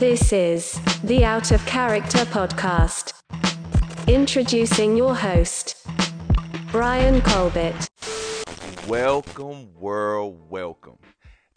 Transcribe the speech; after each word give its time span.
This 0.00 0.32
is 0.32 0.80
the 1.04 1.26
Out 1.26 1.52
of 1.52 1.62
Character 1.66 2.20
Podcast. 2.20 3.12
Introducing 4.08 4.96
your 4.96 5.14
host, 5.14 5.86
Brian 6.72 7.20
Colbert. 7.20 7.86
Welcome, 8.88 9.74
world, 9.74 10.40
welcome 10.48 10.96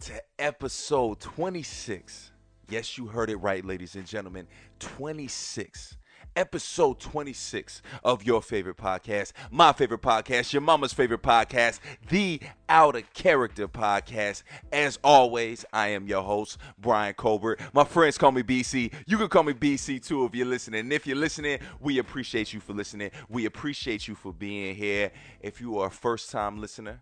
to 0.01 0.21
episode 0.39 1.21
26. 1.21 2.33
Yes, 2.67 2.97
you 2.97 3.07
heard 3.07 3.29
it 3.29 3.37
right, 3.37 3.63
ladies 3.63 3.95
and 3.95 4.05
gentlemen. 4.05 4.45
26 4.79 5.95
episode 6.35 6.99
26 6.99 7.81
of 8.03 8.23
your 8.23 8.41
favorite 8.41 8.77
podcast, 8.77 9.33
my 9.51 9.73
favorite 9.73 10.01
podcast, 10.01 10.53
your 10.53 10.61
mama's 10.61 10.93
favorite 10.93 11.21
podcast, 11.21 11.79
the 12.09 12.39
Out 12.69 12.95
of 12.95 13.11
Character 13.13 13.67
podcast. 13.67 14.43
As 14.71 14.99
always, 15.03 15.65
I 15.73 15.89
am 15.89 16.07
your 16.07 16.23
host, 16.23 16.57
Brian 16.77 17.13
Colbert. 17.13 17.59
My 17.73 17.83
friends 17.83 18.17
call 18.17 18.31
me 18.31 18.43
BC. 18.43 18.93
You 19.07 19.17
can 19.17 19.27
call 19.27 19.43
me 19.43 19.53
BC 19.53 20.05
too 20.05 20.25
if 20.25 20.35
you're 20.35 20.45
listening. 20.45 20.81
And 20.81 20.93
if 20.93 21.07
you're 21.07 21.17
listening, 21.17 21.59
we 21.79 21.97
appreciate 21.99 22.53
you 22.53 22.59
for 22.59 22.73
listening. 22.73 23.11
We 23.29 23.45
appreciate 23.45 24.07
you 24.07 24.15
for 24.15 24.33
being 24.33 24.75
here. 24.75 25.11
If 25.39 25.61
you 25.61 25.79
are 25.79 25.87
a 25.87 25.91
first 25.91 26.31
time 26.31 26.59
listener, 26.59 27.01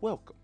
welcome. 0.00 0.36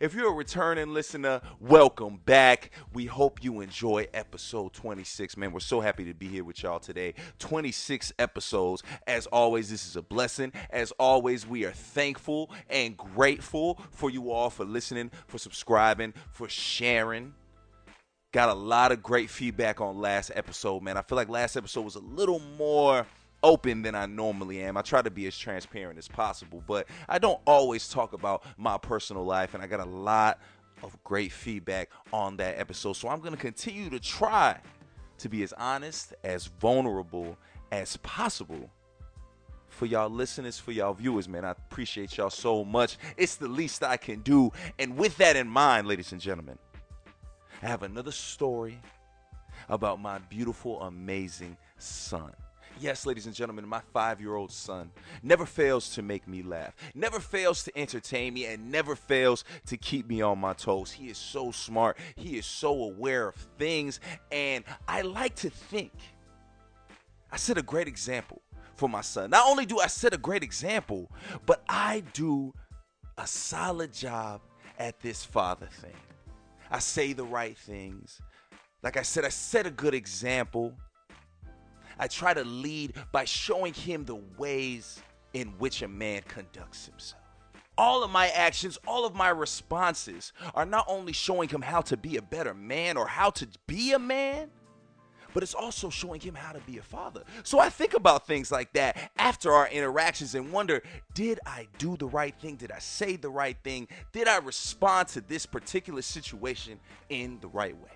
If 0.00 0.14
you're 0.14 0.30
a 0.30 0.34
returning 0.34 0.92
listener, 0.92 1.40
welcome 1.60 2.20
back. 2.24 2.70
We 2.92 3.06
hope 3.06 3.42
you 3.42 3.60
enjoy 3.60 4.06
episode 4.14 4.72
26. 4.72 5.36
Man, 5.36 5.52
we're 5.52 5.60
so 5.60 5.80
happy 5.80 6.04
to 6.04 6.14
be 6.14 6.28
here 6.28 6.44
with 6.44 6.62
y'all 6.62 6.80
today. 6.80 7.14
26 7.38 8.12
episodes. 8.18 8.82
As 9.06 9.26
always, 9.26 9.70
this 9.70 9.86
is 9.86 9.96
a 9.96 10.02
blessing. 10.02 10.52
As 10.70 10.92
always, 10.92 11.46
we 11.46 11.64
are 11.64 11.72
thankful 11.72 12.50
and 12.68 12.96
grateful 12.96 13.80
for 13.90 14.10
you 14.10 14.30
all 14.30 14.50
for 14.50 14.64
listening, 14.64 15.10
for 15.26 15.38
subscribing, 15.38 16.14
for 16.32 16.48
sharing. 16.48 17.34
Got 18.32 18.48
a 18.48 18.54
lot 18.54 18.90
of 18.90 19.02
great 19.02 19.30
feedback 19.30 19.80
on 19.80 19.98
last 19.98 20.32
episode, 20.34 20.82
man. 20.82 20.96
I 20.96 21.02
feel 21.02 21.16
like 21.16 21.28
last 21.28 21.56
episode 21.56 21.82
was 21.82 21.94
a 21.94 22.00
little 22.00 22.40
more 22.58 23.06
open 23.44 23.82
than 23.82 23.94
I 23.94 24.06
normally 24.06 24.62
am. 24.62 24.76
I 24.76 24.82
try 24.82 25.02
to 25.02 25.10
be 25.10 25.26
as 25.26 25.38
transparent 25.38 25.98
as 25.98 26.08
possible, 26.08 26.64
but 26.66 26.88
I 27.08 27.18
don't 27.18 27.40
always 27.46 27.88
talk 27.88 28.14
about 28.14 28.42
my 28.56 28.78
personal 28.78 29.24
life, 29.24 29.54
and 29.54 29.62
I 29.62 29.68
got 29.68 29.80
a 29.80 29.84
lot 29.84 30.40
of 30.82 30.96
great 31.04 31.30
feedback 31.30 31.90
on 32.12 32.36
that 32.38 32.58
episode. 32.58 32.94
So 32.94 33.08
I'm 33.08 33.20
going 33.20 33.34
to 33.34 33.40
continue 33.40 33.90
to 33.90 34.00
try 34.00 34.58
to 35.18 35.28
be 35.28 35.42
as 35.42 35.52
honest, 35.52 36.14
as 36.24 36.46
vulnerable 36.46 37.38
as 37.70 37.96
possible 37.98 38.70
for 39.68 39.86
y'all 39.86 40.08
listeners, 40.08 40.58
for 40.58 40.72
y'all 40.72 40.94
viewers, 40.94 41.28
man. 41.28 41.44
I 41.44 41.50
appreciate 41.50 42.16
y'all 42.16 42.30
so 42.30 42.64
much. 42.64 42.96
It's 43.16 43.36
the 43.36 43.48
least 43.48 43.82
I 43.82 43.96
can 43.96 44.20
do. 44.20 44.52
And 44.78 44.96
with 44.96 45.16
that 45.18 45.36
in 45.36 45.48
mind, 45.48 45.86
ladies 45.86 46.12
and 46.12 46.20
gentlemen, 46.20 46.58
I 47.62 47.66
have 47.66 47.82
another 47.82 48.12
story 48.12 48.80
about 49.68 50.00
my 50.00 50.18
beautiful, 50.18 50.80
amazing 50.82 51.56
son. 51.78 52.32
Yes, 52.80 53.06
ladies 53.06 53.26
and 53.26 53.34
gentlemen, 53.34 53.68
my 53.68 53.80
five 53.92 54.20
year 54.20 54.34
old 54.34 54.50
son 54.50 54.90
never 55.22 55.46
fails 55.46 55.94
to 55.94 56.02
make 56.02 56.26
me 56.26 56.42
laugh, 56.42 56.74
never 56.94 57.20
fails 57.20 57.62
to 57.64 57.78
entertain 57.78 58.34
me, 58.34 58.46
and 58.46 58.70
never 58.70 58.96
fails 58.96 59.44
to 59.66 59.76
keep 59.76 60.08
me 60.08 60.22
on 60.22 60.38
my 60.38 60.54
toes. 60.54 60.90
He 60.90 61.08
is 61.08 61.18
so 61.18 61.52
smart, 61.52 61.96
he 62.16 62.36
is 62.36 62.46
so 62.46 62.84
aware 62.84 63.28
of 63.28 63.36
things, 63.58 64.00
and 64.32 64.64
I 64.88 65.02
like 65.02 65.36
to 65.36 65.50
think 65.50 65.92
I 67.30 67.36
set 67.36 67.58
a 67.58 67.62
great 67.62 67.88
example 67.88 68.42
for 68.76 68.88
my 68.88 69.00
son. 69.00 69.30
Not 69.30 69.48
only 69.48 69.66
do 69.66 69.78
I 69.78 69.86
set 69.86 70.12
a 70.12 70.18
great 70.18 70.42
example, 70.42 71.10
but 71.46 71.62
I 71.68 72.02
do 72.12 72.52
a 73.18 73.26
solid 73.26 73.92
job 73.92 74.40
at 74.78 74.98
this 75.00 75.24
father 75.24 75.68
thing. 75.80 75.96
I 76.70 76.80
say 76.80 77.12
the 77.12 77.24
right 77.24 77.56
things. 77.56 78.20
Like 78.82 78.96
I 78.96 79.02
said, 79.02 79.24
I 79.24 79.28
set 79.28 79.66
a 79.66 79.70
good 79.70 79.94
example. 79.94 80.74
I 81.98 82.08
try 82.08 82.34
to 82.34 82.44
lead 82.44 82.94
by 83.12 83.24
showing 83.24 83.74
him 83.74 84.04
the 84.04 84.16
ways 84.38 85.02
in 85.32 85.48
which 85.58 85.82
a 85.82 85.88
man 85.88 86.22
conducts 86.28 86.86
himself. 86.86 87.20
All 87.76 88.04
of 88.04 88.10
my 88.10 88.28
actions, 88.28 88.78
all 88.86 89.04
of 89.04 89.14
my 89.14 89.30
responses 89.30 90.32
are 90.54 90.64
not 90.64 90.84
only 90.88 91.12
showing 91.12 91.48
him 91.48 91.62
how 91.62 91.80
to 91.82 91.96
be 91.96 92.16
a 92.16 92.22
better 92.22 92.54
man 92.54 92.96
or 92.96 93.06
how 93.06 93.30
to 93.30 93.48
be 93.66 93.92
a 93.92 93.98
man, 93.98 94.50
but 95.34 95.42
it's 95.42 95.54
also 95.54 95.90
showing 95.90 96.20
him 96.20 96.36
how 96.36 96.52
to 96.52 96.60
be 96.60 96.78
a 96.78 96.82
father. 96.82 97.24
So 97.42 97.58
I 97.58 97.68
think 97.68 97.94
about 97.94 98.28
things 98.28 98.52
like 98.52 98.72
that 98.74 99.10
after 99.18 99.52
our 99.52 99.68
interactions 99.68 100.36
and 100.36 100.52
wonder 100.52 100.82
did 101.12 101.40
I 101.44 101.66
do 101.78 101.96
the 101.96 102.06
right 102.06 102.34
thing? 102.40 102.54
Did 102.54 102.70
I 102.70 102.78
say 102.78 103.16
the 103.16 103.28
right 103.28 103.56
thing? 103.64 103.88
Did 104.12 104.28
I 104.28 104.36
respond 104.36 105.08
to 105.08 105.20
this 105.20 105.44
particular 105.44 106.02
situation 106.02 106.78
in 107.08 107.40
the 107.40 107.48
right 107.48 107.76
way? 107.76 107.90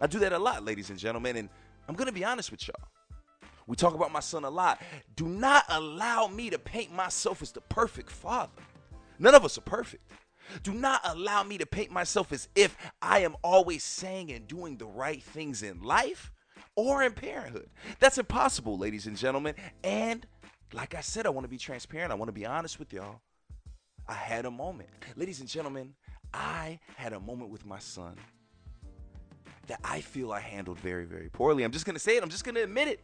I 0.00 0.06
do 0.06 0.20
that 0.20 0.32
a 0.32 0.38
lot, 0.38 0.64
ladies 0.64 0.88
and 0.90 0.98
gentlemen, 0.98 1.36
and 1.36 1.48
I'm 1.88 1.96
gonna 1.96 2.12
be 2.12 2.24
honest 2.24 2.52
with 2.52 2.66
y'all. 2.68 2.88
We 3.70 3.76
talk 3.76 3.94
about 3.94 4.10
my 4.10 4.18
son 4.18 4.42
a 4.42 4.50
lot. 4.50 4.82
Do 5.14 5.28
not 5.28 5.62
allow 5.68 6.26
me 6.26 6.50
to 6.50 6.58
paint 6.58 6.92
myself 6.92 7.40
as 7.40 7.52
the 7.52 7.60
perfect 7.60 8.10
father. 8.10 8.50
None 9.20 9.32
of 9.32 9.44
us 9.44 9.56
are 9.58 9.60
perfect. 9.60 10.10
Do 10.64 10.74
not 10.74 11.00
allow 11.04 11.44
me 11.44 11.56
to 11.58 11.66
paint 11.66 11.92
myself 11.92 12.32
as 12.32 12.48
if 12.56 12.76
I 13.00 13.20
am 13.20 13.36
always 13.44 13.84
saying 13.84 14.32
and 14.32 14.48
doing 14.48 14.76
the 14.76 14.86
right 14.86 15.22
things 15.22 15.62
in 15.62 15.84
life 15.84 16.32
or 16.74 17.04
in 17.04 17.12
parenthood. 17.12 17.70
That's 18.00 18.18
impossible, 18.18 18.76
ladies 18.76 19.06
and 19.06 19.16
gentlemen. 19.16 19.54
And 19.84 20.26
like 20.72 20.96
I 20.96 21.00
said, 21.00 21.24
I 21.24 21.28
want 21.28 21.44
to 21.44 21.48
be 21.48 21.56
transparent. 21.56 22.10
I 22.10 22.16
want 22.16 22.28
to 22.28 22.32
be 22.32 22.46
honest 22.46 22.80
with 22.80 22.92
y'all. 22.92 23.20
I 24.08 24.14
had 24.14 24.46
a 24.46 24.50
moment. 24.50 24.88
Ladies 25.14 25.38
and 25.38 25.48
gentlemen, 25.48 25.94
I 26.34 26.80
had 26.96 27.12
a 27.12 27.20
moment 27.20 27.50
with 27.50 27.64
my 27.64 27.78
son 27.78 28.16
that 29.68 29.78
I 29.84 30.00
feel 30.00 30.32
I 30.32 30.40
handled 30.40 30.80
very, 30.80 31.04
very 31.04 31.28
poorly. 31.28 31.62
I'm 31.62 31.70
just 31.70 31.84
going 31.84 31.94
to 31.94 32.00
say 32.00 32.16
it. 32.16 32.24
I'm 32.24 32.30
just 32.30 32.42
going 32.42 32.56
to 32.56 32.64
admit 32.64 32.88
it. 32.88 33.00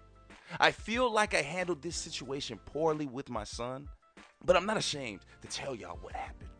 I 0.60 0.70
feel 0.70 1.10
like 1.10 1.34
I 1.34 1.42
handled 1.42 1.82
this 1.82 1.96
situation 1.96 2.58
poorly 2.64 3.06
with 3.06 3.28
my 3.28 3.44
son, 3.44 3.88
but 4.44 4.56
I'm 4.56 4.66
not 4.66 4.76
ashamed 4.76 5.20
to 5.42 5.48
tell 5.48 5.74
y'all 5.74 5.98
what 6.00 6.14
happened. 6.14 6.50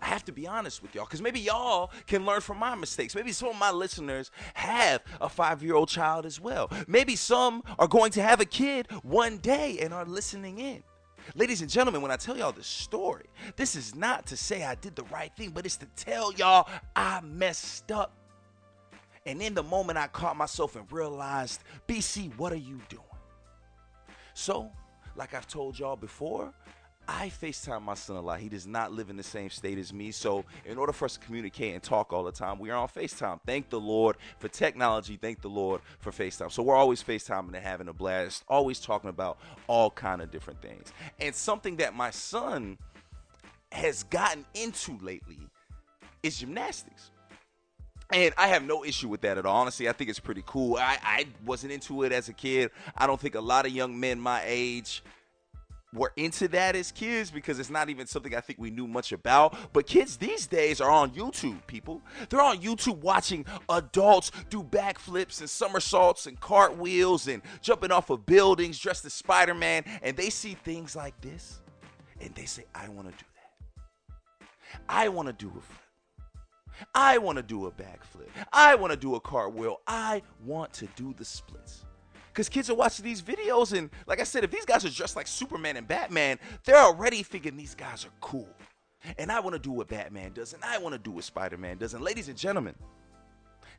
I 0.00 0.06
have 0.06 0.24
to 0.26 0.32
be 0.32 0.46
honest 0.46 0.80
with 0.80 0.94
y'all 0.94 1.04
because 1.04 1.20
maybe 1.20 1.40
y'all 1.40 1.90
can 2.06 2.24
learn 2.24 2.40
from 2.40 2.58
my 2.58 2.74
mistakes. 2.74 3.14
Maybe 3.14 3.32
some 3.32 3.48
of 3.48 3.56
my 3.56 3.70
listeners 3.70 4.30
have 4.54 5.02
a 5.20 5.28
five 5.28 5.62
year 5.62 5.74
old 5.74 5.88
child 5.88 6.24
as 6.24 6.40
well. 6.40 6.70
Maybe 6.86 7.16
some 7.16 7.62
are 7.78 7.88
going 7.88 8.12
to 8.12 8.22
have 8.22 8.40
a 8.40 8.44
kid 8.44 8.90
one 9.02 9.38
day 9.38 9.78
and 9.80 9.92
are 9.92 10.04
listening 10.04 10.58
in. 10.58 10.82
Ladies 11.34 11.60
and 11.60 11.68
gentlemen, 11.68 12.00
when 12.00 12.10
I 12.10 12.16
tell 12.16 12.38
y'all 12.38 12.52
this 12.52 12.66
story, 12.66 13.26
this 13.56 13.76
is 13.76 13.94
not 13.94 14.26
to 14.26 14.36
say 14.36 14.62
I 14.64 14.76
did 14.76 14.96
the 14.96 15.04
right 15.04 15.34
thing, 15.36 15.50
but 15.50 15.66
it's 15.66 15.76
to 15.78 15.86
tell 15.96 16.32
y'all 16.32 16.68
I 16.96 17.20
messed 17.20 17.90
up. 17.92 18.14
And 19.26 19.42
in 19.42 19.52
the 19.52 19.62
moment 19.62 19.98
I 19.98 20.06
caught 20.06 20.36
myself 20.36 20.76
and 20.76 20.90
realized, 20.90 21.62
BC, 21.86 22.38
what 22.38 22.52
are 22.52 22.56
you 22.56 22.80
doing? 22.88 23.02
So, 24.38 24.70
like 25.16 25.34
I've 25.34 25.48
told 25.48 25.76
y'all 25.76 25.96
before, 25.96 26.54
I 27.08 27.28
FaceTime 27.28 27.82
my 27.82 27.94
son 27.94 28.14
a 28.14 28.20
lot. 28.20 28.38
He 28.38 28.48
does 28.48 28.68
not 28.68 28.92
live 28.92 29.10
in 29.10 29.16
the 29.16 29.22
same 29.24 29.50
state 29.50 29.78
as 29.78 29.92
me. 29.92 30.12
So, 30.12 30.44
in 30.64 30.78
order 30.78 30.92
for 30.92 31.06
us 31.06 31.14
to 31.14 31.18
communicate 31.18 31.74
and 31.74 31.82
talk 31.82 32.12
all 32.12 32.22
the 32.22 32.30
time, 32.30 32.60
we 32.60 32.70
are 32.70 32.76
on 32.76 32.86
FaceTime. 32.86 33.40
Thank 33.44 33.68
the 33.68 33.80
Lord 33.80 34.14
for 34.38 34.46
technology. 34.46 35.18
Thank 35.20 35.40
the 35.40 35.48
Lord 35.48 35.80
for 35.98 36.12
FaceTime. 36.12 36.52
So, 36.52 36.62
we're 36.62 36.76
always 36.76 37.02
FaceTiming 37.02 37.48
and 37.48 37.56
having 37.56 37.88
a 37.88 37.92
blast, 37.92 38.44
always 38.46 38.78
talking 38.78 39.10
about 39.10 39.38
all 39.66 39.90
kind 39.90 40.22
of 40.22 40.30
different 40.30 40.62
things. 40.62 40.92
And 41.18 41.34
something 41.34 41.74
that 41.78 41.96
my 41.96 42.12
son 42.12 42.78
has 43.72 44.04
gotten 44.04 44.46
into 44.54 44.96
lately 44.98 45.40
is 46.22 46.38
gymnastics. 46.38 47.10
And 48.10 48.32
I 48.38 48.48
have 48.48 48.64
no 48.64 48.84
issue 48.84 49.08
with 49.08 49.20
that 49.20 49.36
at 49.36 49.44
all. 49.44 49.60
Honestly, 49.60 49.88
I 49.88 49.92
think 49.92 50.08
it's 50.08 50.20
pretty 50.20 50.42
cool. 50.46 50.76
I, 50.76 50.98
I 51.02 51.26
wasn't 51.44 51.72
into 51.72 52.04
it 52.04 52.12
as 52.12 52.28
a 52.28 52.32
kid. 52.32 52.70
I 52.96 53.06
don't 53.06 53.20
think 53.20 53.34
a 53.34 53.40
lot 53.40 53.66
of 53.66 53.72
young 53.72 53.98
men 54.00 54.18
my 54.18 54.42
age 54.46 55.02
were 55.92 56.12
into 56.16 56.48
that 56.48 56.76
as 56.76 56.92
kids 56.92 57.30
because 57.30 57.58
it's 57.58 57.70
not 57.70 57.88
even 57.88 58.06
something 58.06 58.34
I 58.34 58.40
think 58.40 58.58
we 58.58 58.70
knew 58.70 58.86
much 58.86 59.12
about. 59.12 59.56
But 59.72 59.86
kids 59.86 60.16
these 60.16 60.46
days 60.46 60.80
are 60.80 60.90
on 60.90 61.10
YouTube, 61.10 61.66
people. 61.66 62.00
They're 62.28 62.40
on 62.40 62.58
YouTube 62.58 62.98
watching 62.98 63.44
adults 63.68 64.30
do 64.48 64.62
backflips 64.62 65.40
and 65.40 65.48
somersaults 65.48 66.26
and 66.26 66.38
cartwheels 66.40 67.28
and 67.28 67.42
jumping 67.60 67.90
off 67.90 68.08
of 68.10 68.24
buildings 68.24 68.78
dressed 68.78 69.04
as 69.04 69.12
Spider 69.12 69.54
Man. 69.54 69.84
And 70.02 70.16
they 70.16 70.30
see 70.30 70.54
things 70.54 70.96
like 70.96 71.18
this 71.20 71.60
and 72.20 72.34
they 72.34 72.46
say, 72.46 72.64
I 72.74 72.88
want 72.88 73.08
to 73.08 73.12
do 73.12 73.24
that. 74.40 74.48
I 74.88 75.08
want 75.08 75.28
to 75.28 75.32
do 75.32 75.52
it 75.56 75.62
I 76.94 77.18
want 77.18 77.36
to 77.36 77.42
do 77.42 77.66
a 77.66 77.70
backflip. 77.70 78.28
I 78.52 78.74
want 78.74 78.92
to 78.92 78.96
do 78.96 79.14
a 79.14 79.20
cartwheel. 79.20 79.80
I 79.86 80.22
want 80.44 80.72
to 80.74 80.86
do 80.96 81.14
the 81.16 81.24
splits. 81.24 81.84
Because 82.28 82.48
kids 82.48 82.70
are 82.70 82.74
watching 82.74 83.04
these 83.04 83.20
videos, 83.20 83.76
and 83.76 83.90
like 84.06 84.20
I 84.20 84.24
said, 84.24 84.44
if 84.44 84.50
these 84.50 84.64
guys 84.64 84.84
are 84.84 84.90
dressed 84.90 85.16
like 85.16 85.26
Superman 85.26 85.76
and 85.76 85.88
Batman, 85.88 86.38
they're 86.64 86.76
already 86.76 87.22
thinking 87.24 87.56
these 87.56 87.74
guys 87.74 88.04
are 88.04 88.12
cool. 88.20 88.48
And 89.18 89.32
I 89.32 89.40
want 89.40 89.54
to 89.54 89.58
do 89.58 89.72
what 89.72 89.88
Batman 89.88 90.32
does, 90.32 90.52
and 90.52 90.62
I 90.62 90.78
want 90.78 90.92
to 90.92 90.98
do 90.98 91.10
what 91.10 91.24
Spider 91.24 91.56
Man 91.56 91.78
does. 91.78 91.94
And 91.94 92.04
ladies 92.04 92.28
and 92.28 92.36
gentlemen, 92.36 92.74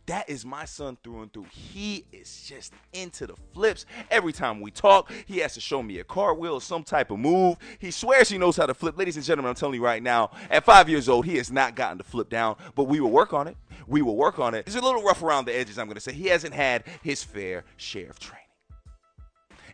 That 0.10 0.28
is 0.28 0.44
my 0.44 0.66
son 0.66 0.98
through 1.04 1.22
and 1.22 1.32
through. 1.32 1.46
He 1.52 2.04
is 2.12 2.44
just 2.48 2.74
into 2.94 3.28
the 3.28 3.36
flips. 3.54 3.86
Every 4.10 4.34
time 4.34 4.60
we 4.60 4.72
talk, 4.72 5.12
he 5.28 5.38
has 5.38 5.54
to 5.54 5.62
show 5.62 5.84
me 5.84 6.00
a 6.00 6.04
cartwheel 6.04 6.56
or 6.56 6.62
some 6.62 6.84
type 6.84 7.12
of 7.12 7.20
move. 7.20 7.58
He 7.78 7.92
swears 7.92 8.28
he 8.28 8.40
knows 8.40 8.58
how 8.58 8.66
to 8.66 8.74
flip. 8.74 8.98
Ladies 8.98 9.18
and 9.18 9.24
gentlemen, 9.26 9.50
I'm 9.50 9.56
telling 9.56 9.76
you 9.76 9.86
right 9.86 10.02
now, 10.02 10.32
at 10.50 10.66
five 10.66 10.90
years 10.90 11.10
old, 11.10 11.28
he 11.28 11.38
has 11.38 11.52
not 11.52 11.76
gotten 11.76 12.00
to 12.00 12.04
flip 12.04 12.28
down, 12.28 12.56
but 12.74 12.86
we 12.86 13.00
will 13.00 13.12
work 13.12 13.34
on 13.34 13.48
it. 13.48 13.56
We 13.86 14.02
will 14.02 14.16
work 14.16 14.40
on 14.40 14.56
it. 14.56 14.66
He's 14.66 14.74
a 14.74 14.82
little 14.82 15.04
rough 15.04 15.22
around 15.22 15.46
the 15.46 15.56
edges, 15.56 15.78
I'm 15.78 15.86
going 15.86 15.94
to 15.94 16.02
say. 16.02 16.14
He 16.14 16.26
hasn't 16.26 16.56
had 16.56 16.86
his 17.04 17.24
fair 17.24 17.64
share 17.78 18.10
of 18.10 18.18
training. 18.18 18.48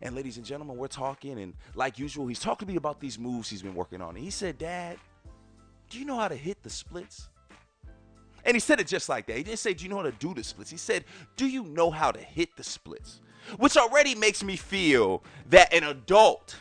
And 0.02 0.16
ladies 0.16 0.36
and 0.36 0.46
gentlemen, 0.46 0.76
we're 0.76 0.88
talking, 0.88 1.40
and 1.40 1.54
like 1.76 1.98
usual, 1.98 2.28
he's 2.28 2.42
talking 2.42 2.68
to 2.68 2.74
me 2.74 2.78
about 2.78 3.00
these 3.00 3.18
moves 3.18 3.50
he's 3.50 3.62
been 3.62 3.74
working 3.74 4.02
on. 4.02 4.18
And 4.18 4.24
he 4.26 4.32
said, 4.32 4.58
Dad, 4.58 4.98
do 5.90 5.98
you 5.98 6.04
know 6.04 6.18
how 6.18 6.28
to 6.28 6.36
hit 6.36 6.62
the 6.62 6.70
splits? 6.70 7.30
And 8.46 8.56
he 8.56 8.60
said 8.60 8.80
it 8.80 8.88
just 8.88 9.10
like 9.10 9.26
that. 9.28 9.38
He 9.38 9.44
didn't 9.44 9.60
say, 9.60 9.74
Do 9.74 9.84
you 9.84 9.90
know 9.90 9.98
how 9.98 10.04
to 10.04 10.12
do 10.12 10.34
the 10.34 10.44
splits? 10.44 10.70
He 10.70 10.78
said, 10.78 11.04
Do 11.36 11.48
you 11.48 11.64
know 11.64 11.90
how 11.90 12.12
to 12.12 12.20
hit 12.20 12.56
the 12.56 12.64
splits? 12.64 13.22
Which 13.58 13.78
already 13.78 14.16
makes 14.16 14.44
me 14.44 14.56
feel 14.56 15.24
that 15.50 15.74
an 15.74 15.84
adult 15.84 16.56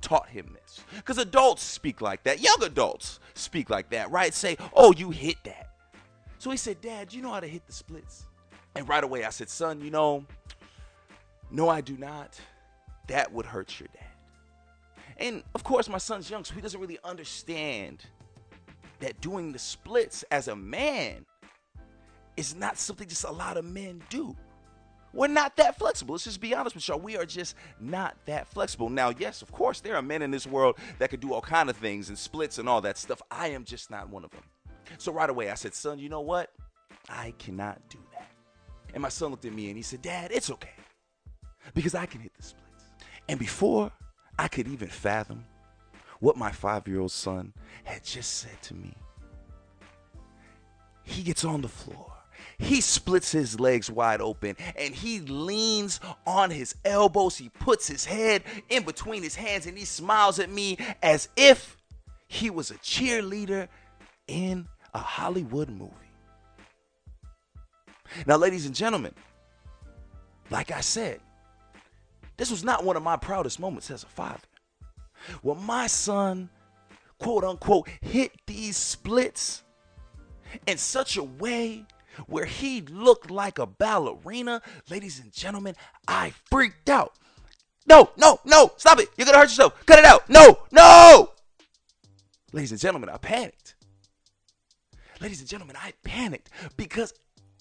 taught 0.00 0.28
him 0.28 0.56
this. 0.62 0.80
Because 0.96 1.18
adults 1.18 1.62
speak 1.62 2.00
like 2.00 2.22
that. 2.24 2.40
Young 2.40 2.62
adults 2.62 3.20
speak 3.34 3.70
like 3.70 3.90
that, 3.90 4.10
right? 4.10 4.32
Say, 4.34 4.56
Oh, 4.74 4.92
you 4.92 5.10
hit 5.10 5.36
that. 5.44 5.74
So 6.38 6.50
he 6.50 6.56
said, 6.56 6.80
Dad, 6.80 7.08
do 7.08 7.16
you 7.16 7.22
know 7.22 7.32
how 7.32 7.40
to 7.40 7.46
hit 7.46 7.66
the 7.66 7.72
splits? 7.72 8.24
And 8.74 8.88
right 8.88 9.02
away 9.02 9.24
I 9.24 9.30
said, 9.30 9.48
Son, 9.48 9.80
you 9.80 9.90
know, 9.90 10.24
no, 11.50 11.68
I 11.68 11.80
do 11.80 11.96
not. 11.96 12.38
That 13.08 13.32
would 13.32 13.46
hurt 13.46 13.80
your 13.80 13.88
dad. 13.92 14.04
And 15.16 15.42
of 15.54 15.64
course, 15.64 15.88
my 15.88 15.98
son's 15.98 16.30
young, 16.30 16.44
so 16.44 16.54
he 16.54 16.60
doesn't 16.60 16.80
really 16.80 16.98
understand 17.04 18.04
that 19.00 19.20
doing 19.20 19.52
the 19.52 19.58
splits 19.58 20.22
as 20.30 20.48
a 20.48 20.56
man 20.56 21.26
is 22.40 22.56
not 22.56 22.78
something 22.78 23.06
just 23.06 23.24
a 23.24 23.30
lot 23.30 23.58
of 23.58 23.64
men 23.66 24.02
do. 24.08 24.34
We're 25.12 25.28
not 25.28 25.56
that 25.56 25.78
flexible. 25.78 26.14
Let's 26.14 26.24
just 26.24 26.40
be 26.40 26.54
honest 26.54 26.74
with 26.74 26.88
y'all. 26.88 26.98
We 26.98 27.16
are 27.16 27.26
just 27.26 27.54
not 27.80 28.16
that 28.26 28.48
flexible. 28.48 28.88
Now, 28.88 29.12
yes, 29.16 29.42
of 29.42 29.52
course, 29.52 29.80
there 29.80 29.94
are 29.96 30.02
men 30.02 30.22
in 30.22 30.30
this 30.30 30.46
world 30.46 30.78
that 30.98 31.10
could 31.10 31.20
do 31.20 31.34
all 31.34 31.42
kind 31.42 31.68
of 31.68 31.76
things 31.76 32.08
and 32.08 32.18
splits 32.18 32.58
and 32.58 32.68
all 32.68 32.80
that 32.80 32.96
stuff. 32.96 33.20
I 33.30 33.48
am 33.48 33.64
just 33.64 33.90
not 33.90 34.08
one 34.08 34.24
of 34.24 34.30
them. 34.30 34.42
So 34.98 35.12
right 35.12 35.28
away, 35.28 35.50
I 35.50 35.54
said, 35.54 35.74
son, 35.74 35.98
you 35.98 36.08
know 36.08 36.20
what? 36.20 36.50
I 37.08 37.34
cannot 37.38 37.80
do 37.88 37.98
that. 38.12 38.30
And 38.94 39.02
my 39.02 39.08
son 39.08 39.30
looked 39.30 39.44
at 39.44 39.52
me 39.52 39.68
and 39.68 39.76
he 39.76 39.82
said, 39.82 40.00
Dad, 40.00 40.30
it's 40.32 40.50
okay. 40.50 40.74
Because 41.74 41.94
I 41.94 42.06
can 42.06 42.20
hit 42.20 42.32
the 42.36 42.42
splits. 42.42 42.84
And 43.28 43.38
before 43.38 43.92
I 44.38 44.48
could 44.48 44.66
even 44.66 44.88
fathom 44.88 45.44
what 46.20 46.36
my 46.36 46.50
five 46.50 46.88
year 46.88 47.00
old 47.00 47.12
son 47.12 47.52
had 47.84 48.04
just 48.04 48.38
said 48.38 48.62
to 48.62 48.74
me, 48.74 48.94
he 51.02 51.22
gets 51.22 51.44
on 51.44 51.60
the 51.60 51.68
floor. 51.68 52.12
He 52.60 52.82
splits 52.82 53.32
his 53.32 53.58
legs 53.58 53.90
wide 53.90 54.20
open 54.20 54.54
and 54.76 54.94
he 54.94 55.20
leans 55.20 55.98
on 56.26 56.50
his 56.50 56.74
elbows. 56.84 57.36
He 57.36 57.48
puts 57.48 57.88
his 57.88 58.04
head 58.04 58.42
in 58.68 58.84
between 58.84 59.22
his 59.22 59.34
hands 59.34 59.66
and 59.66 59.76
he 59.76 59.86
smiles 59.86 60.38
at 60.38 60.50
me 60.50 60.76
as 61.02 61.28
if 61.36 61.76
he 62.28 62.50
was 62.50 62.70
a 62.70 62.74
cheerleader 62.74 63.66
in 64.28 64.68
a 64.92 64.98
Hollywood 64.98 65.70
movie. 65.70 65.94
Now, 68.26 68.36
ladies 68.36 68.66
and 68.66 68.74
gentlemen, 68.74 69.14
like 70.50 70.70
I 70.70 70.80
said, 70.80 71.20
this 72.36 72.50
was 72.50 72.62
not 72.62 72.84
one 72.84 72.96
of 72.96 73.02
my 73.02 73.16
proudest 73.16 73.58
moments 73.58 73.90
as 73.90 74.02
a 74.02 74.06
father. 74.06 74.38
When 75.42 75.62
my 75.64 75.86
son, 75.86 76.50
quote 77.18 77.44
unquote, 77.44 77.88
hit 78.00 78.32
these 78.46 78.76
splits 78.76 79.62
in 80.66 80.76
such 80.76 81.16
a 81.16 81.22
way 81.22 81.86
where 82.26 82.44
he 82.44 82.80
looked 82.82 83.30
like 83.30 83.58
a 83.58 83.66
ballerina, 83.66 84.62
ladies 84.88 85.20
and 85.20 85.32
gentlemen, 85.32 85.74
I 86.08 86.32
freaked 86.50 86.90
out. 86.90 87.14
No, 87.86 88.10
no, 88.16 88.40
no, 88.44 88.72
stop 88.76 89.00
it. 89.00 89.08
You're 89.16 89.24
going 89.24 89.34
to 89.34 89.40
hurt 89.40 89.48
yourself. 89.48 89.84
Cut 89.86 89.98
it 89.98 90.04
out. 90.04 90.28
No, 90.28 90.60
no. 90.70 91.32
Ladies 92.52 92.72
and 92.72 92.80
gentlemen, 92.80 93.08
I 93.08 93.16
panicked. 93.16 93.74
Ladies 95.20 95.40
and 95.40 95.48
gentlemen, 95.48 95.76
I 95.78 95.92
panicked 96.04 96.50
because 96.76 97.12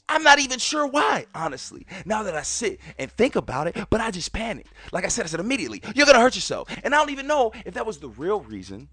I'm 0.07 0.23
not 0.23 0.39
even 0.39 0.59
sure 0.59 0.87
why, 0.87 1.27
honestly. 1.35 1.85
Now 2.05 2.23
that 2.23 2.35
I 2.35 2.41
sit 2.41 2.79
and 2.97 3.11
think 3.11 3.35
about 3.35 3.67
it, 3.67 3.77
but 3.89 4.01
I 4.01 4.11
just 4.11 4.33
panicked. 4.33 4.73
Like 4.91 5.05
I 5.05 5.09
said, 5.09 5.25
I 5.25 5.27
said 5.27 5.39
immediately, 5.39 5.83
you're 5.93 6.05
gonna 6.05 6.19
hurt 6.19 6.35
yourself. 6.35 6.67
And 6.83 6.95
I 6.95 6.97
don't 6.97 7.11
even 7.11 7.27
know 7.27 7.51
if 7.65 7.75
that 7.75 7.85
was 7.85 7.99
the 7.99 8.09
real 8.09 8.41
reason 8.41 8.89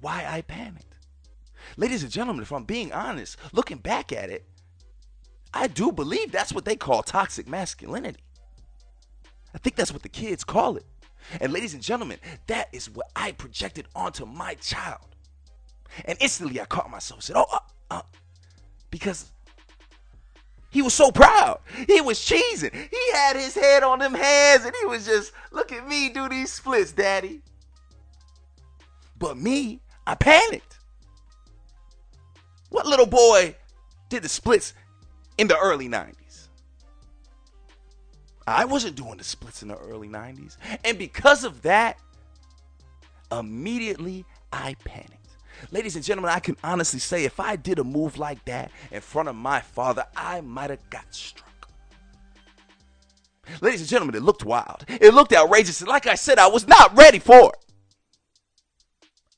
why 0.00 0.24
I 0.28 0.42
panicked. 0.42 0.94
Ladies 1.76 2.02
and 2.02 2.12
gentlemen, 2.12 2.42
if 2.42 2.52
I'm 2.52 2.64
being 2.64 2.92
honest, 2.92 3.36
looking 3.52 3.78
back 3.78 4.12
at 4.12 4.30
it, 4.30 4.46
I 5.56 5.68
do 5.68 5.90
believe 5.90 6.32
that's 6.32 6.52
what 6.52 6.64
they 6.64 6.76
call 6.76 7.02
toxic 7.02 7.48
masculinity. 7.48 8.20
I 9.54 9.58
think 9.58 9.74
that's 9.74 9.92
what 9.92 10.02
the 10.02 10.08
kids 10.08 10.44
call 10.44 10.76
it. 10.76 10.84
And 11.40 11.52
ladies 11.52 11.72
and 11.72 11.82
gentlemen, 11.82 12.18
that 12.46 12.68
is 12.72 12.90
what 12.90 13.06
I 13.16 13.32
projected 13.32 13.88
onto 13.94 14.26
my 14.26 14.54
child. 14.56 15.00
And 16.04 16.18
instantly 16.20 16.60
I 16.60 16.66
caught 16.66 16.90
myself 16.90 17.22
said, 17.22 17.36
"Oh, 17.36 17.46
uh, 17.50 17.58
uh, 17.90 18.02
because 18.90 19.32
he 20.70 20.82
was 20.82 20.92
so 20.92 21.10
proud. 21.10 21.60
He 21.86 22.02
was 22.02 22.18
cheesing. 22.18 22.74
He 22.74 23.12
had 23.14 23.36
his 23.36 23.54
head 23.54 23.82
on 23.82 23.98
them 23.98 24.12
hands 24.12 24.66
and 24.66 24.74
he 24.78 24.86
was 24.86 25.06
just, 25.06 25.32
look 25.50 25.72
at 25.72 25.88
me 25.88 26.10
do 26.10 26.28
these 26.28 26.52
splits, 26.52 26.92
daddy. 26.92 27.40
But 29.18 29.38
me, 29.38 29.80
I 30.06 30.16
panicked. 30.16 30.78
What 32.68 32.84
little 32.84 33.06
boy 33.06 33.56
did 34.10 34.22
the 34.22 34.28
splits 34.28 34.74
in 35.38 35.48
the 35.48 35.58
early 35.58 35.88
90s? 35.88 36.48
I 38.46 38.64
wasn't 38.64 38.96
doing 38.96 39.16
the 39.18 39.24
splits 39.24 39.62
in 39.62 39.68
the 39.68 39.76
early 39.76 40.08
90s. 40.08 40.56
And 40.84 40.98
because 40.98 41.44
of 41.44 41.62
that, 41.62 41.98
immediately 43.32 44.24
I 44.52 44.76
panicked. 44.84 45.12
Ladies 45.70 45.96
and 45.96 46.04
gentlemen, 46.04 46.30
I 46.30 46.38
can 46.38 46.56
honestly 46.62 47.00
say 47.00 47.24
if 47.24 47.40
I 47.40 47.56
did 47.56 47.78
a 47.78 47.84
move 47.84 48.18
like 48.18 48.44
that 48.44 48.70
in 48.90 49.00
front 49.00 49.28
of 49.28 49.34
my 49.34 49.60
father, 49.60 50.04
I 50.14 50.42
might 50.42 50.70
have 50.70 50.88
got 50.90 51.12
struck. 51.12 51.46
Ladies 53.60 53.80
and 53.80 53.88
gentlemen, 53.88 54.14
it 54.14 54.22
looked 54.22 54.44
wild. 54.44 54.84
It 54.88 55.14
looked 55.14 55.32
outrageous. 55.32 55.80
And 55.80 55.88
like 55.88 56.06
I 56.06 56.14
said, 56.14 56.38
I 56.38 56.48
was 56.48 56.66
not 56.66 56.96
ready 56.96 57.18
for 57.18 57.52
it. 57.52 57.72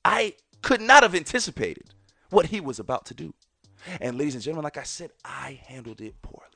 I 0.05 0.35
could 0.63 0.81
not 0.81 1.03
have 1.03 1.15
anticipated 1.15 1.95
what 2.31 2.47
he 2.47 2.61
was 2.61 2.79
about 2.79 3.07
to 3.07 3.15
do. 3.15 3.35
And 4.01 4.19
ladies 4.19 4.35
and 4.35 4.43
gentlemen, 4.43 4.65
like 4.65 4.77
I 4.77 4.83
said, 4.83 5.11
I 5.25 5.61
handled 5.67 6.01
it 6.01 6.21
poorly. 6.23 6.47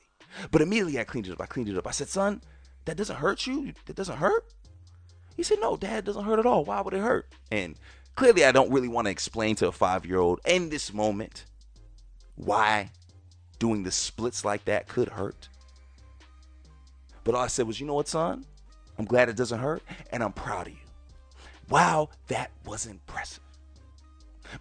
But 0.51 0.61
immediately 0.61 0.99
I 0.99 1.03
cleaned 1.03 1.27
it 1.27 1.33
up. 1.33 1.41
I 1.41 1.45
cleaned 1.45 1.69
it 1.69 1.77
up. 1.77 1.87
I 1.87 1.91
said, 1.91 2.09
son, 2.09 2.41
that 2.85 2.97
doesn't 2.97 3.17
hurt 3.17 3.45
you? 3.47 3.73
That 3.85 3.95
doesn't 3.95 4.17
hurt? 4.17 4.45
He 5.35 5.43
said, 5.43 5.59
no, 5.59 5.77
dad 5.77 6.05
doesn't 6.05 6.25
hurt 6.25 6.39
at 6.39 6.45
all. 6.45 6.63
Why 6.65 6.81
would 6.81 6.93
it 6.93 7.01
hurt? 7.01 7.27
And 7.51 7.75
Clearly, 8.15 8.45
I 8.45 8.51
don't 8.51 8.71
really 8.71 8.87
want 8.87 9.05
to 9.05 9.11
explain 9.11 9.55
to 9.57 9.67
a 9.67 9.71
five 9.71 10.05
year 10.05 10.19
old 10.19 10.39
in 10.45 10.69
this 10.69 10.93
moment 10.93 11.45
why 12.35 12.91
doing 13.59 13.83
the 13.83 13.91
splits 13.91 14.45
like 14.45 14.65
that 14.65 14.87
could 14.87 15.09
hurt. 15.09 15.49
But 17.23 17.35
all 17.35 17.41
I 17.41 17.47
said 17.47 17.65
was, 17.65 17.79
you 17.79 17.87
know 17.87 17.95
what, 17.95 18.07
son? 18.07 18.45
I'm 18.99 19.05
glad 19.05 19.29
it 19.29 19.35
doesn't 19.35 19.59
hurt, 19.59 19.81
and 20.11 20.21
I'm 20.21 20.33
proud 20.33 20.67
of 20.67 20.73
you. 20.73 20.79
Wow, 21.69 22.09
that 22.27 22.51
was 22.65 22.85
impressive. 22.85 23.41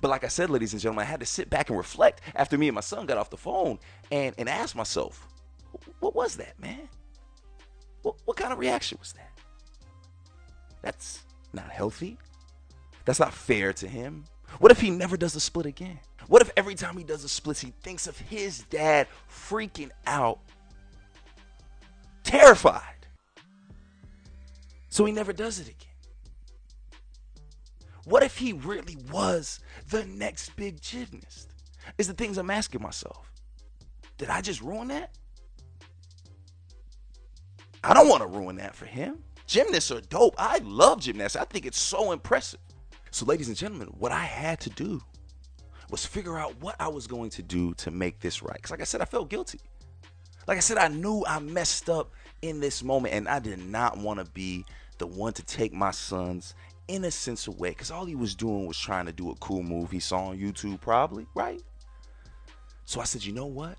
But 0.00 0.08
like 0.08 0.24
I 0.24 0.28
said, 0.28 0.50
ladies 0.50 0.72
and 0.72 0.80
gentlemen, 0.80 1.04
I 1.06 1.10
had 1.10 1.20
to 1.20 1.26
sit 1.26 1.50
back 1.50 1.68
and 1.68 1.76
reflect 1.76 2.20
after 2.34 2.56
me 2.56 2.68
and 2.68 2.74
my 2.74 2.80
son 2.80 3.06
got 3.06 3.18
off 3.18 3.30
the 3.30 3.36
phone 3.36 3.78
and, 4.10 4.34
and 4.38 4.48
ask 4.48 4.74
myself, 4.74 5.26
what 6.00 6.14
was 6.14 6.36
that, 6.36 6.58
man? 6.60 6.88
What, 8.02 8.16
what 8.24 8.36
kind 8.36 8.52
of 8.52 8.58
reaction 8.58 8.98
was 9.00 9.12
that? 9.12 9.30
That's 10.82 11.22
not 11.52 11.70
healthy. 11.70 12.18
That's 13.04 13.20
not 13.20 13.32
fair 13.32 13.72
to 13.74 13.88
him. 13.88 14.24
What 14.58 14.72
if 14.72 14.80
he 14.80 14.90
never 14.90 15.16
does 15.16 15.34
a 15.34 15.40
split 15.40 15.66
again? 15.66 15.98
What 16.28 16.42
if 16.42 16.50
every 16.56 16.74
time 16.74 16.96
he 16.96 17.04
does 17.04 17.24
a 17.24 17.28
split, 17.28 17.58
he 17.58 17.72
thinks 17.82 18.06
of 18.06 18.18
his 18.18 18.60
dad 18.64 19.08
freaking 19.30 19.90
out, 20.06 20.38
terrified? 22.22 22.82
So 24.88 25.04
he 25.04 25.12
never 25.12 25.32
does 25.32 25.58
it 25.58 25.68
again. 25.68 25.91
What 28.04 28.22
if 28.22 28.36
he 28.36 28.52
really 28.52 28.96
was 29.10 29.60
the 29.88 30.04
next 30.04 30.56
big 30.56 30.80
gymnast? 30.80 31.54
Is 31.98 32.08
the 32.08 32.14
things 32.14 32.38
I'm 32.38 32.50
asking 32.50 32.82
myself. 32.82 33.30
Did 34.18 34.28
I 34.28 34.40
just 34.40 34.60
ruin 34.60 34.88
that? 34.88 35.16
I 37.84 37.94
don't 37.94 38.08
want 38.08 38.22
to 38.22 38.28
ruin 38.28 38.56
that 38.56 38.74
for 38.74 38.86
him. 38.86 39.18
Gymnasts 39.46 39.90
are 39.90 40.00
dope. 40.00 40.34
I 40.38 40.58
love 40.58 41.00
gymnasts. 41.00 41.36
I 41.36 41.44
think 41.44 41.66
it's 41.66 41.80
so 41.80 42.12
impressive. 42.12 42.60
So, 43.10 43.26
ladies 43.26 43.48
and 43.48 43.56
gentlemen, 43.56 43.88
what 43.98 44.12
I 44.12 44.24
had 44.24 44.60
to 44.60 44.70
do 44.70 45.00
was 45.90 46.06
figure 46.06 46.38
out 46.38 46.54
what 46.60 46.76
I 46.80 46.88
was 46.88 47.06
going 47.06 47.30
to 47.30 47.42
do 47.42 47.74
to 47.74 47.90
make 47.90 48.20
this 48.20 48.42
right. 48.42 48.54
Because, 48.54 48.70
like 48.70 48.80
I 48.80 48.84
said, 48.84 49.02
I 49.02 49.04
felt 49.04 49.28
guilty. 49.28 49.60
Like 50.46 50.56
I 50.56 50.60
said, 50.60 50.78
I 50.78 50.88
knew 50.88 51.24
I 51.26 51.38
messed 51.38 51.90
up 51.90 52.12
in 52.40 52.60
this 52.60 52.82
moment, 52.82 53.14
and 53.14 53.28
I 53.28 53.38
did 53.38 53.58
not 53.58 53.98
want 53.98 54.18
to 54.18 54.24
be 54.32 54.64
the 54.98 55.06
one 55.06 55.32
to 55.34 55.42
take 55.42 55.72
my 55.72 55.90
son's 55.90 56.54
innocence 56.92 57.46
away. 57.46 57.70
Because 57.70 57.90
all 57.90 58.04
he 58.04 58.14
was 58.14 58.34
doing 58.34 58.66
was 58.66 58.78
trying 58.78 59.06
to 59.06 59.12
do 59.12 59.30
a 59.30 59.34
cool 59.36 59.62
move 59.62 59.90
he 59.90 60.00
saw 60.00 60.26
on 60.26 60.38
YouTube, 60.38 60.80
probably, 60.80 61.26
right? 61.34 61.60
So 62.84 63.00
I 63.00 63.04
said, 63.04 63.24
you 63.24 63.32
know 63.32 63.46
what? 63.46 63.78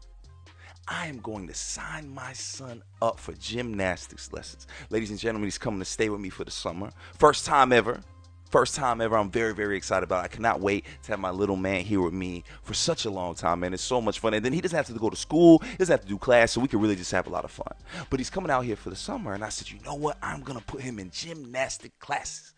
I 0.88 1.08
am 1.08 1.20
going 1.20 1.48
to 1.48 1.54
sign 1.54 2.14
my 2.14 2.34
son 2.34 2.82
up 3.02 3.20
for 3.20 3.34
gymnastics 3.34 4.34
lessons. 4.34 4.68
Ladies 4.90 5.12
and 5.12 5.20
gentlemen, 5.20 5.46
he's 5.46 5.58
coming 5.58 5.80
to 5.80 5.86
stay 5.86 6.10
with 6.10 6.20
me 6.20 6.30
for 6.30 6.44
the 6.44 6.52
summer. 6.52 6.90
First 7.18 7.46
time 7.46 7.72
ever. 7.72 8.02
First 8.50 8.76
time 8.76 9.00
ever. 9.00 9.18
I'm 9.18 9.32
very, 9.32 9.54
very 9.54 9.78
excited 9.78 10.04
about 10.04 10.26
it. 10.26 10.26
I 10.26 10.36
cannot 10.36 10.60
wait 10.60 10.86
to 11.04 11.12
have 11.12 11.20
my 11.20 11.30
little 11.30 11.56
man 11.56 11.82
here 11.82 12.02
with 12.02 12.14
me 12.14 12.44
for 12.64 12.74
such 12.74 13.06
a 13.06 13.10
long 13.10 13.34
time, 13.34 13.62
man. 13.62 13.74
It's 13.74 13.82
so 13.82 14.02
much 14.02 14.20
fun. 14.20 14.34
And 14.34 14.44
then 14.44 14.52
he 14.52 14.62
doesn't 14.62 14.76
have 14.76 14.86
to 14.88 14.94
go 14.94 15.10
to 15.10 15.16
school, 15.16 15.60
he 15.60 15.78
doesn't 15.78 15.94
have 15.94 16.02
to 16.02 16.08
do 16.08 16.18
class, 16.18 16.52
so 16.52 16.62
we 16.62 16.68
can 16.68 16.80
really 16.80 16.96
just 16.96 17.12
have 17.14 17.28
a 17.28 17.32
lot 17.32 17.46
of 17.46 17.52
fun. 17.52 17.74
But 18.10 18.20
he's 18.20 18.30
coming 18.30 18.52
out 18.52 18.66
here 18.66 18.76
for 18.76 18.90
the 18.90 18.96
summer, 18.96 19.34
and 19.34 19.44
I 19.44 19.50
said, 19.50 19.72
you 19.72 19.80
know 19.86 19.96
what? 19.96 20.18
I'm 20.22 20.42
going 20.42 20.60
to 20.60 20.66
put 20.66 20.82
him 20.82 21.00
in 21.00 21.10
gymnastic 21.10 21.98
classes 22.00 22.54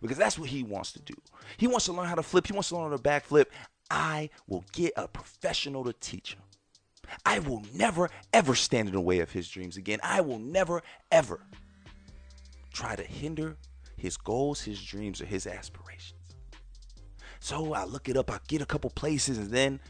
because 0.00 0.16
that's 0.16 0.38
what 0.38 0.48
he 0.48 0.62
wants 0.62 0.92
to 0.92 1.00
do. 1.00 1.14
He 1.56 1.66
wants 1.66 1.86
to 1.86 1.92
learn 1.92 2.06
how 2.06 2.14
to 2.14 2.22
flip, 2.22 2.46
he 2.46 2.52
wants 2.52 2.68
to 2.70 2.76
learn 2.76 2.90
how 2.90 2.96
to 2.96 3.02
backflip. 3.02 3.46
I 3.90 4.30
will 4.46 4.64
get 4.72 4.92
a 4.96 5.08
professional 5.08 5.84
to 5.84 5.92
teach 5.94 6.34
him. 6.34 6.42
I 7.24 7.38
will 7.38 7.64
never, 7.74 8.10
ever 8.32 8.54
stand 8.54 8.88
in 8.88 8.94
the 8.94 9.00
way 9.00 9.20
of 9.20 9.32
his 9.32 9.48
dreams 9.48 9.76
again. 9.76 9.98
I 10.02 10.20
will 10.20 10.38
never, 10.38 10.82
ever 11.10 11.40
try 12.72 12.96
to 12.96 13.02
hinder 13.02 13.56
his 13.96 14.16
goals, 14.16 14.62
his 14.62 14.82
dreams, 14.82 15.20
or 15.20 15.24
his 15.24 15.46
aspirations. 15.46 16.14
So 17.40 17.72
I 17.72 17.84
look 17.84 18.08
it 18.08 18.16
up, 18.16 18.30
I 18.30 18.40
get 18.46 18.62
a 18.62 18.66
couple 18.66 18.90
places, 18.90 19.38
and 19.38 19.50
then 19.50 19.80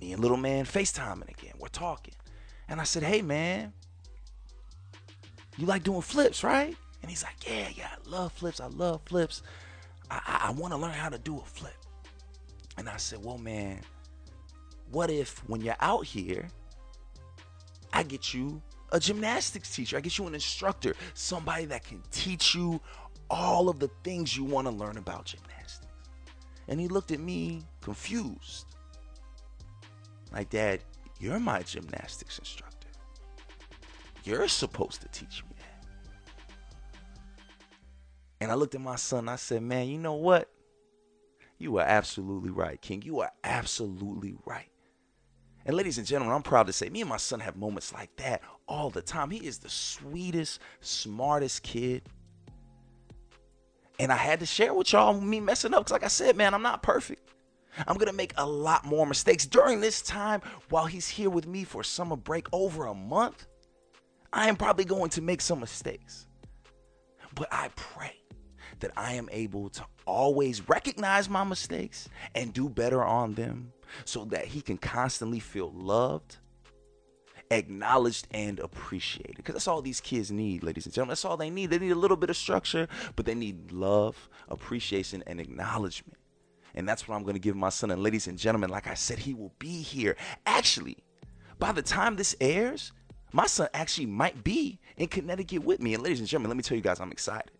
me 0.00 0.12
and 0.12 0.20
little 0.20 0.36
man 0.36 0.64
FaceTiming 0.64 1.28
again. 1.28 1.54
We're 1.58 1.68
talking. 1.68 2.14
And 2.68 2.80
I 2.80 2.84
said, 2.84 3.02
hey 3.02 3.22
man, 3.22 3.72
you 5.56 5.66
like 5.66 5.82
doing 5.82 6.02
flips, 6.02 6.44
right? 6.44 6.76
And 7.02 7.10
he's 7.10 7.22
like, 7.22 7.36
yeah, 7.46 7.68
yeah, 7.74 7.88
I 7.92 8.08
love 8.08 8.32
flips. 8.32 8.60
I 8.60 8.66
love 8.66 9.00
flips. 9.06 9.42
I, 10.10 10.20
I, 10.26 10.48
I 10.48 10.50
want 10.52 10.72
to 10.72 10.78
learn 10.78 10.92
how 10.92 11.08
to 11.08 11.18
do 11.18 11.38
a 11.38 11.44
flip. 11.44 11.74
And 12.76 12.88
I 12.88 12.96
said, 12.96 13.24
well, 13.24 13.38
man, 13.38 13.80
what 14.90 15.10
if 15.10 15.38
when 15.48 15.60
you're 15.60 15.76
out 15.80 16.04
here, 16.04 16.48
I 17.92 18.02
get 18.02 18.32
you 18.34 18.62
a 18.92 19.00
gymnastics 19.00 19.74
teacher, 19.74 19.96
I 19.96 20.00
get 20.00 20.18
you 20.18 20.26
an 20.26 20.34
instructor, 20.34 20.94
somebody 21.14 21.64
that 21.66 21.84
can 21.84 22.02
teach 22.10 22.54
you 22.54 22.80
all 23.28 23.68
of 23.68 23.78
the 23.78 23.88
things 24.02 24.36
you 24.36 24.44
want 24.44 24.66
to 24.66 24.72
learn 24.72 24.96
about 24.96 25.26
gymnastics. 25.26 25.86
And 26.68 26.80
he 26.80 26.88
looked 26.88 27.10
at 27.10 27.20
me 27.20 27.62
confused. 27.80 28.66
Like, 30.32 30.50
Dad, 30.50 30.80
you're 31.18 31.40
my 31.40 31.62
gymnastics 31.62 32.38
instructor. 32.38 32.88
You're 34.24 34.48
supposed 34.48 35.00
to 35.02 35.08
teach 35.08 35.42
me. 35.44 35.49
And 38.40 38.50
I 38.50 38.54
looked 38.54 38.74
at 38.74 38.80
my 38.80 38.96
son 38.96 39.28
I 39.28 39.36
said, 39.36 39.62
Man, 39.62 39.88
you 39.88 39.98
know 39.98 40.14
what? 40.14 40.48
You 41.58 41.76
are 41.78 41.84
absolutely 41.84 42.50
right, 42.50 42.80
King. 42.80 43.02
You 43.02 43.20
are 43.20 43.30
absolutely 43.44 44.34
right. 44.46 44.70
And 45.66 45.76
ladies 45.76 45.98
and 45.98 46.06
gentlemen, 46.06 46.34
I'm 46.34 46.42
proud 46.42 46.66
to 46.68 46.72
say 46.72 46.88
me 46.88 47.02
and 47.02 47.10
my 47.10 47.18
son 47.18 47.40
have 47.40 47.56
moments 47.56 47.92
like 47.92 48.16
that 48.16 48.40
all 48.66 48.88
the 48.88 49.02
time. 49.02 49.30
He 49.30 49.46
is 49.46 49.58
the 49.58 49.68
sweetest, 49.68 50.58
smartest 50.80 51.62
kid 51.62 52.02
and 54.00 54.10
I 54.10 54.16
had 54.16 54.40
to 54.40 54.46
share 54.46 54.72
with 54.72 54.92
y'all 54.94 55.20
me 55.20 55.40
messing 55.40 55.74
up. 55.74 55.80
Because, 55.80 55.92
like 55.92 56.04
I 56.04 56.08
said, 56.08 56.34
man, 56.34 56.54
I'm 56.54 56.62
not 56.62 56.82
perfect. 56.82 57.34
I'm 57.86 57.98
to 57.98 58.12
make 58.12 58.32
a 58.38 58.46
lot 58.46 58.86
more 58.86 59.06
mistakes 59.06 59.44
during 59.44 59.80
this 59.82 60.00
time 60.00 60.40
while 60.70 60.86
he's 60.86 61.06
here 61.06 61.28
with 61.28 61.46
me 61.46 61.64
for 61.64 61.84
summer 61.84 62.16
break 62.16 62.48
over 62.50 62.86
a 62.86 62.94
month. 62.94 63.46
I 64.32 64.48
am 64.48 64.56
probably 64.56 64.86
going 64.86 65.10
to 65.10 65.22
make 65.22 65.42
some 65.42 65.60
mistakes. 65.60 66.26
But 67.34 67.48
I 67.52 67.68
pray 67.76 68.19
that 68.80 68.92
I 68.96 69.14
am 69.14 69.28
able 69.32 69.68
to 69.70 69.84
always 70.06 70.68
recognize 70.68 71.28
my 71.28 71.44
mistakes 71.44 72.08
and 72.34 72.52
do 72.52 72.68
better 72.68 73.02
on 73.02 73.34
them 73.34 73.72
so 74.04 74.24
that 74.26 74.46
he 74.46 74.60
can 74.60 74.78
constantly 74.78 75.40
feel 75.40 75.72
loved 75.72 76.38
acknowledged 77.50 78.28
and 78.32 78.60
appreciated. 78.60 79.36
Because 79.36 79.54
that's 79.54 79.68
all 79.68 79.82
these 79.82 80.00
kids 80.00 80.30
need, 80.30 80.62
ladies 80.62 80.86
and 80.86 80.94
gentlemen. 80.94 81.10
That's 81.10 81.24
all 81.24 81.36
they 81.36 81.50
need. 81.50 81.70
They 81.70 81.78
need 81.78 81.90
a 81.90 81.96
little 81.96 82.16
bit 82.16 82.30
of 82.30 82.36
structure, 82.36 82.88
but 83.16 83.26
they 83.26 83.34
need 83.34 83.72
love, 83.72 84.28
appreciation, 84.48 85.22
and 85.26 85.40
acknowledgement. 85.40 86.18
And 86.74 86.88
that's 86.88 87.08
what 87.08 87.16
I'm 87.16 87.22
going 87.22 87.34
to 87.34 87.40
give 87.40 87.56
my 87.56 87.68
son. 87.68 87.90
And 87.90 88.02
ladies 88.02 88.28
and 88.28 88.38
gentlemen, 88.38 88.70
like 88.70 88.86
I 88.86 88.94
said, 88.94 89.18
he 89.18 89.34
will 89.34 89.52
be 89.58 89.82
here. 89.82 90.16
Actually, 90.46 90.98
by 91.58 91.72
the 91.72 91.82
time 91.82 92.16
this 92.16 92.36
airs, 92.40 92.92
my 93.32 93.46
son 93.46 93.68
actually 93.74 94.06
might 94.06 94.44
be 94.44 94.78
in 94.96 95.08
Connecticut 95.08 95.64
with 95.64 95.80
me. 95.80 95.94
And 95.94 96.02
ladies 96.02 96.20
and 96.20 96.28
gentlemen, 96.28 96.50
let 96.50 96.56
me 96.56 96.62
tell 96.62 96.76
you 96.76 96.82
guys, 96.82 97.00
I'm 97.00 97.12
excited. 97.12 97.50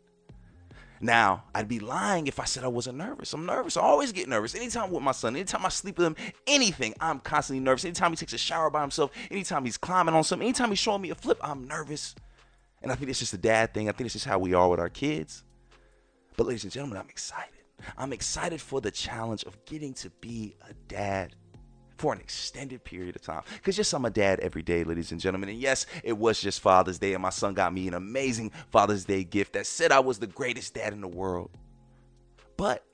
Now, 1.02 1.44
I'd 1.54 1.66
be 1.66 1.80
lying 1.80 2.26
if 2.26 2.38
I 2.38 2.44
said 2.44 2.62
I 2.62 2.68
wasn't 2.68 2.98
nervous. 2.98 3.32
I'm 3.32 3.46
nervous. 3.46 3.78
I 3.78 3.80
always 3.80 4.12
get 4.12 4.28
nervous. 4.28 4.54
Anytime 4.54 4.90
with 4.90 5.02
my 5.02 5.12
son, 5.12 5.34
anytime 5.34 5.64
I 5.64 5.70
sleep 5.70 5.96
with 5.96 6.06
him, 6.06 6.16
anything, 6.46 6.94
I'm 7.00 7.20
constantly 7.20 7.64
nervous. 7.64 7.86
Anytime 7.86 8.10
he 8.10 8.16
takes 8.16 8.34
a 8.34 8.38
shower 8.38 8.68
by 8.68 8.82
himself, 8.82 9.10
anytime 9.30 9.64
he's 9.64 9.78
climbing 9.78 10.14
on 10.14 10.24
something, 10.24 10.46
anytime 10.46 10.68
he's 10.68 10.78
showing 10.78 11.00
me 11.00 11.08
a 11.08 11.14
flip, 11.14 11.38
I'm 11.42 11.66
nervous. 11.66 12.14
And 12.82 12.92
I 12.92 12.96
think 12.96 13.10
it's 13.10 13.18
just 13.18 13.32
a 13.32 13.38
dad 13.38 13.72
thing. 13.72 13.88
I 13.88 13.92
think 13.92 14.06
it's 14.06 14.14
just 14.14 14.26
how 14.26 14.38
we 14.38 14.52
are 14.52 14.68
with 14.68 14.78
our 14.78 14.90
kids. 14.90 15.42
But, 16.36 16.46
ladies 16.46 16.64
and 16.64 16.72
gentlemen, 16.72 16.98
I'm 16.98 17.08
excited. 17.08 17.54
I'm 17.96 18.12
excited 18.12 18.60
for 18.60 18.82
the 18.82 18.90
challenge 18.90 19.44
of 19.44 19.64
getting 19.64 19.94
to 19.94 20.10
be 20.20 20.54
a 20.68 20.74
dad 20.88 21.34
for 22.00 22.14
an 22.14 22.20
extended 22.20 22.82
period 22.82 23.14
of 23.14 23.20
time. 23.20 23.42
Because 23.56 23.76
yes, 23.76 23.92
I'm 23.92 24.06
a 24.06 24.10
dad 24.10 24.40
every 24.40 24.62
day, 24.62 24.84
ladies 24.84 25.12
and 25.12 25.20
gentlemen. 25.20 25.50
And 25.50 25.58
yes, 25.58 25.84
it 26.02 26.16
was 26.16 26.40
just 26.40 26.60
Father's 26.60 26.98
Day, 26.98 27.12
and 27.12 27.20
my 27.20 27.28
son 27.28 27.52
got 27.52 27.74
me 27.74 27.86
an 27.88 27.92
amazing 27.94 28.52
Father's 28.70 29.04
Day 29.04 29.22
gift 29.22 29.52
that 29.52 29.66
said 29.66 29.92
I 29.92 30.00
was 30.00 30.18
the 30.18 30.26
greatest 30.26 30.72
dad 30.72 30.94
in 30.94 31.02
the 31.02 31.08
world. 31.08 31.50
But 32.56 32.86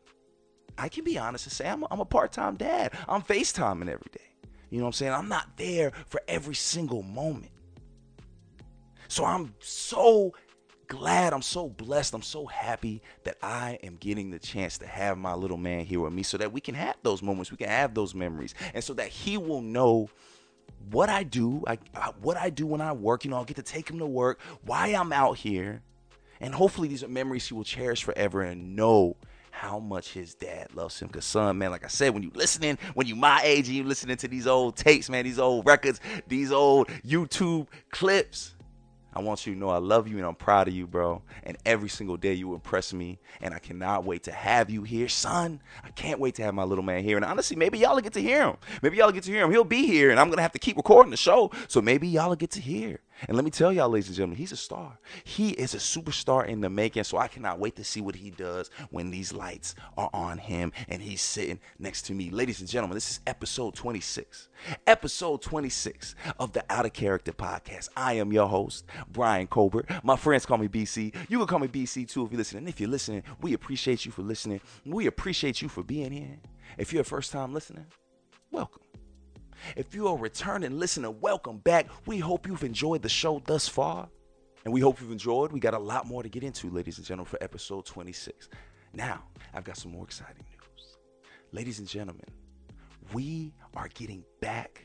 I 0.77 0.89
can 0.89 1.05
be 1.05 1.17
honest 1.19 1.47
and 1.47 1.53
say 1.53 1.69
I'm 1.69 1.85
a, 1.85 1.87
I'm 1.89 2.01
a 2.01 2.05
part 2.05 2.33
time 2.33 2.57
dad. 2.57 2.95
I'm 3.09 3.23
FaceTiming 3.23 3.89
every 3.89 4.11
day. 4.11 4.33
You 4.71 4.79
know 4.79 4.87
what 4.87 4.89
I'm 4.89 4.93
saying? 4.95 5.13
I'm 5.13 5.29
not 5.29 5.57
there 5.57 5.93
for 6.09 6.21
every 6.27 6.57
single 6.57 7.05
moment. 7.05 7.53
So 9.07 9.25
I'm 9.25 9.55
so 9.61 10.35
glad, 10.89 11.33
I'm 11.33 11.43
so 11.43 11.69
blessed, 11.69 12.15
I'm 12.15 12.23
so 12.23 12.47
happy 12.47 13.03
that 13.25 13.37
I 13.43 13.79
am 13.83 13.97
getting 13.97 14.31
the 14.31 14.39
chance 14.39 14.79
to 14.79 14.87
have 14.87 15.19
my 15.19 15.35
little 15.35 15.57
man 15.57 15.85
here 15.85 16.01
with 16.01 16.13
me 16.13 16.23
so 16.23 16.39
that 16.39 16.53
we 16.53 16.61
can 16.61 16.75
have 16.75 16.97
those 17.03 17.23
moments, 17.23 17.51
we 17.51 17.57
can 17.57 17.69
have 17.69 17.95
those 17.95 18.15
memories, 18.15 18.55
and 18.75 18.83
so 18.83 18.95
that 18.95 19.09
he 19.09 19.37
will 19.39 19.63
know 19.63 20.09
what 20.91 21.09
I 21.09 21.23
do, 21.23 21.65
I, 21.67 21.79
what 22.21 22.37
I 22.37 22.51
do 22.51 22.67
when 22.67 22.81
I 22.81 22.93
work. 22.93 23.25
You 23.25 23.31
know, 23.31 23.37
I'll 23.37 23.45
get 23.45 23.57
to 23.57 23.63
take 23.63 23.89
him 23.89 23.99
to 23.99 24.07
work, 24.07 24.41
why 24.65 24.89
I'm 24.89 25.13
out 25.13 25.39
here, 25.39 25.83
and 26.41 26.55
hopefully 26.55 26.89
these 26.89 27.03
are 27.03 27.09
memories 27.09 27.49
he 27.49 27.55
will 27.55 27.65
cherish 27.65 28.05
forever 28.05 28.43
and 28.43 28.77
know 28.77 29.17
how 29.51 29.79
much 29.79 30.13
his 30.13 30.35
dad 30.35 30.75
loves 30.75 31.01
him. 31.01 31.09
Cause 31.09 31.25
son, 31.25 31.57
man, 31.57 31.71
like 31.71 31.85
I 31.85 31.89
said, 31.89 32.13
when 32.13 32.23
you 32.23 32.31
listening, 32.35 32.77
when 32.93 33.07
you 33.07 33.17
my 33.17 33.41
age 33.43 33.69
and 33.69 33.77
you 33.77 33.85
listening 33.85 34.19
to 34.19 34.29
these 34.29 34.47
old 34.47 34.77
tapes, 34.77 35.09
man, 35.09 35.25
these 35.25 35.39
old 35.39 35.67
records, 35.67 35.99
these 36.29 36.53
old 36.53 36.89
YouTube 37.07 37.67
clips, 37.91 38.55
I 39.17 39.21
want 39.21 39.47
you 39.47 39.55
to 39.55 39.59
know 39.59 39.71
I 39.71 39.79
love 39.79 40.07
you 40.09 40.19
and 40.19 40.27
I'm 40.27 40.35
proud 40.35 40.69
of 40.69 40.75
you, 40.75 40.87
bro. 40.87 41.23
And 41.43 41.57
every 41.65 41.89
single 41.89 42.19
day 42.19 42.35
you 42.35 42.53
impress 42.53 42.93
me. 42.93 43.19
And 43.41 43.55
I 43.55 43.59
cannot 43.59 44.05
wait 44.05 44.25
to 44.25 44.33
have 44.33 44.69
you 44.69 44.83
here, 44.83 45.09
son. 45.09 45.63
I 45.83 45.89
can't 45.89 46.21
wait 46.21 46.35
to 46.35 46.43
have 46.43 46.53
my 46.53 46.65
little 46.65 46.85
man 46.85 47.03
here. 47.03 47.17
And 47.17 47.25
honestly, 47.25 47.57
maybe 47.57 47.79
y'all 47.79 47.99
get 48.01 48.13
to 48.13 48.21
hear 48.21 48.43
him. 48.43 48.57
Maybe 48.83 48.99
y'all 48.99 49.11
get 49.13 49.23
to 49.23 49.31
hear 49.31 49.43
him. 49.43 49.51
He'll 49.51 49.65
be 49.65 49.87
here 49.87 50.11
and 50.11 50.21
I'm 50.21 50.27
going 50.27 50.37
to 50.37 50.43
have 50.43 50.53
to 50.53 50.59
keep 50.59 50.77
recording 50.77 51.11
the 51.11 51.17
show. 51.17 51.51
So 51.67 51.81
maybe 51.81 52.07
y'all 52.07 52.35
get 52.35 52.51
to 52.51 52.61
hear. 52.61 53.01
And 53.27 53.37
let 53.37 53.45
me 53.45 53.51
tell 53.51 53.73
y'all, 53.73 53.89
ladies 53.89 54.09
and 54.09 54.17
gentlemen, 54.17 54.39
he's 54.39 54.53
a 54.53 54.57
star. 54.57 54.99
He 55.25 55.51
is 55.51 55.75
a 55.75 55.79
superstar 55.79 56.47
in 56.47 56.61
the 56.61 56.69
making. 56.69 57.05
So 57.05 57.19
I 57.19 57.29
cannot 57.29 57.59
wait 57.59 57.77
to 57.77 57.85
see 57.85 58.01
what 58.01 58.17
he 58.17 58.31
does 58.31 58.71
when 58.91 59.11
these 59.11 59.33
lights 59.33 59.75
are 59.97 60.11
on 60.13 60.39
him 60.39 60.73
and 60.89 61.01
he's 61.01 61.23
sitting 61.23 61.59
next 61.79 62.03
to 62.03 62.15
me. 62.15 62.31
Ladies 62.31 62.61
and 62.61 62.69
gentlemen, 62.69 62.97
this 62.97 63.11
is 63.11 63.21
episode 63.27 63.75
26. 63.75 64.49
Episode 64.87 65.43
26 65.43 66.15
of 66.39 66.53
the 66.53 66.65
Out 66.71 66.87
of 66.87 66.93
Character 66.93 67.33
podcast. 67.33 67.89
I 67.97 68.15
am 68.15 68.33
your 68.33 68.49
host, 68.49 68.85
Brian 69.09 69.47
Colbert. 69.47 69.89
My 70.03 70.17
friends 70.17 70.47
call 70.47 70.59
me 70.59 70.69
BC. 70.69 71.15
You 71.29 71.39
can 71.39 71.47
call 71.47 71.59
me 71.59 71.69
BC 71.69 72.09
too 72.09 72.25
if 72.25 72.33
you're 72.33 72.39
listening. 72.39 72.69
If 72.69 72.81
you're 72.81 72.91
listening, 72.91 73.23
we 73.41 73.55
appreciate 73.55 74.05
you 74.05 74.13
for 74.13 74.23
listening. 74.23 74.61
We 74.85 75.07
appreciate 75.07 75.63
you 75.63 75.69
for 75.69 75.83
being 75.83 76.13
here. 76.13 76.39
If 76.79 76.93
you're 76.93 77.03
a 77.03 77.05
first 77.05 77.33
time 77.33 77.55
listener, 77.55 77.87
welcome. 78.51 78.86
If 79.75 79.95
you 79.95 80.07
are 80.09 80.17
returning 80.17 80.79
listener, 80.79 81.11
welcome 81.11 81.59
back. 81.59 81.87
We 82.07 82.19
hope 82.19 82.47
you've 82.47 82.63
enjoyed 82.63 83.03
the 83.03 83.09
show 83.09 83.43
thus 83.47 83.67
far. 83.67 84.09
And 84.65 84.73
we 84.73 84.81
hope 84.81 85.01
you've 85.01 85.13
enjoyed. 85.13 85.53
We 85.53 85.61
got 85.61 85.75
a 85.75 85.79
lot 85.79 86.07
more 86.07 86.23
to 86.23 86.29
get 86.29 86.43
into, 86.43 86.69
ladies 86.71 86.99
and 86.99 87.07
gentlemen, 87.07 87.31
for 87.31 87.43
episode 87.43 87.87
26. 87.87 88.49
Now, 88.93 89.23
I've 89.55 89.65
got 89.65 89.77
some 89.77 89.93
more 89.93 90.05
exciting 90.05 90.45
news. 90.51 90.99
Ladies 91.53 91.79
and 91.79 91.89
gentlemen, 91.89 92.27
we 93.13 93.55
are 93.75 93.89
getting 93.95 94.25
back 94.41 94.83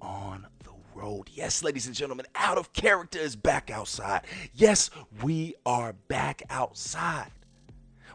on 0.00 0.46
the 0.62 0.70
road. 0.94 1.30
Yes, 1.32 1.62
ladies 1.62 1.86
and 1.86 1.94
gentlemen, 1.94 2.26
out 2.34 2.58
of 2.58 2.72
character 2.72 3.18
is 3.18 3.34
back 3.34 3.70
outside. 3.70 4.22
Yes, 4.52 4.90
we 5.22 5.54
are 5.64 5.94
back 6.08 6.42
outside. 6.50 7.30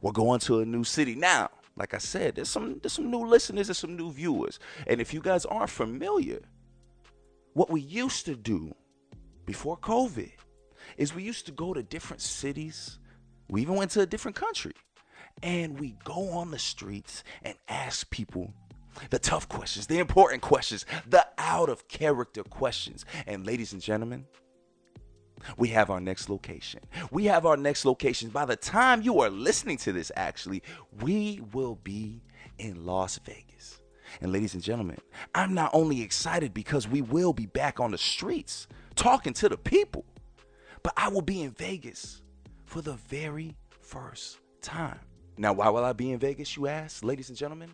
We're 0.01 0.12
going 0.12 0.39
to 0.42 0.60
a 0.60 0.66
new 0.66 0.84
city. 0.84 1.16
Now, 1.16 1.50
like 1.80 1.94
I 1.94 1.98
said, 1.98 2.36
there's 2.36 2.50
some 2.50 2.80
there's 2.84 2.94
some 2.94 3.10
new 3.10 3.26
listeners 3.26 3.70
and 3.70 3.78
some 3.78 3.96
new 3.96 4.12
viewers. 4.12 4.60
And 4.86 5.00
if 5.00 5.14
you 5.14 5.22
guys 5.22 5.46
aren't 5.46 5.70
familiar, 5.70 6.42
what 7.54 7.70
we 7.70 7.82
used 7.82 8.26
to 8.26 8.36
do 8.36 8.76
before 9.46 9.78
COVID 9.78 10.32
is 10.98 11.16
we 11.16 11.24
used 11.24 11.46
to 11.46 11.54
go 11.54 11.74
to 11.74 11.82
different 11.82 12.22
cities. 12.22 13.00
We 13.50 13.62
even 13.62 13.76
went 13.76 13.92
to 13.92 14.02
a 14.02 14.06
different 14.06 14.36
country. 14.36 14.74
And 15.42 15.80
we 15.80 15.96
go 16.04 16.32
on 16.32 16.52
the 16.52 16.60
streets 16.60 17.24
and 17.44 17.56
ask 17.70 18.10
people 18.10 18.54
the 19.10 19.20
tough 19.20 19.48
questions, 19.48 19.88
the 19.88 20.00
important 20.00 20.42
questions, 20.42 20.86
the 21.08 21.26
out 21.38 21.70
of 21.70 21.88
character 21.88 22.44
questions. 22.44 23.06
And 23.26 23.46
ladies 23.46 23.72
and 23.72 23.82
gentlemen, 23.82 24.26
we 25.58 25.69
have 25.69 25.89
our 25.89 26.00
next 26.00 26.29
location. 26.29 26.81
We 27.12 27.25
have 27.25 27.46
our 27.46 27.58
next 27.58 27.86
location. 27.86 28.29
By 28.29 28.46
the 28.46 28.55
time 28.55 29.01
you 29.01 29.19
are 29.22 29.29
listening 29.29 29.77
to 29.77 29.91
this, 29.91 30.12
actually, 30.15 30.63
we 31.01 31.41
will 31.53 31.75
be 31.84 32.22
in 32.58 32.86
Las 32.86 33.17
Vegas. 33.19 33.81
And 34.22 34.31
ladies 34.31 34.53
and 34.53 34.63
gentlemen, 34.63 34.98
I'm 35.36 35.53
not 35.53 35.72
only 35.74 36.01
excited 36.01 36.53
because 36.53 36.88
we 36.88 37.01
will 37.01 37.34
be 37.34 37.46
back 37.46 37.79
on 37.79 37.91
the 37.91 37.98
streets 37.98 38.67
talking 38.96 39.34
to 39.34 39.50
the 39.50 39.58
people, 39.58 40.05
but 40.84 40.93
I 40.98 41.10
will 41.10 41.22
be 41.22 41.41
in 41.41 41.51
Vegas 41.51 42.22
for 42.65 42.81
the 42.81 42.93
very 42.93 43.55
first 43.81 44.39
time. 44.62 45.00
Now, 45.38 45.53
why 45.53 45.69
will 45.69 45.86
I 45.86 45.93
be 45.93 46.12
in 46.12 46.19
Vegas, 46.19 46.58
you 46.58 46.67
ask, 46.67 47.03
ladies 47.03 47.29
and 47.29 47.38
gentlemen? 47.38 47.72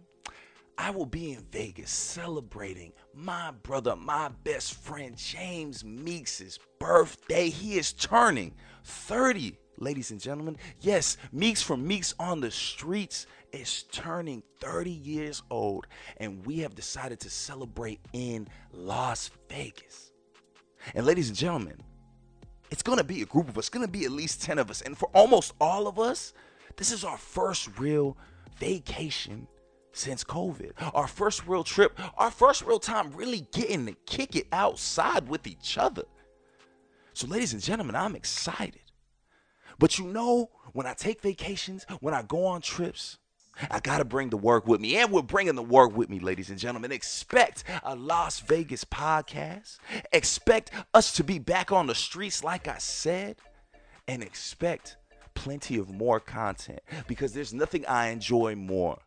I 0.77 0.89
will 0.89 1.05
be 1.05 1.31
in 1.31 1.43
Vegas 1.51 1.89
celebrating 1.89 2.91
my 3.13 3.51
brother, 3.63 3.95
my 3.95 4.29
best 4.43 4.73
friend 4.73 5.15
James 5.15 5.85
Meeks' 5.85 6.59
birthday. 6.79 7.49
He 7.49 7.77
is 7.77 7.93
turning 7.93 8.53
30, 8.83 9.57
ladies 9.77 10.11
and 10.11 10.19
gentlemen. 10.19 10.57
Yes, 10.81 11.17
Meeks 11.31 11.61
from 11.61 11.87
Meeks 11.87 12.13
on 12.19 12.41
the 12.41 12.51
Streets 12.51 13.25
is 13.53 13.83
turning 13.83 14.43
30 14.59 14.91
years 14.91 15.43
old, 15.49 15.87
and 16.17 16.45
we 16.45 16.59
have 16.59 16.75
decided 16.75 17.21
to 17.21 17.29
celebrate 17.29 18.01
in 18.11 18.47
Las 18.73 19.31
Vegas. 19.49 20.11
And 20.93 21.05
ladies 21.05 21.29
and 21.29 21.37
gentlemen, 21.37 21.77
it's 22.69 22.83
gonna 22.83 23.03
be 23.03 23.21
a 23.21 23.25
group 23.25 23.47
of 23.47 23.57
us, 23.57 23.63
it's 23.63 23.69
gonna 23.69 23.87
be 23.87 24.03
at 24.03 24.11
least 24.11 24.41
10 24.41 24.59
of 24.59 24.69
us. 24.69 24.81
And 24.81 24.97
for 24.97 25.09
almost 25.13 25.53
all 25.61 25.87
of 25.87 25.99
us, 25.99 26.33
this 26.75 26.91
is 26.91 27.05
our 27.05 27.17
first 27.17 27.79
real 27.79 28.17
vacation 28.59 29.47
since 29.95 30.23
COVID. 30.23 30.71
Our 30.93 31.07
first 31.07 31.47
real 31.47 31.63
trip, 31.63 31.99
our 32.17 32.31
first 32.31 32.63
real 32.63 32.79
time 32.79 33.11
really 33.13 33.47
getting 33.51 33.85
to 33.87 33.93
kick 34.05 34.35
it 34.35 34.47
outside 34.51 35.27
with 35.27 35.47
each 35.47 35.77
other. 35.77 36.03
So, 37.13 37.27
ladies 37.27 37.53
and 37.53 37.61
gentlemen, 37.61 37.95
I'm 37.95 38.15
excited. 38.15 38.81
But 39.79 39.97
you 39.97 40.05
know, 40.05 40.51
when 40.73 40.85
I 40.85 40.93
take 40.93 41.21
vacations, 41.21 41.85
when 42.01 42.13
I 42.13 42.23
go 42.23 42.45
on 42.45 42.61
trips, 42.61 43.17
I 43.71 43.79
got 43.79 43.99
to 43.99 44.05
bring 44.05 44.29
the 44.29 44.37
work 44.37 44.67
with 44.67 44.81
me. 44.81 44.97
And 44.97 45.11
we're 45.11 45.21
bringing 45.21 45.55
the 45.55 45.63
work 45.63 45.95
with 45.95 46.09
me, 46.09 46.19
ladies 46.19 46.49
and 46.49 46.59
gentlemen. 46.59 46.91
Expect 46.91 47.63
a 47.83 47.95
Las 47.95 48.41
Vegas 48.41 48.83
podcast. 48.83 49.77
Expect 50.11 50.71
us 50.93 51.13
to 51.13 51.23
be 51.23 51.39
back 51.39 51.71
on 51.71 51.87
the 51.87 51.95
streets, 51.95 52.43
like 52.43 52.67
I 52.67 52.77
said. 52.77 53.37
And 54.07 54.21
expect 54.21 54.97
plenty 55.33 55.77
of 55.77 55.89
more 55.89 56.19
content 56.19 56.79
because 57.07 57.33
there's 57.33 57.53
nothing 57.53 57.85
I 57.87 58.09
enjoy 58.09 58.55
more 58.55 58.99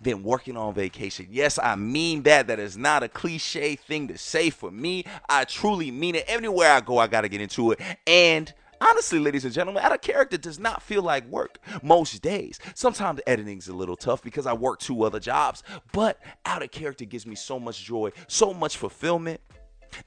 than 0.00 0.22
working 0.22 0.56
on 0.56 0.74
vacation. 0.74 1.26
Yes, 1.30 1.58
I 1.58 1.76
mean 1.76 2.22
that. 2.22 2.46
That 2.46 2.58
is 2.58 2.76
not 2.76 3.02
a 3.02 3.08
cliche 3.08 3.76
thing 3.76 4.08
to 4.08 4.18
say 4.18 4.50
for 4.50 4.70
me. 4.70 5.04
I 5.28 5.44
truly 5.44 5.90
mean 5.90 6.14
it. 6.14 6.24
Everywhere 6.26 6.72
I 6.72 6.80
go, 6.80 6.98
I 6.98 7.06
got 7.06 7.22
to 7.22 7.28
get 7.28 7.40
into 7.40 7.72
it. 7.72 7.80
And 8.06 8.52
honestly, 8.80 9.18
ladies 9.18 9.44
and 9.44 9.54
gentlemen, 9.54 9.82
out 9.82 9.92
of 9.92 10.00
character 10.00 10.36
does 10.36 10.58
not 10.58 10.82
feel 10.82 11.02
like 11.02 11.26
work 11.28 11.58
most 11.82 12.20
days. 12.22 12.58
Sometimes 12.74 13.20
editing's 13.26 13.68
a 13.68 13.74
little 13.74 13.96
tough 13.96 14.22
because 14.22 14.46
I 14.46 14.52
work 14.52 14.80
two 14.80 15.04
other 15.04 15.20
jobs, 15.20 15.62
but 15.92 16.20
out 16.44 16.62
of 16.62 16.70
character 16.70 17.04
gives 17.04 17.26
me 17.26 17.34
so 17.34 17.58
much 17.58 17.82
joy, 17.84 18.10
so 18.28 18.52
much 18.52 18.76
fulfillment 18.76 19.40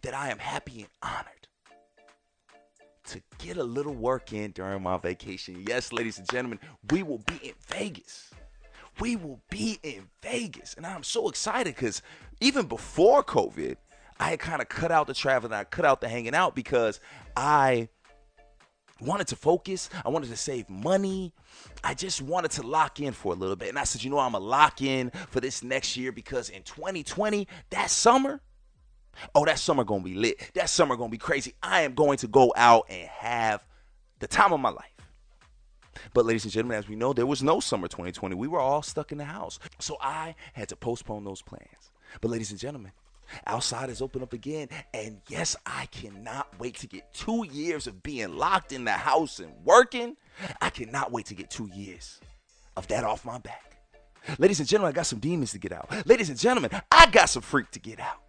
that 0.02 0.14
I 0.14 0.30
am 0.30 0.40
happy 0.40 0.82
and 0.82 0.90
honored 1.02 1.36
to 3.08 3.22
get 3.38 3.58
a 3.58 3.64
little 3.64 3.94
work 3.94 4.34
in 4.34 4.52
during 4.52 4.82
my 4.82 4.98
vacation. 4.98 5.64
Yes, 5.68 5.94
ladies 5.94 6.18
and 6.18 6.30
gentlemen, 6.30 6.60
we 6.92 7.04
will 7.04 7.20
be 7.20 7.36
in 7.44 7.54
Vegas 7.68 8.32
we 9.00 9.16
will 9.16 9.42
be 9.50 9.80
in 9.84 10.10
Vegas. 10.22 10.74
And 10.76 10.86
I'm 10.86 11.04
so 11.04 11.30
excited 11.30 11.76
because 11.76 12.02
even 12.42 12.68
before 12.68 13.24
COVID, 13.24 13.78
I 14.20 14.30
had 14.30 14.40
kind 14.40 14.62
of 14.62 14.70
cut 14.70 14.92
out 14.92 15.08
the 15.08 15.14
traveling, 15.14 15.54
I 15.54 15.64
cut 15.66 15.86
out 15.86 16.02
the 16.02 16.08
hanging 16.08 16.36
out 16.36 16.56
because 16.56 17.00
I 17.36 17.90
wanted 19.02 19.28
to 19.28 19.36
focus. 19.36 19.90
I 20.06 20.10
wanted 20.10 20.30
to 20.30 20.38
save 20.38 20.70
money. 20.70 21.34
I 21.84 21.94
just 21.94 22.22
wanted 22.22 22.52
to 22.52 22.64
lock 22.64 23.00
in 23.00 23.14
for 23.14 23.34
a 23.34 23.36
little 23.36 23.56
bit. 23.56 23.70
And 23.70 23.80
I 23.80 23.84
said, 23.84 24.04
you 24.04 24.10
know, 24.10 24.20
I'm 24.20 24.32
going 24.32 24.44
to 24.44 24.48
lock 24.48 24.82
in 24.82 25.12
for 25.30 25.40
this 25.40 25.64
next 25.64 25.98
year 25.98 26.12
because 26.12 26.50
in 26.50 26.64
2020, 26.64 27.48
that 27.72 27.90
summer, 27.90 28.42
oh, 29.34 29.46
that 29.46 29.60
summer 29.60 29.84
going 29.84 30.02
to 30.02 30.10
be 30.10 30.16
lit. 30.16 30.52
That 30.54 30.70
summer 30.70 30.96
going 30.96 31.10
to 31.10 31.12
be 31.12 31.18
crazy. 31.18 31.54
I 31.62 31.82
am 31.82 31.94
going 31.94 32.18
to 32.20 32.28
go 32.28 32.54
out 32.56 32.86
and 32.90 33.08
have 33.10 33.66
the 34.20 34.28
time 34.28 34.54
of 34.54 34.60
my 34.60 34.70
life. 34.70 34.95
But, 36.14 36.26
ladies 36.26 36.44
and 36.44 36.54
gentlemen, 36.54 36.78
as 36.78 36.88
we 36.88 36.96
know, 36.96 37.14
there 37.14 37.26
was 37.26 37.44
no 37.44 37.60
summer 37.60 37.88
2020. 37.88 38.36
We 38.36 38.48
were 38.48 38.60
all 38.60 38.82
stuck 38.82 39.12
in 39.12 39.18
the 39.18 39.26
house. 39.26 39.60
So 39.80 39.98
I 40.02 40.36
had 40.54 40.70
to 40.70 40.76
postpone 40.76 41.24
those 41.24 41.42
plans. 41.42 41.92
But, 42.22 42.32
ladies 42.32 42.52
and 42.52 42.60
gentlemen, 42.60 42.92
outside 43.48 43.90
is 43.90 44.02
open 44.02 44.22
up 44.22 44.34
again. 44.34 44.70
And 44.94 45.22
yes, 45.28 45.56
I 45.66 45.88
cannot 45.88 46.48
wait 46.60 46.76
to 46.78 46.88
get 46.88 47.14
two 47.14 47.46
years 47.52 47.88
of 47.88 48.04
being 48.04 48.36
locked 48.36 48.72
in 48.72 48.86
the 48.86 48.92
house 48.92 49.40
and 49.40 49.54
working. 49.64 50.18
I 50.62 50.70
cannot 50.70 51.12
wait 51.12 51.28
to 51.28 51.36
get 51.36 51.50
two 51.50 51.70
years 51.74 52.20
of 52.76 52.88
that 52.88 53.04
off 53.04 53.26
my 53.26 53.38
back. 53.40 53.78
Ladies 54.40 54.60
and 54.60 54.68
gentlemen, 54.68 54.92
I 54.92 54.96
got 54.96 55.06
some 55.06 55.20
demons 55.20 55.52
to 55.52 55.60
get 55.60 55.72
out. 55.72 56.08
Ladies 56.08 56.30
and 56.30 56.40
gentlemen, 56.40 56.72
I 56.92 57.06
got 57.12 57.30
some 57.30 57.44
freak 57.44 57.70
to 57.72 57.80
get 57.80 58.00
out. 58.00 58.22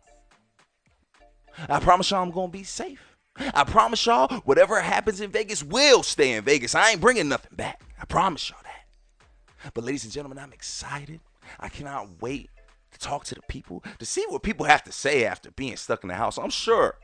I 1.69 1.81
promise 1.81 2.11
y'all 2.11 2.23
I'm 2.23 2.33
to 2.33 2.49
be 2.49 2.65
safe. 2.65 3.16
I 3.39 3.65
promise 3.65 4.05
y'all, 4.07 4.29
whatever 4.41 4.81
happens 4.81 5.21
in 5.21 5.31
Vegas 5.31 5.63
will 5.63 6.03
stay 6.03 6.33
in 6.33 6.45
Vegas. 6.45 6.75
I 6.75 6.91
ain't 6.91 7.01
bringing 7.01 7.29
nothing 7.29 7.57
back. 7.57 7.83
I 8.01 8.05
promise 8.05 8.51
y'all 8.51 8.59
that. 8.63 9.73
But, 9.75 9.85
ladies 9.85 10.05
and 10.05 10.13
gentlemen, 10.13 10.39
I'm 10.39 10.53
excited. 10.53 11.21
I 11.61 11.69
cannot 11.69 12.23
wait 12.23 12.51
to 12.93 12.99
talk 12.99 13.25
to 13.25 13.35
the 13.35 13.43
people, 13.49 13.85
to 13.99 14.07
see 14.07 14.25
what 14.29 14.43
people 14.43 14.67
have 14.67 14.83
to 14.85 14.93
say 14.93 15.25
after 15.25 15.51
being 15.51 15.77
stuck 15.77 16.03
in 16.03 16.09
the 16.09 16.15
house. 16.15 16.39
I'm 16.39 16.51
sure 16.51 16.99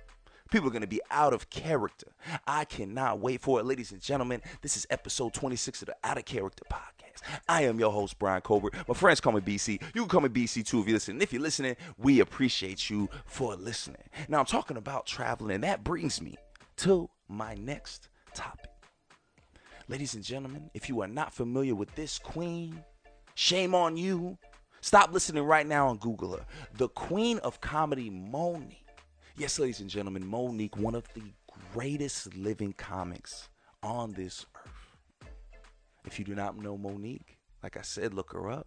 people 0.53 0.69
are 0.69 0.71
going 0.71 0.83
to 0.83 0.87
be 0.87 1.01
out 1.11 1.33
of 1.33 1.49
character. 1.49 2.09
I 2.47 2.67
cannot 2.67 3.21
wait 3.21 3.41
for 3.41 3.59
it. 3.59 3.65
Ladies 3.65 3.91
and 3.91 4.01
gentlemen, 4.01 4.43
this 4.61 4.77
is 4.77 4.87
episode 4.91 5.33
26 5.33 5.83
of 5.83 5.87
the 5.87 5.97
Out 6.05 6.19
of 6.19 6.27
Character 6.27 6.63
podcast. 6.71 7.23
I 7.49 7.63
am 7.63 7.81
your 7.81 7.91
host, 7.91 8.19
Brian 8.19 8.43
Colbert. 8.43 8.75
My 8.87 8.95
friends 8.95 9.21
call 9.21 9.33
me 9.33 9.41
BC. 9.41 9.81
You 9.95 10.03
can 10.03 10.09
call 10.09 10.21
me 10.21 10.29
BC 10.29 10.67
too 10.67 10.81
if 10.81 10.87
you 10.87 10.93
listen. 10.93 11.23
if 11.23 11.33
you're 11.33 11.41
listening, 11.41 11.77
we 11.97 12.21
appreciate 12.21 12.91
you 12.91 13.09
for 13.25 13.57
listening. 13.57 14.03
Now, 14.29 14.41
I'm 14.41 14.45
talking 14.45 14.77
about 14.77 15.07
traveling, 15.07 15.55
and 15.55 15.65
that 15.65 15.85
brings 15.85 16.21
me 16.21 16.37
to 16.79 17.09
my 17.29 17.55
next 17.55 18.11
topic. 18.35 18.71
Ladies 19.89 20.15
and 20.15 20.23
gentlemen, 20.23 20.71
if 20.75 20.87
you 20.89 21.01
are 21.01 21.09
not 21.09 21.33
familiar 21.33 21.75
with 21.75 21.95
this 21.95 22.19
queen, 22.19 22.85
shame 23.35 23.75
on 23.75 23.97
you. 23.97 24.37
Stop 24.83 25.13
listening 25.13 25.45
right 25.45 25.67
now 25.67 25.89
and 25.91 25.99
Google 25.99 26.37
her. 26.37 26.45
The 26.77 26.89
queen 26.89 27.39
of 27.39 27.61
comedy, 27.63 28.11
Mo'Nique. 28.11 28.82
Yes, 29.39 29.59
ladies 29.59 29.81
and 29.81 29.89
gentlemen, 29.89 30.27
Mo'Nique, 30.27 30.77
one 30.77 30.95
of 30.95 31.09
the 31.15 31.23
greatest 31.73 32.37
living 32.37 32.75
comics 32.75 33.49
on 33.83 34.13
this 34.13 34.45
earth. 34.55 35.31
if 36.05 36.19
you 36.19 36.25
do 36.25 36.35
not 36.35 36.59
know 36.59 36.77
Mo'Nique, 36.77 37.39
like 37.63 37.79
I 37.79 37.83
said, 37.83 38.13
look 38.13 38.33
her 38.33 38.51
up. 38.51 38.67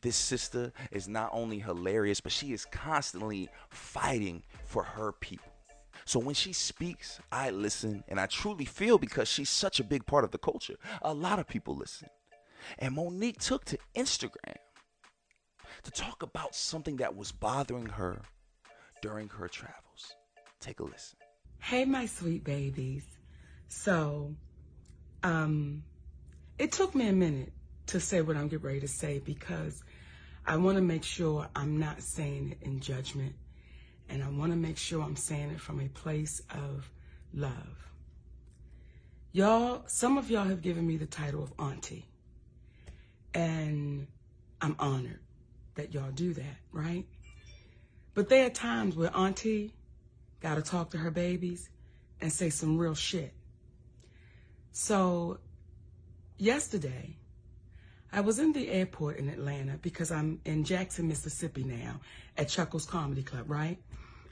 This 0.00 0.16
sister 0.16 0.72
is 0.90 1.08
not 1.08 1.28
only 1.32 1.58
hilarious, 1.58 2.20
but 2.22 2.32
she 2.32 2.54
is 2.54 2.64
constantly 2.64 3.50
fighting 3.68 4.44
for 4.64 4.82
her 4.82 5.12
people. 5.12 5.52
So 6.06 6.20
when 6.20 6.34
she 6.34 6.54
speaks, 6.54 7.20
I 7.30 7.50
listen 7.50 8.02
and 8.08 8.18
I 8.18 8.26
truly 8.26 8.64
feel 8.64 8.96
because 8.96 9.28
she's 9.28 9.50
such 9.50 9.78
a 9.78 9.84
big 9.84 10.06
part 10.06 10.24
of 10.24 10.30
the 10.30 10.38
culture. 10.38 10.76
A 11.02 11.12
lot 11.12 11.38
of 11.38 11.46
people 11.46 11.76
listen. 11.76 12.08
And 12.78 12.96
Mo'Nique 12.96 13.40
took 13.40 13.66
to 13.66 13.78
Instagram 13.94 14.56
to 15.82 15.90
talk 15.90 16.22
about 16.22 16.54
something 16.54 16.96
that 16.96 17.14
was 17.14 17.30
bothering 17.30 17.86
her 17.86 18.22
during 19.02 19.28
her 19.28 19.48
travels. 19.48 20.14
Take 20.60 20.80
a 20.80 20.84
listen. 20.84 21.18
Hey, 21.58 21.84
my 21.84 22.06
sweet 22.06 22.44
babies. 22.44 23.04
So, 23.68 24.34
um, 25.22 25.82
it 26.58 26.72
took 26.72 26.94
me 26.94 27.08
a 27.08 27.12
minute 27.12 27.52
to 27.88 28.00
say 28.00 28.20
what 28.22 28.36
I'm 28.36 28.48
getting 28.48 28.66
ready 28.66 28.80
to 28.80 28.88
say 28.88 29.18
because 29.18 29.82
I 30.46 30.56
want 30.56 30.76
to 30.76 30.82
make 30.82 31.02
sure 31.02 31.48
I'm 31.54 31.78
not 31.78 32.02
saying 32.02 32.52
it 32.52 32.66
in 32.66 32.80
judgment. 32.80 33.34
And 34.08 34.22
I 34.22 34.28
want 34.28 34.52
to 34.52 34.56
make 34.56 34.78
sure 34.78 35.02
I'm 35.02 35.16
saying 35.16 35.50
it 35.50 35.60
from 35.60 35.80
a 35.80 35.88
place 35.88 36.40
of 36.50 36.88
love. 37.34 37.90
Y'all, 39.32 39.82
some 39.86 40.16
of 40.16 40.30
y'all 40.30 40.44
have 40.44 40.62
given 40.62 40.86
me 40.86 40.96
the 40.96 41.06
title 41.06 41.42
of 41.42 41.52
auntie. 41.58 42.06
And 43.34 44.06
I'm 44.60 44.76
honored 44.78 45.20
that 45.74 45.92
y'all 45.92 46.10
do 46.12 46.32
that, 46.34 46.56
right? 46.72 47.04
But 48.16 48.30
there 48.30 48.46
are 48.46 48.50
times 48.50 48.96
where 48.96 49.14
auntie 49.14 49.74
got 50.40 50.54
to 50.54 50.62
talk 50.62 50.90
to 50.92 50.98
her 50.98 51.10
babies 51.10 51.68
and 52.18 52.32
say 52.32 52.48
some 52.48 52.78
real 52.78 52.94
shit. 52.94 53.34
So 54.72 55.38
yesterday, 56.38 57.18
I 58.10 58.22
was 58.22 58.38
in 58.38 58.54
the 58.54 58.70
airport 58.70 59.18
in 59.18 59.28
Atlanta 59.28 59.78
because 59.82 60.10
I'm 60.10 60.40
in 60.46 60.64
Jackson, 60.64 61.08
Mississippi 61.08 61.62
now 61.62 62.00
at 62.38 62.48
Chuckles 62.48 62.86
Comedy 62.86 63.22
Club, 63.22 63.50
right? 63.50 63.76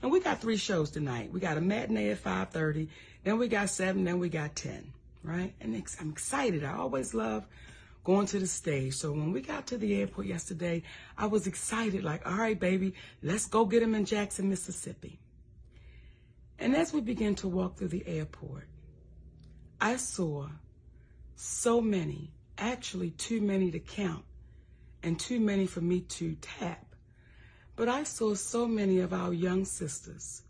And 0.00 0.10
we 0.10 0.18
got 0.18 0.40
three 0.40 0.56
shows 0.56 0.90
tonight. 0.90 1.30
We 1.30 1.38
got 1.38 1.58
a 1.58 1.60
matinee 1.60 2.08
at 2.08 2.24
5.30, 2.24 2.88
then 3.22 3.38
we 3.38 3.48
got 3.48 3.68
7, 3.68 4.02
then 4.02 4.18
we 4.18 4.30
got 4.30 4.56
10, 4.56 4.94
right? 5.22 5.52
And 5.60 5.76
I'm 6.00 6.08
excited. 6.08 6.64
I 6.64 6.72
always 6.72 7.12
love 7.12 7.46
going 8.04 8.26
to 8.26 8.38
the 8.38 8.46
stage. 8.46 8.94
So 8.94 9.10
when 9.10 9.32
we 9.32 9.40
got 9.40 9.66
to 9.68 9.78
the 9.78 10.00
airport 10.00 10.26
yesterday, 10.26 10.82
I 11.16 11.26
was 11.26 11.46
excited, 11.46 12.04
like, 12.04 12.26
all 12.26 12.36
right, 12.36 12.58
baby, 12.58 12.94
let's 13.22 13.46
go 13.46 13.64
get 13.64 13.82
him 13.82 13.94
in 13.94 14.04
Jackson, 14.04 14.48
Mississippi. 14.48 15.18
And 16.58 16.76
as 16.76 16.92
we 16.92 17.00
began 17.00 17.34
to 17.36 17.48
walk 17.48 17.76
through 17.76 17.88
the 17.88 18.06
airport, 18.06 18.68
I 19.80 19.96
saw 19.96 20.48
so 21.34 21.80
many, 21.80 22.32
actually 22.58 23.10
too 23.10 23.40
many 23.40 23.70
to 23.70 23.80
count, 23.80 24.24
and 25.02 25.18
too 25.18 25.40
many 25.40 25.66
for 25.66 25.80
me 25.80 26.00
to 26.00 26.36
tap. 26.40 26.94
But 27.76 27.88
I 27.88 28.04
saw 28.04 28.34
so 28.34 28.68
many 28.68 29.00
of 29.00 29.12
our 29.12 29.32
young 29.32 29.64
sisters 29.64 30.42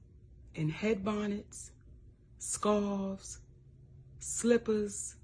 in 0.54 0.68
head 0.68 1.04
bonnets, 1.04 1.72
scarves, 2.38 3.38
slippers, 4.18 5.16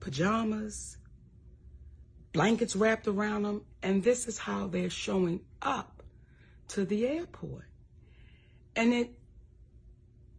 pajamas, 0.00 0.96
blankets 2.32 2.74
wrapped 2.74 3.06
around 3.06 3.42
them, 3.42 3.62
and 3.82 4.02
this 4.02 4.26
is 4.26 4.38
how 4.38 4.66
they're 4.66 4.90
showing 4.90 5.40
up 5.60 6.02
to 6.68 6.84
the 6.84 7.06
airport. 7.06 7.64
And 8.74 8.94
it, 8.94 9.10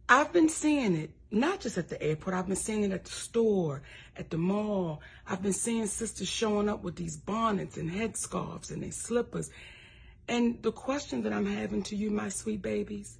I've 0.08 0.32
been 0.32 0.48
seeing 0.48 0.96
it, 0.96 1.10
not 1.30 1.60
just 1.60 1.78
at 1.78 1.88
the 1.88 2.00
airport, 2.02 2.34
I've 2.34 2.46
been 2.46 2.56
seeing 2.56 2.82
it 2.82 2.92
at 2.92 3.04
the 3.04 3.10
store, 3.10 3.82
at 4.16 4.30
the 4.30 4.38
mall. 4.38 5.00
I've 5.26 5.42
been 5.42 5.52
seeing 5.52 5.86
sisters 5.86 6.28
showing 6.28 6.68
up 6.68 6.82
with 6.82 6.96
these 6.96 7.16
bonnets 7.16 7.76
and 7.76 7.90
headscarves 7.90 8.70
and 8.70 8.82
their 8.82 8.92
slippers. 8.92 9.50
And 10.28 10.62
the 10.62 10.72
question 10.72 11.22
that 11.22 11.32
I'm 11.32 11.46
having 11.46 11.82
to 11.84 11.96
you, 11.96 12.10
my 12.10 12.28
sweet 12.28 12.62
babies, 12.62 13.18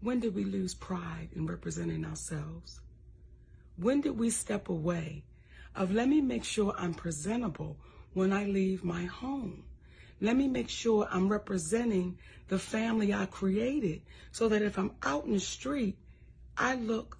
when 0.00 0.20
did 0.20 0.34
we 0.34 0.44
lose 0.44 0.74
pride 0.74 1.30
in 1.34 1.46
representing 1.46 2.04
ourselves? 2.04 2.80
When 3.76 4.00
did 4.00 4.18
we 4.18 4.30
step 4.30 4.68
away 4.68 5.24
of 5.74 5.92
let 5.92 6.08
me 6.08 6.20
make 6.20 6.44
sure 6.44 6.74
I'm 6.76 6.94
presentable 6.94 7.76
when 8.14 8.32
I 8.32 8.44
leave 8.44 8.84
my 8.84 9.04
home? 9.04 9.64
Let 10.20 10.36
me 10.36 10.48
make 10.48 10.68
sure 10.68 11.06
I'm 11.10 11.28
representing 11.28 12.18
the 12.48 12.58
family 12.58 13.12
I 13.12 13.26
created 13.26 14.02
so 14.32 14.48
that 14.48 14.62
if 14.62 14.78
I'm 14.78 14.92
out 15.02 15.26
in 15.26 15.32
the 15.32 15.40
street, 15.40 15.98
I 16.56 16.76
look 16.76 17.18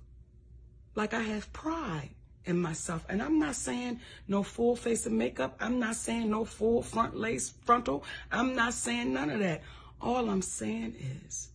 like 0.95 1.13
I 1.13 1.21
have 1.23 1.53
pride 1.53 2.11
in 2.45 2.59
myself. 2.59 3.05
And 3.09 3.23
I'm 3.23 3.39
not 3.39 3.57
saying 3.57 4.01
no 4.29 4.43
full 4.43 4.77
face 4.77 5.07
of 5.07 5.13
makeup. 5.13 5.57
I'm 5.61 5.79
not 5.79 5.97
saying 5.97 6.31
no 6.31 6.45
full 6.45 6.83
front 6.83 7.17
lace 7.17 7.53
frontal. 7.65 8.05
I'm 8.31 8.55
not 8.55 8.75
saying 8.75 9.13
none 9.13 9.31
of 9.31 9.41
that. 9.41 9.63
All 10.01 10.29
I'm 10.29 10.43
saying 10.43 10.95
is, 11.27 11.49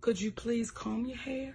could 0.00 0.20
you 0.20 0.30
please 0.30 0.70
comb 0.70 1.06
your 1.06 1.18
hair? 1.18 1.54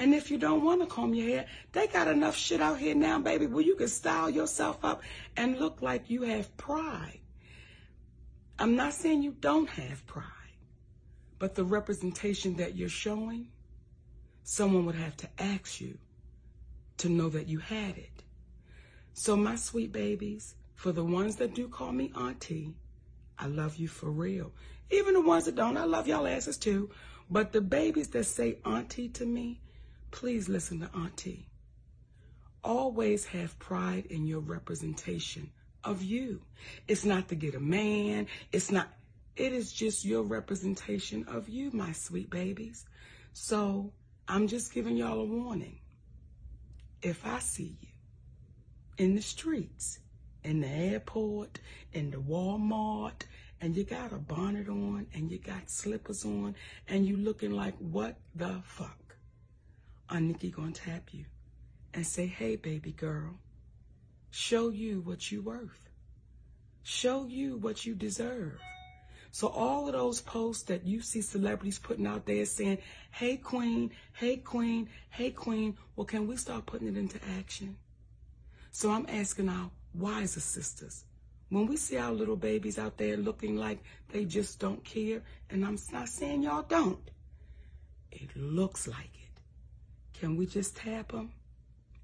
And 0.00 0.14
if 0.14 0.30
you 0.30 0.38
don't 0.38 0.64
want 0.64 0.80
to 0.80 0.86
comb 0.86 1.12
your 1.12 1.28
hair, 1.28 1.46
they 1.72 1.86
got 1.86 2.08
enough 2.08 2.34
shit 2.34 2.62
out 2.62 2.78
here 2.78 2.94
now, 2.94 3.18
baby, 3.18 3.46
where 3.46 3.62
you 3.62 3.76
can 3.76 3.86
style 3.86 4.30
yourself 4.30 4.82
up 4.82 5.02
and 5.36 5.60
look 5.60 5.82
like 5.82 6.08
you 6.08 6.22
have 6.22 6.56
pride. 6.56 7.20
I'm 8.58 8.76
not 8.76 8.94
saying 8.94 9.22
you 9.22 9.36
don't 9.38 9.68
have 9.68 10.06
pride, 10.06 10.24
but 11.38 11.54
the 11.54 11.64
representation 11.64 12.56
that 12.56 12.76
you're 12.76 12.88
showing, 12.88 13.48
someone 14.42 14.86
would 14.86 14.94
have 14.94 15.18
to 15.18 15.28
ask 15.38 15.82
you 15.82 15.98
to 16.96 17.10
know 17.10 17.28
that 17.28 17.46
you 17.46 17.58
had 17.58 17.98
it. 17.98 18.22
So, 19.12 19.36
my 19.36 19.56
sweet 19.56 19.92
babies, 19.92 20.54
for 20.76 20.92
the 20.92 21.04
ones 21.04 21.36
that 21.36 21.54
do 21.54 21.68
call 21.68 21.92
me 21.92 22.10
auntie, 22.16 22.72
I 23.38 23.48
love 23.48 23.76
you 23.76 23.86
for 23.86 24.10
real. 24.10 24.52
Even 24.90 25.12
the 25.12 25.20
ones 25.20 25.44
that 25.44 25.56
don't, 25.56 25.76
I 25.76 25.84
love 25.84 26.08
y'all 26.08 26.26
asses 26.26 26.56
too. 26.56 26.88
But 27.28 27.52
the 27.52 27.60
babies 27.60 28.08
that 28.08 28.24
say 28.24 28.60
auntie 28.64 29.10
to 29.10 29.26
me, 29.26 29.60
Please 30.10 30.48
listen 30.48 30.80
to 30.80 30.90
Auntie. 30.94 31.48
Always 32.62 33.24
have 33.26 33.58
pride 33.58 34.06
in 34.06 34.26
your 34.26 34.40
representation 34.40 35.50
of 35.84 36.02
you. 36.02 36.42
It's 36.88 37.04
not 37.04 37.28
to 37.28 37.34
get 37.34 37.54
a 37.54 37.60
man. 37.60 38.26
It's 38.52 38.70
not, 38.70 38.88
it 39.36 39.52
is 39.52 39.72
just 39.72 40.04
your 40.04 40.22
representation 40.22 41.24
of 41.28 41.48
you, 41.48 41.70
my 41.72 41.92
sweet 41.92 42.28
babies. 42.28 42.84
So 43.32 43.92
I'm 44.28 44.46
just 44.46 44.74
giving 44.74 44.96
y'all 44.96 45.20
a 45.20 45.24
warning. 45.24 45.78
If 47.02 47.26
I 47.26 47.38
see 47.38 47.78
you 47.80 47.88
in 48.98 49.14
the 49.14 49.22
streets, 49.22 50.00
in 50.44 50.60
the 50.60 50.68
airport, 50.68 51.60
in 51.92 52.10
the 52.10 52.18
Walmart, 52.18 53.22
and 53.60 53.76
you 53.76 53.84
got 53.84 54.12
a 54.12 54.16
bonnet 54.18 54.68
on 54.68 55.06
and 55.14 55.30
you 55.30 55.38
got 55.38 55.70
slippers 55.70 56.24
on 56.24 56.54
and 56.88 57.06
you 57.06 57.16
looking 57.16 57.52
like 57.52 57.74
what 57.78 58.16
the 58.34 58.60
fuck? 58.64 58.99
Aunt 60.10 60.26
Nikki 60.26 60.50
gonna 60.50 60.72
tap 60.72 61.10
you 61.12 61.24
and 61.94 62.04
say, 62.04 62.26
hey, 62.26 62.56
baby 62.56 62.92
girl, 62.92 63.38
show 64.30 64.68
you 64.68 65.00
what 65.00 65.30
you 65.30 65.42
worth. 65.42 65.88
Show 66.82 67.26
you 67.26 67.56
what 67.56 67.86
you 67.86 67.94
deserve. 67.94 68.58
So 69.32 69.46
all 69.46 69.86
of 69.86 69.92
those 69.92 70.20
posts 70.20 70.64
that 70.64 70.84
you 70.84 71.00
see 71.02 71.22
celebrities 71.22 71.78
putting 71.78 72.06
out 72.06 72.26
there 72.26 72.44
saying, 72.44 72.78
hey, 73.12 73.36
queen, 73.36 73.92
hey, 74.12 74.38
queen, 74.38 74.88
hey, 75.10 75.30
queen, 75.30 75.76
well, 75.94 76.04
can 76.04 76.26
we 76.26 76.36
start 76.36 76.66
putting 76.66 76.88
it 76.88 76.96
into 76.96 77.20
action? 77.38 77.76
So 78.72 78.90
I'm 78.90 79.06
asking 79.08 79.48
our 79.48 79.70
wiser 79.94 80.40
sisters, 80.40 81.04
when 81.48 81.66
we 81.66 81.76
see 81.76 81.96
our 81.96 82.12
little 82.12 82.36
babies 82.36 82.78
out 82.78 82.96
there 82.96 83.16
looking 83.16 83.56
like 83.56 83.78
they 84.08 84.24
just 84.24 84.58
don't 84.58 84.82
care, 84.84 85.22
and 85.50 85.64
I'm 85.64 85.78
not 85.92 86.08
saying 86.08 86.42
y'all 86.42 86.62
don't, 86.62 87.10
it 88.10 88.36
looks 88.36 88.88
like 88.88 89.10
it. 89.14 89.19
Can 90.20 90.36
we 90.36 90.44
just 90.44 90.76
tap 90.76 91.12
them 91.12 91.32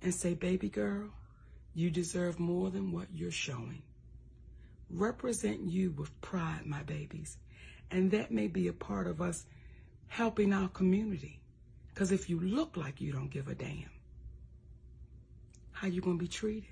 and 0.00 0.14
say, 0.14 0.32
baby 0.32 0.70
girl, 0.70 1.10
you 1.74 1.90
deserve 1.90 2.40
more 2.40 2.70
than 2.70 2.90
what 2.90 3.08
you're 3.12 3.30
showing. 3.30 3.82
Represent 4.88 5.60
you 5.60 5.90
with 5.90 6.18
pride, 6.22 6.64
my 6.64 6.82
babies. 6.84 7.36
And 7.90 8.10
that 8.12 8.30
may 8.30 8.46
be 8.46 8.68
a 8.68 8.72
part 8.72 9.06
of 9.06 9.20
us 9.20 9.44
helping 10.08 10.54
our 10.54 10.68
community. 10.68 11.42
Because 11.88 12.10
if 12.10 12.30
you 12.30 12.40
look 12.40 12.78
like 12.78 13.02
you 13.02 13.12
don't 13.12 13.28
give 13.28 13.48
a 13.48 13.54
damn, 13.54 13.90
how 15.72 15.86
you 15.86 16.00
going 16.00 16.16
to 16.16 16.24
be 16.24 16.28
treated? 16.28 16.70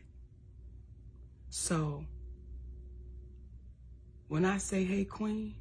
So, 1.50 2.06
when 4.28 4.46
I 4.46 4.56
say, 4.56 4.84
hey, 4.84 5.04
queen, 5.04 5.56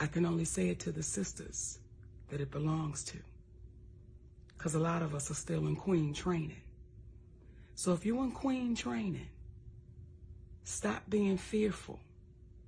I 0.00 0.06
can 0.06 0.24
only 0.24 0.46
say 0.46 0.70
it 0.70 0.78
to 0.80 0.90
the 0.92 1.02
sisters 1.02 1.80
that 2.28 2.40
it 2.40 2.50
belongs 2.50 3.04
to. 3.04 3.18
Because 4.56 4.74
a 4.74 4.80
lot 4.80 5.02
of 5.02 5.14
us 5.14 5.30
are 5.30 5.34
still 5.34 5.66
in 5.66 5.76
queen 5.76 6.14
training. 6.14 6.60
So 7.74 7.92
if 7.92 8.06
you're 8.06 8.24
in 8.24 8.32
queen 8.32 8.74
training, 8.74 9.28
stop 10.64 11.02
being 11.08 11.36
fearful 11.36 12.00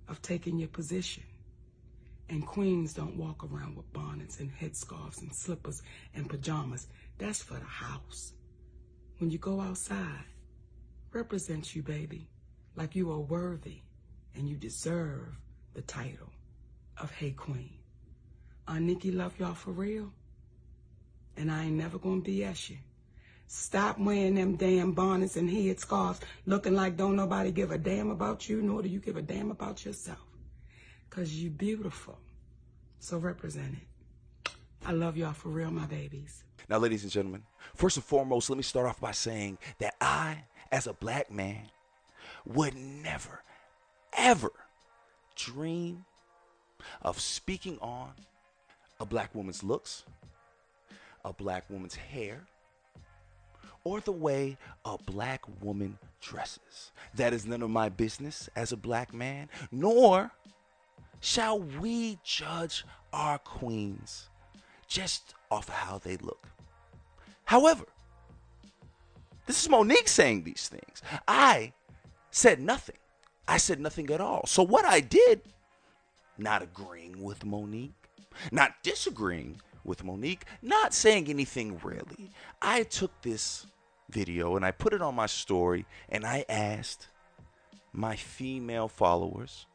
of 0.06 0.20
taking 0.22 0.58
your 0.58 0.68
position. 0.68 1.24
And 2.28 2.46
queens 2.46 2.92
don't 2.92 3.16
walk 3.16 3.42
around 3.42 3.76
with 3.76 3.90
bonnets 3.92 4.38
and 4.38 4.50
headscarves 4.50 5.22
and 5.22 5.34
slippers 5.34 5.82
and 6.14 6.28
pajamas. 6.28 6.86
That's 7.16 7.42
for 7.42 7.54
the 7.54 7.64
house. 7.64 8.34
When 9.18 9.30
you 9.30 9.38
go 9.38 9.60
outside, 9.60 10.24
represent 11.12 11.74
you, 11.74 11.82
baby, 11.82 12.28
like 12.76 12.94
you 12.94 13.10
are 13.10 13.18
worthy 13.18 13.80
and 14.34 14.48
you 14.48 14.56
deserve 14.56 15.38
the 15.72 15.82
title 15.82 16.30
of 16.98 17.10
Hey 17.10 17.30
Queen. 17.30 17.77
Aunt 18.68 18.82
Nikki 18.82 19.10
love 19.10 19.38
y'all 19.38 19.54
for 19.54 19.70
real. 19.70 20.12
And 21.36 21.50
I 21.50 21.64
ain't 21.64 21.76
never 21.76 21.98
gonna 21.98 22.20
BS 22.20 22.70
you. 22.70 22.76
Stop 23.46 23.98
wearing 23.98 24.34
them 24.34 24.56
damn 24.56 24.92
bonnets 24.92 25.36
and 25.36 25.48
head 25.48 25.80
scarves 25.80 26.20
looking 26.44 26.74
like 26.74 26.96
don't 26.96 27.16
nobody 27.16 27.50
give 27.50 27.70
a 27.70 27.78
damn 27.78 28.10
about 28.10 28.46
you, 28.48 28.60
nor 28.60 28.82
do 28.82 28.88
you 28.88 29.00
give 29.00 29.16
a 29.16 29.22
damn 29.22 29.50
about 29.50 29.86
yourself. 29.86 30.18
Cause 31.08 31.32
you 31.32 31.48
beautiful. 31.48 32.18
So 33.00 33.16
represent 33.16 33.74
it. 33.74 34.52
I 34.84 34.92
love 34.92 35.16
y'all 35.16 35.32
for 35.32 35.48
real, 35.48 35.70
my 35.70 35.86
babies. 35.86 36.44
Now, 36.68 36.76
ladies 36.76 37.02
and 37.02 37.10
gentlemen, 37.10 37.42
first 37.74 37.96
and 37.96 38.04
foremost, 38.04 38.50
let 38.50 38.56
me 38.58 38.62
start 38.62 38.86
off 38.86 39.00
by 39.00 39.12
saying 39.12 39.56
that 39.78 39.94
I, 40.00 40.44
as 40.70 40.86
a 40.86 40.92
black 40.92 41.30
man, 41.30 41.70
would 42.44 42.74
never, 42.76 43.42
ever 44.12 44.52
dream 45.34 46.04
of 47.00 47.18
speaking 47.18 47.78
on 47.80 48.12
a 49.00 49.06
black 49.06 49.34
woman's 49.34 49.62
looks, 49.62 50.04
a 51.24 51.32
black 51.32 51.64
woman's 51.68 51.94
hair, 51.94 52.46
or 53.84 54.00
the 54.00 54.12
way 54.12 54.56
a 54.84 54.98
black 54.98 55.42
woman 55.62 55.98
dresses. 56.20 56.92
That 57.14 57.32
is 57.32 57.46
none 57.46 57.62
of 57.62 57.70
my 57.70 57.88
business 57.88 58.48
as 58.56 58.72
a 58.72 58.76
black 58.76 59.14
man, 59.14 59.48
nor 59.70 60.30
shall 61.20 61.60
we 61.60 62.18
judge 62.24 62.84
our 63.12 63.38
queens 63.38 64.28
just 64.86 65.34
off 65.50 65.68
of 65.68 65.74
how 65.74 65.98
they 65.98 66.16
look. 66.16 66.48
However, 67.44 67.84
this 69.46 69.62
is 69.62 69.68
Monique 69.68 70.08
saying 70.08 70.44
these 70.44 70.68
things. 70.68 71.02
I 71.26 71.72
said 72.30 72.60
nothing. 72.60 72.96
I 73.46 73.56
said 73.56 73.80
nothing 73.80 74.10
at 74.10 74.20
all. 74.20 74.44
So, 74.46 74.62
what 74.62 74.84
I 74.84 75.00
did, 75.00 75.40
not 76.36 76.62
agreeing 76.62 77.22
with 77.22 77.46
Monique, 77.46 77.97
not 78.52 78.82
disagreeing 78.82 79.60
with 79.84 80.04
Monique, 80.04 80.44
not 80.62 80.94
saying 80.94 81.28
anything 81.28 81.80
really. 81.82 82.30
I 82.60 82.82
took 82.82 83.20
this 83.22 83.66
video 84.10 84.56
and 84.56 84.64
I 84.64 84.70
put 84.70 84.92
it 84.92 85.02
on 85.02 85.14
my 85.14 85.26
story 85.26 85.86
and 86.08 86.24
I 86.24 86.44
asked 86.48 87.08
my 87.92 88.16
female 88.16 88.88
followers, 88.88 89.66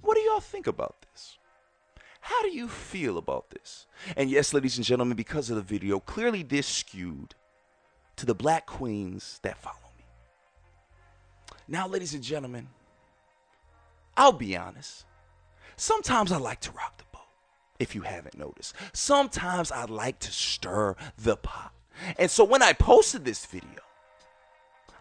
what 0.00 0.16
do 0.16 0.20
y'all 0.22 0.40
think 0.40 0.66
about 0.66 0.96
this? 1.12 1.38
How 2.20 2.42
do 2.42 2.50
you 2.50 2.68
feel 2.68 3.18
about 3.18 3.50
this? 3.50 3.86
And 4.16 4.30
yes, 4.30 4.54
ladies 4.54 4.76
and 4.76 4.86
gentlemen, 4.86 5.16
because 5.16 5.50
of 5.50 5.56
the 5.56 5.62
video, 5.62 6.00
clearly 6.00 6.42
this 6.42 6.66
skewed 6.66 7.34
to 8.16 8.26
the 8.26 8.34
black 8.34 8.66
queens 8.66 9.40
that 9.42 9.58
follow 9.58 9.76
me. 9.98 10.04
Now, 11.66 11.88
ladies 11.88 12.14
and 12.14 12.22
gentlemen, 12.22 12.68
I'll 14.16 14.32
be 14.32 14.56
honest. 14.56 15.04
Sometimes 15.76 16.30
I 16.30 16.36
like 16.36 16.60
to 16.60 16.70
rock 16.72 16.98
the 16.98 17.04
if 17.82 17.94
you 17.94 18.02
haven't 18.02 18.38
noticed. 18.38 18.74
Sometimes 18.92 19.72
I 19.72 19.84
like 19.84 20.20
to 20.20 20.32
stir 20.32 20.96
the 21.18 21.36
pot. 21.36 21.72
And 22.18 22.30
so 22.30 22.44
when 22.44 22.62
I 22.62 22.72
posted 22.72 23.24
this 23.24 23.44
video, 23.44 23.80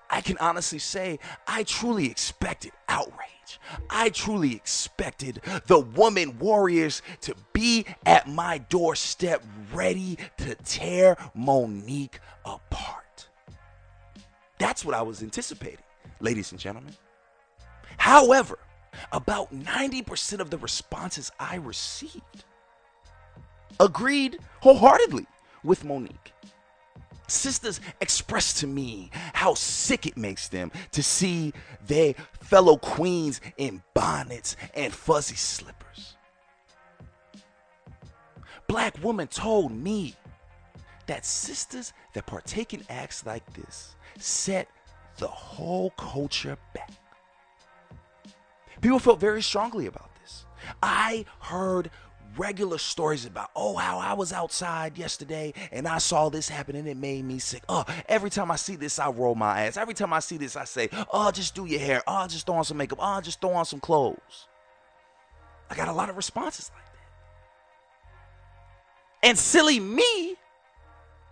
I 0.09 0.19
can 0.21 0.37
honestly 0.39 0.79
say 0.79 1.19
I 1.47 1.63
truly 1.63 2.07
expected 2.07 2.73
outrage. 2.89 3.59
I 3.89 4.09
truly 4.09 4.55
expected 4.55 5.41
the 5.67 5.79
woman 5.79 6.37
warriors 6.39 7.01
to 7.21 7.35
be 7.53 7.85
at 8.05 8.27
my 8.27 8.57
doorstep 8.57 9.43
ready 9.73 10.17
to 10.37 10.55
tear 10.55 11.17
Monique 11.33 12.19
apart. 12.43 13.29
That's 14.57 14.83
what 14.83 14.95
I 14.95 15.01
was 15.01 15.23
anticipating, 15.23 15.83
ladies 16.19 16.51
and 16.51 16.59
gentlemen. 16.59 16.95
However, 17.97 18.59
about 19.11 19.53
90% 19.53 20.39
of 20.39 20.49
the 20.49 20.57
responses 20.57 21.31
I 21.39 21.55
received 21.55 22.45
agreed 23.81 24.37
wholeheartedly 24.61 25.25
with 25.63 25.83
Monique. 25.83 26.33
Sisters 27.27 27.81
expressed 27.99 28.57
to 28.57 28.67
me 28.67 29.09
how 29.33 29.53
sick 29.53 30.05
it 30.05 30.17
makes 30.17 30.49
them 30.49 30.71
to 30.91 31.01
see 31.01 31.53
their 31.87 32.13
fellow 32.41 32.77
queens 32.77 33.41
in 33.57 33.81
bonnets 33.93 34.55
and 34.75 34.93
fuzzy 34.93 35.35
slippers. 35.35 36.15
Black 38.67 39.01
woman 39.03 39.27
told 39.27 39.71
me 39.71 40.15
that 41.07 41.25
sisters 41.25 41.93
that 42.13 42.25
partake 42.25 42.73
in 42.73 42.83
acts 42.89 43.25
like 43.25 43.51
this 43.53 43.95
set 44.19 44.67
the 45.17 45.27
whole 45.27 45.89
culture 45.91 46.57
back. 46.73 46.91
People 48.81 48.99
felt 48.99 49.19
very 49.19 49.41
strongly 49.41 49.87
about 49.87 50.13
this. 50.21 50.45
I 50.83 51.25
heard 51.39 51.89
regular 52.37 52.77
stories 52.77 53.25
about, 53.25 53.49
oh, 53.55 53.75
how 53.75 53.99
I 53.99 54.13
was 54.13 54.33
outside 54.33 54.97
yesterday 54.97 55.53
and 55.71 55.87
I 55.87 55.97
saw 55.97 56.29
this 56.29 56.49
happen 56.49 56.75
and 56.75 56.87
it 56.87 56.97
made 56.97 57.25
me 57.25 57.39
sick. 57.39 57.63
Oh, 57.69 57.85
every 58.07 58.29
time 58.29 58.51
I 58.51 58.55
see 58.55 58.75
this, 58.75 58.99
I 58.99 59.09
roll 59.09 59.35
my 59.35 59.65
ass. 59.65 59.77
Every 59.77 59.93
time 59.93 60.13
I 60.13 60.19
see 60.19 60.37
this, 60.37 60.55
I 60.55 60.65
say, 60.65 60.89
oh, 61.11 61.31
just 61.31 61.55
do 61.55 61.65
your 61.65 61.79
hair. 61.79 62.03
Oh, 62.07 62.27
just 62.27 62.45
throw 62.45 62.55
on 62.55 62.63
some 62.63 62.77
makeup. 62.77 62.99
Oh, 63.01 63.21
just 63.21 63.41
throw 63.41 63.51
on 63.51 63.65
some 63.65 63.79
clothes. 63.79 64.47
I 65.69 65.75
got 65.75 65.87
a 65.87 65.93
lot 65.93 66.09
of 66.09 66.17
responses 66.17 66.69
like 66.73 66.85
that. 66.85 66.91
And 69.29 69.37
silly 69.37 69.79
me 69.79 70.35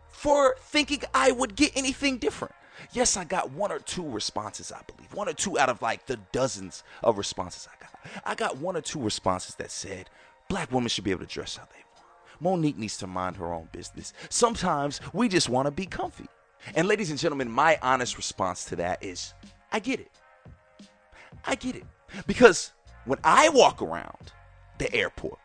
for 0.09 0.55
thinking 0.59 1.01
I 1.13 1.31
would 1.31 1.55
get 1.55 1.71
anything 1.75 2.17
different. 2.17 2.53
Yes, 2.91 3.17
I 3.17 3.23
got 3.23 3.51
one 3.51 3.71
or 3.71 3.79
two 3.79 4.07
responses, 4.09 4.71
I 4.71 4.81
believe. 4.87 5.13
One 5.13 5.27
or 5.27 5.33
two 5.33 5.59
out 5.59 5.69
of 5.69 5.81
like 5.81 6.05
the 6.05 6.17
dozens 6.31 6.83
of 7.03 7.17
responses 7.17 7.67
I 7.67 7.81
got. 7.81 7.89
I 8.25 8.35
got 8.35 8.57
one 8.57 8.77
or 8.77 8.81
two 8.81 9.01
responses 9.01 9.55
that 9.55 9.71
said, 9.71 10.09
black 10.49 10.71
women 10.71 10.89
should 10.89 11.05
be 11.05 11.11
able 11.11 11.25
to 11.25 11.33
dress 11.33 11.55
how 11.55 11.63
they 11.65 11.83
want. 11.95 12.05
Monique 12.41 12.77
needs 12.77 12.97
to 12.97 13.07
mind 13.07 13.37
her 13.37 13.53
own 13.53 13.69
business. 13.71 14.13
Sometimes 14.29 14.99
we 15.13 15.29
just 15.29 15.47
want 15.47 15.67
to 15.67 15.71
be 15.71 15.85
comfy. 15.85 16.25
And 16.75 16.87
ladies 16.87 17.09
and 17.09 17.19
gentlemen, 17.19 17.49
my 17.49 17.77
honest 17.81 18.17
response 18.17 18.65
to 18.65 18.75
that 18.77 19.01
is 19.03 19.33
I 19.71 19.79
get 19.79 20.01
it. 20.01 20.11
I 21.45 21.55
get 21.55 21.75
it. 21.75 21.83
Because 22.27 22.71
when 23.05 23.19
I 23.23 23.49
walk 23.49 23.81
around 23.81 24.33
the 24.79 24.93
airport, 24.93 25.39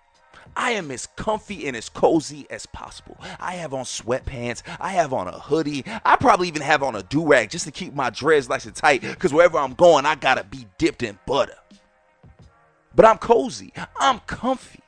I 0.57 0.73
am 0.73 0.91
as 0.91 1.07
comfy 1.17 1.67
and 1.67 1.77
as 1.77 1.89
cozy 1.89 2.47
as 2.49 2.65
possible. 2.67 3.17
I 3.41 3.55
have 3.55 3.75
on 3.75 3.85
sweatpants. 3.85 4.63
I 4.81 4.91
have 4.91 5.13
on 5.13 5.29
a 5.29 5.39
hoodie. 5.39 5.85
I 6.05 6.17
probably 6.17 6.49
even 6.49 6.63
have 6.63 6.83
on 6.83 6.95
a 6.95 7.03
do 7.03 7.27
rag 7.27 7.51
just 7.51 7.65
to 7.67 7.73
keep 7.73 7.93
my 7.93 8.11
dreads 8.11 8.49
nice 8.49 8.65
and 8.65 8.75
tight 8.75 9.03
because 9.03 9.33
wherever 9.33 9.59
I'm 9.59 9.75
going, 9.75 10.07
I 10.07 10.15
gotta 10.15 10.45
be 10.45 10.67
dipped 10.79 11.03
in 11.03 11.19
butter. 11.27 11.57
But 12.95 13.05
I'm 13.05 13.19
cozy. 13.19 13.73
I'm 13.99 14.21
comfy 14.21 14.81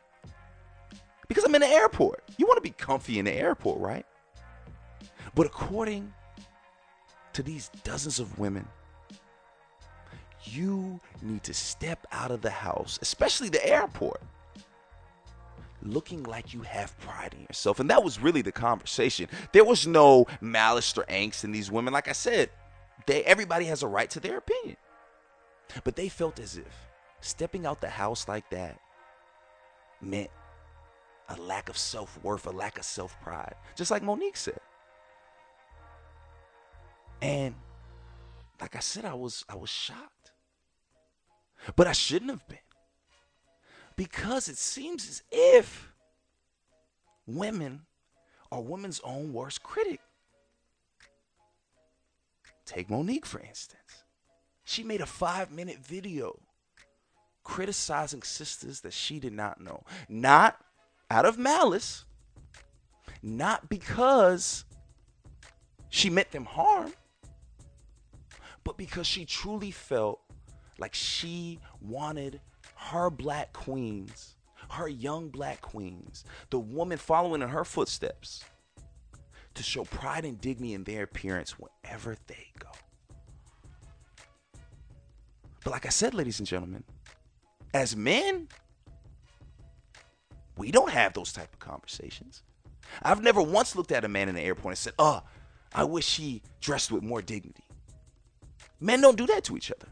because 1.28 1.44
I'm 1.44 1.54
in 1.54 1.60
the 1.60 1.66
airport. 1.66 2.22
You 2.36 2.46
want 2.46 2.58
to 2.58 2.62
be 2.62 2.70
comfy 2.70 3.18
in 3.18 3.24
the 3.24 3.32
airport, 3.32 3.80
right? 3.80 4.06
But 5.34 5.46
according 5.46 6.12
to 7.32 7.42
these 7.42 7.70
dozens 7.84 8.18
of 8.18 8.38
women, 8.38 8.66
you 10.44 11.00
need 11.22 11.42
to 11.44 11.54
step 11.54 12.06
out 12.12 12.30
of 12.30 12.40
the 12.40 12.50
house, 12.50 12.98
especially 13.02 13.48
the 13.48 13.66
airport, 13.66 14.22
looking 15.82 16.22
like 16.22 16.54
you 16.54 16.62
have 16.62 16.98
pride 17.00 17.34
in 17.34 17.42
yourself. 17.42 17.80
And 17.80 17.90
that 17.90 18.02
was 18.02 18.20
really 18.20 18.42
the 18.42 18.52
conversation. 18.52 19.28
There 19.52 19.64
was 19.64 19.86
no 19.86 20.26
malice 20.40 20.96
or 20.96 21.04
angst 21.04 21.44
in 21.44 21.52
these 21.52 21.70
women. 21.70 21.92
Like 21.92 22.08
I 22.08 22.12
said, 22.12 22.50
they 23.06 23.22
everybody 23.24 23.66
has 23.66 23.82
a 23.82 23.88
right 23.88 24.08
to 24.10 24.20
their 24.20 24.38
opinion. 24.38 24.76
But 25.84 25.96
they 25.96 26.08
felt 26.08 26.38
as 26.38 26.56
if 26.56 26.88
stepping 27.20 27.66
out 27.66 27.80
the 27.80 27.88
house 27.88 28.28
like 28.28 28.48
that 28.50 28.80
meant 30.00 30.30
a 31.28 31.36
lack 31.40 31.68
of 31.68 31.76
self-worth, 31.76 32.46
a 32.46 32.50
lack 32.50 32.78
of 32.78 32.84
self-pride. 32.84 33.54
Just 33.74 33.90
like 33.90 34.02
Monique 34.02 34.36
said. 34.36 34.60
And 37.20 37.54
like 38.60 38.76
I 38.76 38.80
said, 38.80 39.04
I 39.04 39.14
was 39.14 39.44
I 39.48 39.56
was 39.56 39.70
shocked. 39.70 40.32
But 41.74 41.86
I 41.86 41.92
shouldn't 41.92 42.30
have 42.30 42.46
been 42.46 42.58
because 43.96 44.48
it 44.48 44.58
seems 44.58 45.08
as 45.08 45.22
if 45.32 45.92
women 47.26 47.82
are 48.52 48.60
women's 48.60 49.00
own 49.02 49.32
worst 49.32 49.62
critic. 49.62 50.00
Take 52.64 52.90
Monique, 52.90 53.26
for 53.26 53.40
instance. 53.40 54.04
She 54.64 54.82
made 54.82 55.00
a 55.00 55.06
five 55.06 55.50
minute 55.50 55.78
video 55.78 56.40
criticizing 57.42 58.22
sisters 58.22 58.80
that 58.80 58.92
she 58.92 59.20
did 59.20 59.32
not 59.32 59.60
know. 59.60 59.84
Not 60.08 60.58
out 61.10 61.24
of 61.24 61.38
malice, 61.38 62.04
not 63.22 63.68
because 63.68 64.64
she 65.88 66.10
meant 66.10 66.32
them 66.32 66.44
harm, 66.44 66.92
but 68.64 68.76
because 68.76 69.06
she 69.06 69.24
truly 69.24 69.70
felt 69.70 70.20
like 70.78 70.94
she 70.94 71.58
wanted 71.80 72.40
her 72.74 73.10
black 73.10 73.52
queens, 73.52 74.36
her 74.70 74.88
young 74.88 75.28
black 75.28 75.60
queens, 75.60 76.24
the 76.50 76.58
woman 76.58 76.98
following 76.98 77.42
in 77.42 77.48
her 77.48 77.64
footsteps, 77.64 78.44
to 79.54 79.62
show 79.62 79.84
pride 79.84 80.24
and 80.24 80.40
dignity 80.40 80.74
in 80.74 80.84
their 80.84 81.04
appearance 81.04 81.56
wherever 81.58 82.16
they 82.26 82.48
go. 82.58 82.68
But 85.64 85.70
like 85.70 85.86
I 85.86 85.90
said, 85.90 86.14
ladies 86.14 86.38
and 86.38 86.46
gentlemen, 86.46 86.84
as 87.72 87.96
men, 87.96 88.48
we 90.56 90.70
don't 90.70 90.90
have 90.90 91.12
those 91.12 91.32
type 91.32 91.52
of 91.52 91.58
conversations. 91.58 92.42
I've 93.02 93.22
never 93.22 93.42
once 93.42 93.76
looked 93.76 93.92
at 93.92 94.04
a 94.04 94.08
man 94.08 94.28
in 94.28 94.34
the 94.34 94.40
airport 94.40 94.72
and 94.72 94.78
said, 94.78 94.94
"Oh, 94.98 95.22
I 95.74 95.84
wish 95.84 96.16
he 96.16 96.42
dressed 96.60 96.90
with 96.92 97.02
more 97.02 97.22
dignity." 97.22 97.64
Men 98.80 99.00
don't 99.00 99.18
do 99.18 99.26
that 99.26 99.44
to 99.44 99.56
each 99.56 99.70
other. 99.70 99.88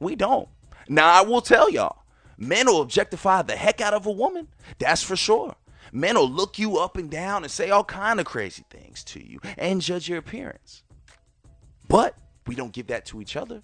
We 0.00 0.16
don't. 0.16 0.48
Now 0.88 1.10
I 1.10 1.22
will 1.22 1.40
tell 1.40 1.70
y'all, 1.70 2.06
Men 2.38 2.66
will 2.66 2.82
objectify 2.82 3.42
the 3.42 3.56
heck 3.56 3.80
out 3.80 3.94
of 3.94 4.06
a 4.06 4.10
woman. 4.10 4.48
That's 4.78 5.02
for 5.02 5.16
sure. 5.16 5.56
Men 5.92 6.16
will 6.16 6.28
look 6.28 6.58
you 6.58 6.78
up 6.78 6.96
and 6.96 7.10
down 7.10 7.44
and 7.44 7.50
say 7.50 7.70
all 7.70 7.84
kind 7.84 8.20
of 8.20 8.26
crazy 8.26 8.64
things 8.68 9.02
to 9.04 9.24
you 9.24 9.40
and 9.56 9.80
judge 9.80 10.08
your 10.08 10.18
appearance. 10.18 10.82
But 11.88 12.16
we 12.46 12.54
don't 12.54 12.72
give 12.72 12.88
that 12.88 13.06
to 13.06 13.20
each 13.20 13.36
other. 13.36 13.62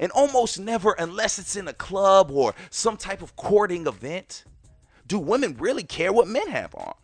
And 0.00 0.10
almost 0.12 0.58
never, 0.58 0.92
unless 0.92 1.38
it's 1.38 1.56
in 1.56 1.68
a 1.68 1.72
club 1.72 2.30
or 2.30 2.54
some 2.70 2.96
type 2.96 3.22
of 3.22 3.36
courting 3.36 3.86
event, 3.86 4.44
do 5.06 5.18
women 5.18 5.56
really 5.58 5.82
care 5.82 6.12
what 6.12 6.26
men 6.26 6.48
have 6.48 6.74
on. 6.74 6.94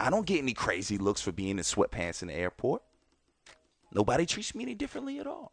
I 0.00 0.10
don't 0.10 0.26
get 0.26 0.38
any 0.38 0.54
crazy 0.54 0.98
looks 0.98 1.20
for 1.20 1.32
being 1.32 1.58
in 1.58 1.64
sweatpants 1.64 2.22
in 2.22 2.28
the 2.28 2.34
airport. 2.34 2.82
Nobody 3.92 4.26
treats 4.26 4.54
me 4.54 4.64
any 4.64 4.74
differently 4.74 5.18
at 5.18 5.26
all. 5.26 5.52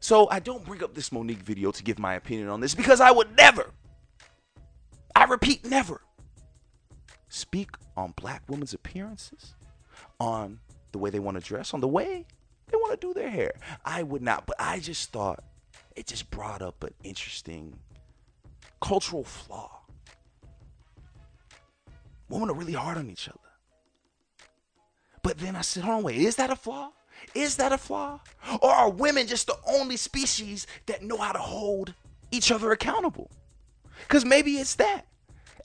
So 0.00 0.28
I 0.30 0.40
don't 0.40 0.64
bring 0.64 0.84
up 0.84 0.94
this 0.94 1.10
Monique 1.10 1.38
video 1.38 1.72
to 1.72 1.82
give 1.82 1.98
my 1.98 2.14
opinion 2.14 2.48
on 2.48 2.60
this 2.60 2.74
because 2.74 3.00
I 3.00 3.10
would 3.10 3.36
never, 3.36 3.72
I 5.14 5.24
repeat, 5.24 5.64
never 5.64 6.02
speak 7.28 7.70
on 7.96 8.12
black 8.16 8.42
women's 8.48 8.74
appearances, 8.74 9.54
on 10.20 10.60
the 10.92 10.98
way 10.98 11.10
they 11.10 11.18
want 11.18 11.36
to 11.36 11.42
dress, 11.42 11.74
on 11.74 11.80
the 11.80 11.88
way 11.88 12.26
they 12.68 12.76
want 12.76 13.00
to 13.00 13.06
do 13.06 13.14
their 13.14 13.30
hair. 13.30 13.52
I 13.84 14.02
would 14.02 14.22
not, 14.22 14.46
but 14.46 14.56
I 14.58 14.78
just 14.78 15.12
thought 15.12 15.42
it 15.94 16.06
just 16.06 16.30
brought 16.30 16.62
up 16.62 16.82
an 16.82 16.94
interesting 17.02 17.78
cultural 18.80 19.24
flaw. 19.24 19.70
Women 22.28 22.50
are 22.50 22.54
really 22.54 22.72
hard 22.72 22.98
on 22.98 23.10
each 23.10 23.28
other. 23.28 23.38
But 25.22 25.38
then 25.38 25.56
I 25.56 25.60
said, 25.60 25.84
hold 25.84 25.98
on, 25.98 26.02
wait, 26.02 26.16
is 26.16 26.36
that 26.36 26.50
a 26.50 26.56
flaw? 26.56 26.90
Is 27.34 27.56
that 27.56 27.72
a 27.72 27.78
flaw? 27.78 28.20
Or 28.60 28.70
are 28.70 28.90
women 28.90 29.26
just 29.26 29.46
the 29.46 29.56
only 29.66 29.96
species 29.96 30.66
that 30.86 31.02
know 31.02 31.16
how 31.16 31.32
to 31.32 31.38
hold 31.38 31.94
each 32.30 32.50
other 32.50 32.72
accountable? 32.72 33.30
Because 34.00 34.24
maybe 34.24 34.56
it's 34.56 34.74
that. 34.76 35.06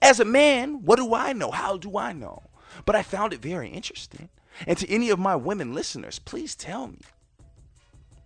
As 0.01 0.19
a 0.19 0.25
man, 0.25 0.83
what 0.83 0.97
do 0.97 1.13
I 1.13 1.33
know? 1.33 1.51
How 1.51 1.77
do 1.77 1.97
I 1.97 2.13
know? 2.13 2.41
But 2.85 2.95
I 2.95 3.03
found 3.03 3.33
it 3.33 3.41
very 3.41 3.69
interesting. 3.69 4.29
And 4.67 4.77
to 4.77 4.89
any 4.89 5.09
of 5.09 5.19
my 5.19 5.35
women 5.35 5.73
listeners, 5.73 6.19
please 6.19 6.55
tell 6.55 6.87
me 6.87 6.99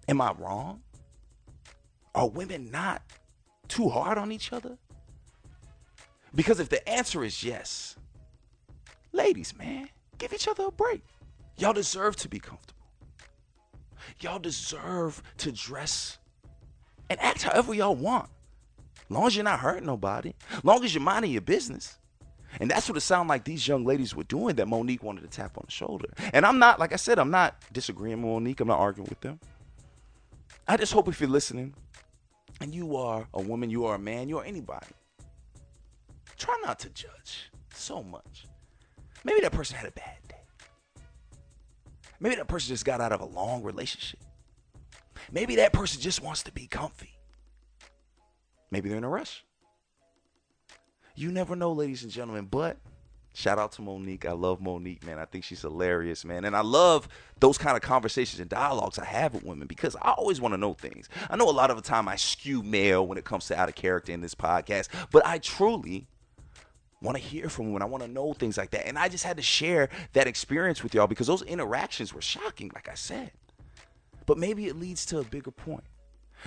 Am 0.07 0.21
I 0.21 0.33
wrong? 0.33 0.81
Are 2.13 2.29
women 2.29 2.69
not 2.71 3.01
too 3.67 3.89
hard 3.89 4.17
on 4.17 4.31
each 4.31 4.53
other? 4.53 4.77
Because 6.33 6.59
if 6.59 6.69
the 6.69 6.87
answer 6.87 7.23
is 7.23 7.43
yes, 7.43 7.95
ladies, 9.11 9.57
man, 9.57 9.89
give 10.17 10.33
each 10.33 10.47
other 10.47 10.65
a 10.67 10.71
break. 10.71 11.01
Y'all 11.57 11.73
deserve 11.73 12.15
to 12.17 12.29
be 12.29 12.39
comfortable. 12.39 12.73
Y'all 14.19 14.39
deserve 14.39 15.21
to 15.37 15.51
dress 15.51 16.19
and 17.09 17.19
act 17.19 17.43
however 17.43 17.73
y'all 17.73 17.95
want. 17.95 18.29
Long 19.09 19.27
as 19.27 19.35
you're 19.35 19.43
not 19.43 19.59
hurting 19.59 19.85
nobody. 19.85 20.33
Long 20.63 20.83
as 20.83 20.93
you're 20.93 21.03
minding 21.03 21.31
your 21.31 21.41
business. 21.41 21.97
And 22.59 22.69
that's 22.69 22.87
what 22.87 22.97
it 22.97 23.01
sounded 23.01 23.29
like 23.29 23.43
these 23.43 23.67
young 23.67 23.85
ladies 23.85 24.15
were 24.15 24.23
doing 24.23 24.55
that 24.55 24.67
Monique 24.67 25.03
wanted 25.03 25.21
to 25.21 25.27
tap 25.27 25.57
on 25.57 25.63
the 25.65 25.71
shoulder. 25.71 26.07
And 26.33 26.45
I'm 26.45 26.59
not, 26.59 26.79
like 26.79 26.93
I 26.93 26.97
said, 26.97 27.19
I'm 27.19 27.31
not 27.31 27.55
disagreeing 27.71 28.21
with 28.21 28.31
Monique. 28.31 28.59
I'm 28.59 28.67
not 28.67 28.79
arguing 28.79 29.09
with 29.09 29.21
them. 29.21 29.39
I 30.67 30.77
just 30.77 30.93
hope 30.93 31.07
if 31.07 31.19
you're 31.19 31.29
listening 31.29 31.75
and 32.61 32.73
you 32.73 32.95
are 32.95 33.27
a 33.33 33.41
woman, 33.41 33.69
you 33.69 33.85
are 33.85 33.95
a 33.95 33.99
man, 33.99 34.29
you 34.29 34.39
are 34.39 34.43
anybody, 34.43 34.87
try 36.37 36.57
not 36.63 36.79
to 36.79 36.89
judge 36.89 37.51
so 37.73 38.01
much. 38.01 38.47
Maybe 39.23 39.41
that 39.41 39.51
person 39.51 39.77
had 39.77 39.87
a 39.87 39.91
bad 39.91 40.17
day. 40.27 40.35
Maybe 42.19 42.35
that 42.35 42.47
person 42.47 42.69
just 42.69 42.85
got 42.85 43.01
out 43.01 43.11
of 43.11 43.21
a 43.21 43.25
long 43.25 43.61
relationship. 43.61 44.21
Maybe 45.31 45.55
that 45.57 45.73
person 45.73 46.01
just 46.01 46.23
wants 46.23 46.43
to 46.43 46.51
be 46.51 46.65
comfy. 46.67 47.17
Maybe 48.71 48.89
they're 48.89 48.97
in 48.97 49.03
a 49.03 49.09
rush. 49.09 49.44
You 51.15 51.31
never 51.31 51.55
know, 51.55 51.71
ladies 51.71 52.03
and 52.03 52.11
gentlemen, 52.11 52.45
but 52.45 52.77
Shout 53.35 53.59
out 53.59 53.73
to 53.73 53.81
Monique. 53.81 54.25
I 54.25 54.31
love 54.31 54.61
Monique, 54.61 55.05
man. 55.05 55.19
I 55.19 55.25
think 55.25 55.43
she's 55.43 55.61
hilarious, 55.61 56.23
man. 56.23 56.45
And 56.45 56.55
I 56.55 56.61
love 56.61 57.09
those 57.41 57.57
kind 57.57 57.75
of 57.75 57.83
conversations 57.83 58.39
and 58.39 58.49
dialogues 58.49 58.97
I 58.97 59.03
have 59.03 59.33
with 59.33 59.43
women 59.43 59.67
because 59.67 59.93
I 60.01 60.11
always 60.11 60.39
want 60.39 60.53
to 60.53 60.57
know 60.57 60.73
things. 60.73 61.09
I 61.29 61.35
know 61.35 61.49
a 61.49 61.51
lot 61.51 61.69
of 61.69 61.75
the 61.75 61.81
time 61.81 62.07
I 62.07 62.15
skew 62.15 62.63
male 62.63 63.05
when 63.05 63.17
it 63.17 63.25
comes 63.25 63.47
to 63.47 63.59
out 63.59 63.67
of 63.67 63.75
character 63.75 64.13
in 64.13 64.21
this 64.21 64.33
podcast, 64.33 64.87
but 65.11 65.25
I 65.25 65.39
truly 65.39 66.07
want 67.01 67.17
to 67.17 67.23
hear 67.23 67.49
from 67.49 67.73
women. 67.73 67.81
I 67.81 67.85
want 67.85 68.05
to 68.05 68.09
know 68.09 68.31
things 68.31 68.57
like 68.57 68.71
that. 68.71 68.87
And 68.87 68.97
I 68.97 69.09
just 69.09 69.25
had 69.25 69.35
to 69.35 69.43
share 69.43 69.89
that 70.13 70.27
experience 70.27 70.81
with 70.81 70.93
y'all 70.93 71.05
because 71.05 71.27
those 71.27 71.41
interactions 71.41 72.13
were 72.13 72.21
shocking, 72.21 72.71
like 72.73 72.87
I 72.87 72.95
said. 72.95 73.31
But 74.25 74.37
maybe 74.37 74.67
it 74.67 74.77
leads 74.77 75.05
to 75.07 75.19
a 75.19 75.25
bigger 75.25 75.51
point. 75.51 75.83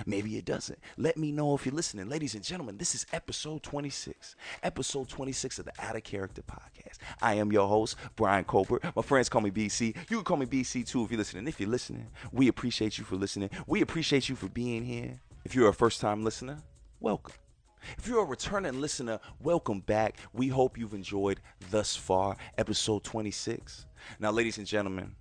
Maybe 0.05 0.37
it 0.37 0.45
doesn't. 0.45 0.79
Let 0.97 1.17
me 1.17 1.31
know 1.31 1.55
if 1.55 1.65
you're 1.65 1.75
listening. 1.75 2.09
Ladies 2.09 2.35
and 2.35 2.43
gentlemen, 2.43 2.77
this 2.77 2.95
is 2.95 3.05
episode 3.11 3.63
26. 3.63 4.35
Episode 4.63 5.09
26 5.09 5.59
of 5.59 5.65
the 5.65 5.73
Out 5.79 5.95
of 5.95 6.03
Character 6.03 6.41
podcast. 6.41 6.97
I 7.21 7.35
am 7.35 7.51
your 7.51 7.67
host, 7.67 7.95
Brian 8.15 8.43
Colbert. 8.43 8.83
My 8.95 9.01
friends 9.01 9.29
call 9.29 9.41
me 9.41 9.51
BC. 9.51 9.95
You 10.09 10.17
can 10.17 10.23
call 10.23 10.37
me 10.37 10.45
BC 10.45 10.87
too 10.87 11.03
if 11.03 11.11
you're 11.11 11.17
listening. 11.17 11.47
If 11.47 11.59
you're 11.59 11.69
listening, 11.69 12.07
we 12.31 12.47
appreciate 12.47 12.97
you 12.97 13.03
for 13.03 13.15
listening. 13.15 13.49
We 13.67 13.81
appreciate 13.81 14.29
you 14.29 14.35
for 14.35 14.47
being 14.47 14.85
here. 14.85 15.19
If 15.45 15.55
you're 15.55 15.69
a 15.69 15.73
first 15.73 16.01
time 16.01 16.23
listener, 16.23 16.61
welcome. 16.99 17.33
If 17.97 18.07
you're 18.07 18.23
a 18.23 18.25
returning 18.25 18.81
listener, 18.81 19.19
welcome 19.41 19.79
back. 19.79 20.17
We 20.33 20.49
hope 20.49 20.77
you've 20.77 20.93
enjoyed 20.93 21.39
thus 21.71 21.95
far 21.95 22.35
episode 22.57 23.03
26. 23.03 23.85
Now, 24.19 24.31
ladies 24.31 24.57
and 24.57 24.67
gentlemen, 24.67 25.15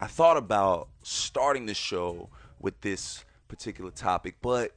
I 0.00 0.06
thought 0.06 0.36
about 0.36 0.88
starting 1.02 1.66
the 1.66 1.74
show 1.74 2.28
with 2.60 2.80
this 2.80 3.24
particular 3.52 3.90
topic, 3.90 4.36
but 4.40 4.72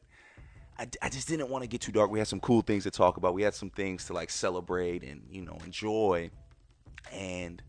I, 0.77 0.87
I 1.01 1.07
just 1.07 1.29
didn't 1.29 1.49
want 1.49 1.63
to 1.63 1.67
get 1.67 1.79
too 1.79 1.93
dark. 1.93 2.11
We 2.11 2.19
had 2.19 2.27
some 2.27 2.41
cool 2.41 2.61
things 2.61 2.83
to 2.83 2.91
talk 2.91 3.15
about. 3.15 3.33
We 3.33 3.41
had 3.41 3.53
some 3.53 3.69
things 3.69 4.03
to 4.07 4.13
like 4.13 4.29
celebrate 4.29 5.01
and 5.01 5.21
you 5.31 5.41
know 5.41 5.57
enjoy, 5.63 6.29
and 7.13 7.63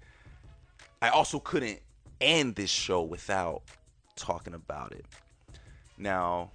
I 1.01 1.11
also 1.11 1.39
couldn't 1.39 1.79
end 2.21 2.57
this 2.57 2.71
show 2.71 3.03
without 3.03 3.63
talking 4.17 4.53
about 4.53 4.91
it. 4.91 5.07
Now, 5.97 6.51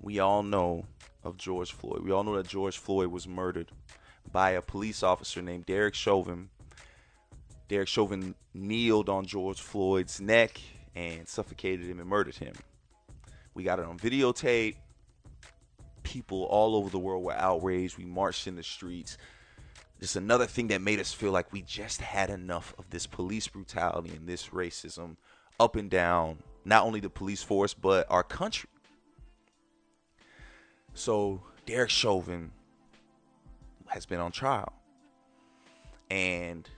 we 0.00 0.20
all 0.20 0.44
know 0.44 0.84
of 1.24 1.36
George 1.36 1.72
Floyd. 1.72 2.04
We 2.04 2.12
all 2.12 2.22
know 2.22 2.36
that 2.36 2.46
George 2.46 2.78
Floyd 2.78 3.08
was 3.08 3.26
murdered 3.26 3.72
by 4.30 4.50
a 4.50 4.62
police 4.62 5.02
officer 5.02 5.42
named 5.42 5.66
Derek 5.66 5.94
Chauvin. 5.94 6.50
Derek 7.66 7.88
Chauvin 7.88 8.36
kneeled 8.54 9.08
on 9.08 9.26
George 9.26 9.60
Floyd's 9.60 10.20
neck 10.20 10.60
and 10.94 11.26
suffocated 11.26 11.86
him 11.86 11.98
and 11.98 12.08
murdered 12.08 12.36
him. 12.36 12.54
We 13.56 13.64
got 13.64 13.78
it 13.78 13.86
on 13.86 13.98
videotape. 13.98 14.76
People 16.02 16.42
all 16.44 16.76
over 16.76 16.90
the 16.90 16.98
world 16.98 17.24
were 17.24 17.32
outraged. 17.32 17.96
We 17.96 18.04
marched 18.04 18.46
in 18.46 18.54
the 18.54 18.62
streets. 18.62 19.16
Just 19.98 20.14
another 20.14 20.44
thing 20.44 20.68
that 20.68 20.82
made 20.82 21.00
us 21.00 21.14
feel 21.14 21.32
like 21.32 21.50
we 21.54 21.62
just 21.62 22.02
had 22.02 22.28
enough 22.28 22.74
of 22.78 22.90
this 22.90 23.06
police 23.06 23.48
brutality 23.48 24.10
and 24.14 24.28
this 24.28 24.48
racism 24.50 25.16
up 25.58 25.74
and 25.74 25.90
down, 25.90 26.36
not 26.66 26.84
only 26.84 27.00
the 27.00 27.08
police 27.08 27.42
force, 27.42 27.72
but 27.72 28.06
our 28.10 28.22
country. 28.22 28.68
So, 30.92 31.40
Derek 31.64 31.88
Chauvin 31.88 32.52
has 33.86 34.04
been 34.04 34.20
on 34.20 34.32
trial. 34.32 34.70
And 36.10 36.68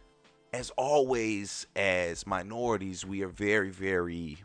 as 0.53 0.71
always, 0.77 1.67
as 1.75 2.25
minorities, 2.25 3.05
we 3.05 3.23
are 3.23 3.29
very, 3.29 3.71
very 3.71 4.39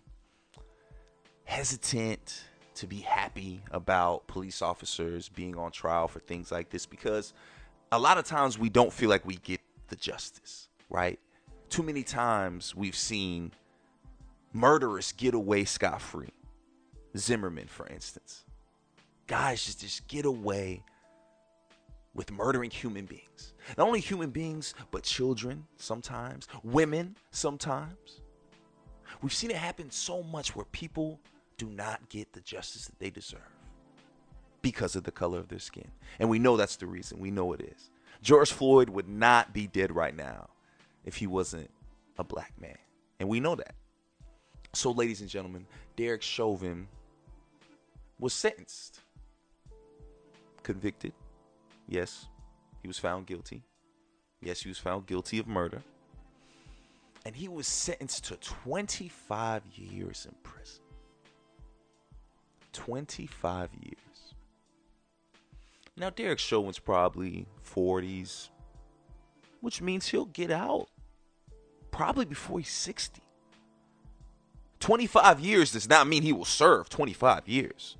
hesitant 1.45 2.43
to 2.75 2.87
be 2.87 2.99
happy 2.99 3.61
about 3.71 4.25
police 4.27 4.61
officers 4.61 5.29
being 5.29 5.57
on 5.57 5.71
trial 5.71 6.07
for 6.07 6.19
things 6.19 6.51
like 6.51 6.69
this 6.69 6.85
because 6.85 7.33
a 7.91 7.99
lot 7.99 8.17
of 8.17 8.25
times 8.25 8.57
we 8.57 8.69
don't 8.69 8.91
feel 8.91 9.09
like 9.09 9.25
we 9.25 9.35
get 9.37 9.61
the 9.87 9.95
justice, 9.95 10.69
right? 10.89 11.19
Too 11.69 11.83
many 11.83 12.03
times 12.03 12.75
we've 12.75 12.95
seen 12.95 13.51
murderers 14.53 15.11
get 15.11 15.33
away 15.33 15.65
scot 15.65 16.01
free. 16.01 16.33
Zimmerman, 17.15 17.67
for 17.67 17.87
instance. 17.87 18.43
Guys 19.27 19.63
just, 19.65 19.81
just 19.81 20.07
get 20.07 20.25
away 20.25 20.83
with 22.15 22.31
murdering 22.31 22.69
human 22.69 23.05
beings. 23.05 23.53
Not 23.77 23.87
only 23.87 23.99
human 23.99 24.29
beings, 24.29 24.73
but 24.91 25.03
children 25.03 25.65
sometimes, 25.77 26.47
women 26.63 27.15
sometimes. 27.31 28.21
We've 29.21 29.33
seen 29.33 29.51
it 29.51 29.57
happen 29.57 29.89
so 29.89 30.23
much 30.23 30.55
where 30.55 30.65
people 30.65 31.19
do 31.57 31.69
not 31.69 32.09
get 32.09 32.33
the 32.33 32.41
justice 32.41 32.85
that 32.85 32.99
they 32.99 33.09
deserve 33.09 33.41
because 34.61 34.95
of 34.95 35.03
the 35.03 35.11
color 35.11 35.39
of 35.39 35.49
their 35.49 35.59
skin. 35.59 35.91
And 36.19 36.29
we 36.29 36.39
know 36.39 36.57
that's 36.57 36.77
the 36.77 36.87
reason. 36.87 37.19
We 37.19 37.31
know 37.31 37.53
it 37.53 37.61
is. 37.61 37.91
George 38.21 38.51
Floyd 38.51 38.89
would 38.89 39.09
not 39.09 39.53
be 39.53 39.67
dead 39.67 39.93
right 39.93 40.15
now 40.15 40.49
if 41.03 41.17
he 41.17 41.27
wasn't 41.27 41.69
a 42.17 42.23
black 42.23 42.53
man. 42.59 42.77
And 43.19 43.29
we 43.29 43.39
know 43.39 43.55
that. 43.55 43.75
So, 44.73 44.91
ladies 44.91 45.21
and 45.21 45.29
gentlemen, 45.29 45.67
Derek 45.95 46.21
Chauvin 46.21 46.87
was 48.19 48.33
sentenced, 48.33 49.01
convicted. 50.63 51.13
Yes, 51.87 52.27
he 52.81 52.87
was 52.87 52.97
found 52.97 53.27
guilty. 53.27 53.63
Yes, 54.41 54.61
he 54.61 54.69
was 54.69 54.79
found 54.79 55.05
guilty 55.05 55.37
of 55.39 55.47
murder. 55.47 55.81
And 57.25 57.35
he 57.35 57.47
was 57.47 57.67
sentenced 57.67 58.25
to 58.25 58.35
25 58.37 59.63
years 59.75 60.27
in 60.27 60.35
prison. 60.43 60.81
25 62.73 63.69
years. 63.81 63.97
Now, 65.95 66.09
Derek 66.09 66.39
Chauvin's 66.39 66.79
probably 66.79 67.45
40s, 67.63 68.49
which 69.61 69.81
means 69.81 70.07
he'll 70.07 70.25
get 70.25 70.51
out 70.51 70.87
probably 71.91 72.25
before 72.25 72.59
he's 72.59 72.71
60. 72.71 73.21
25 74.79 75.39
years 75.39 75.71
does 75.71 75.87
not 75.87 76.07
mean 76.07 76.23
he 76.23 76.33
will 76.33 76.43
serve 76.43 76.89
25 76.89 77.47
years. 77.47 77.95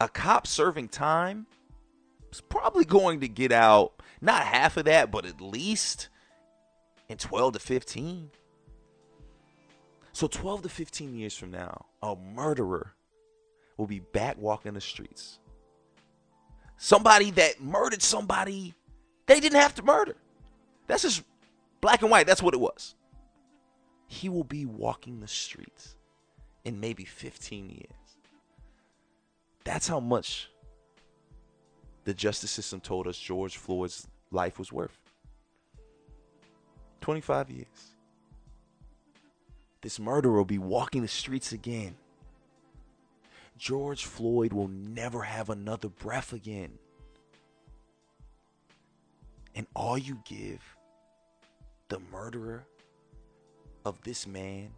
A 0.00 0.08
cop 0.08 0.46
serving 0.46 0.88
time 0.88 1.46
is 2.32 2.40
probably 2.40 2.84
going 2.84 3.20
to 3.20 3.28
get 3.28 3.52
out 3.52 4.00
not 4.20 4.42
half 4.42 4.76
of 4.76 4.86
that, 4.86 5.10
but 5.10 5.26
at 5.26 5.40
least 5.40 6.08
in 7.08 7.18
12 7.18 7.54
to 7.54 7.58
15. 7.58 8.30
So 10.14 10.28
12 10.28 10.62
to 10.62 10.68
15 10.68 11.16
years 11.16 11.36
from 11.36 11.50
now, 11.50 11.86
a 12.00 12.14
murderer 12.14 12.94
will 13.76 13.88
be 13.88 13.98
back 13.98 14.38
walking 14.38 14.72
the 14.74 14.80
streets. 14.80 15.40
Somebody 16.76 17.32
that 17.32 17.60
murdered 17.60 18.00
somebody 18.00 18.74
they 19.26 19.40
didn't 19.40 19.60
have 19.60 19.74
to 19.74 19.82
murder. 19.82 20.14
That's 20.86 21.02
just 21.02 21.24
black 21.80 22.02
and 22.02 22.12
white. 22.12 22.28
That's 22.28 22.42
what 22.42 22.54
it 22.54 22.60
was. 22.60 22.94
He 24.06 24.28
will 24.28 24.44
be 24.44 24.66
walking 24.66 25.18
the 25.18 25.26
streets 25.26 25.96
in 26.64 26.78
maybe 26.78 27.04
15 27.04 27.70
years. 27.70 28.18
That's 29.64 29.88
how 29.88 29.98
much 29.98 30.48
the 32.04 32.14
justice 32.14 32.52
system 32.52 32.80
told 32.80 33.08
us 33.08 33.18
George 33.18 33.56
Floyd's 33.56 34.06
life 34.30 34.60
was 34.60 34.70
worth. 34.70 34.96
25 37.00 37.50
years. 37.50 37.93
This 39.84 40.00
murderer 40.00 40.32
will 40.32 40.46
be 40.46 40.56
walking 40.56 41.02
the 41.02 41.08
streets 41.08 41.52
again. 41.52 41.94
George 43.58 44.06
Floyd 44.06 44.54
will 44.54 44.68
never 44.68 45.20
have 45.20 45.50
another 45.50 45.90
breath 45.90 46.32
again. 46.32 46.78
And 49.54 49.66
all 49.76 49.98
you 49.98 50.22
give 50.24 50.62
the 51.88 52.00
murderer 52.10 52.64
of 53.84 54.00
this 54.04 54.26
man 54.26 54.70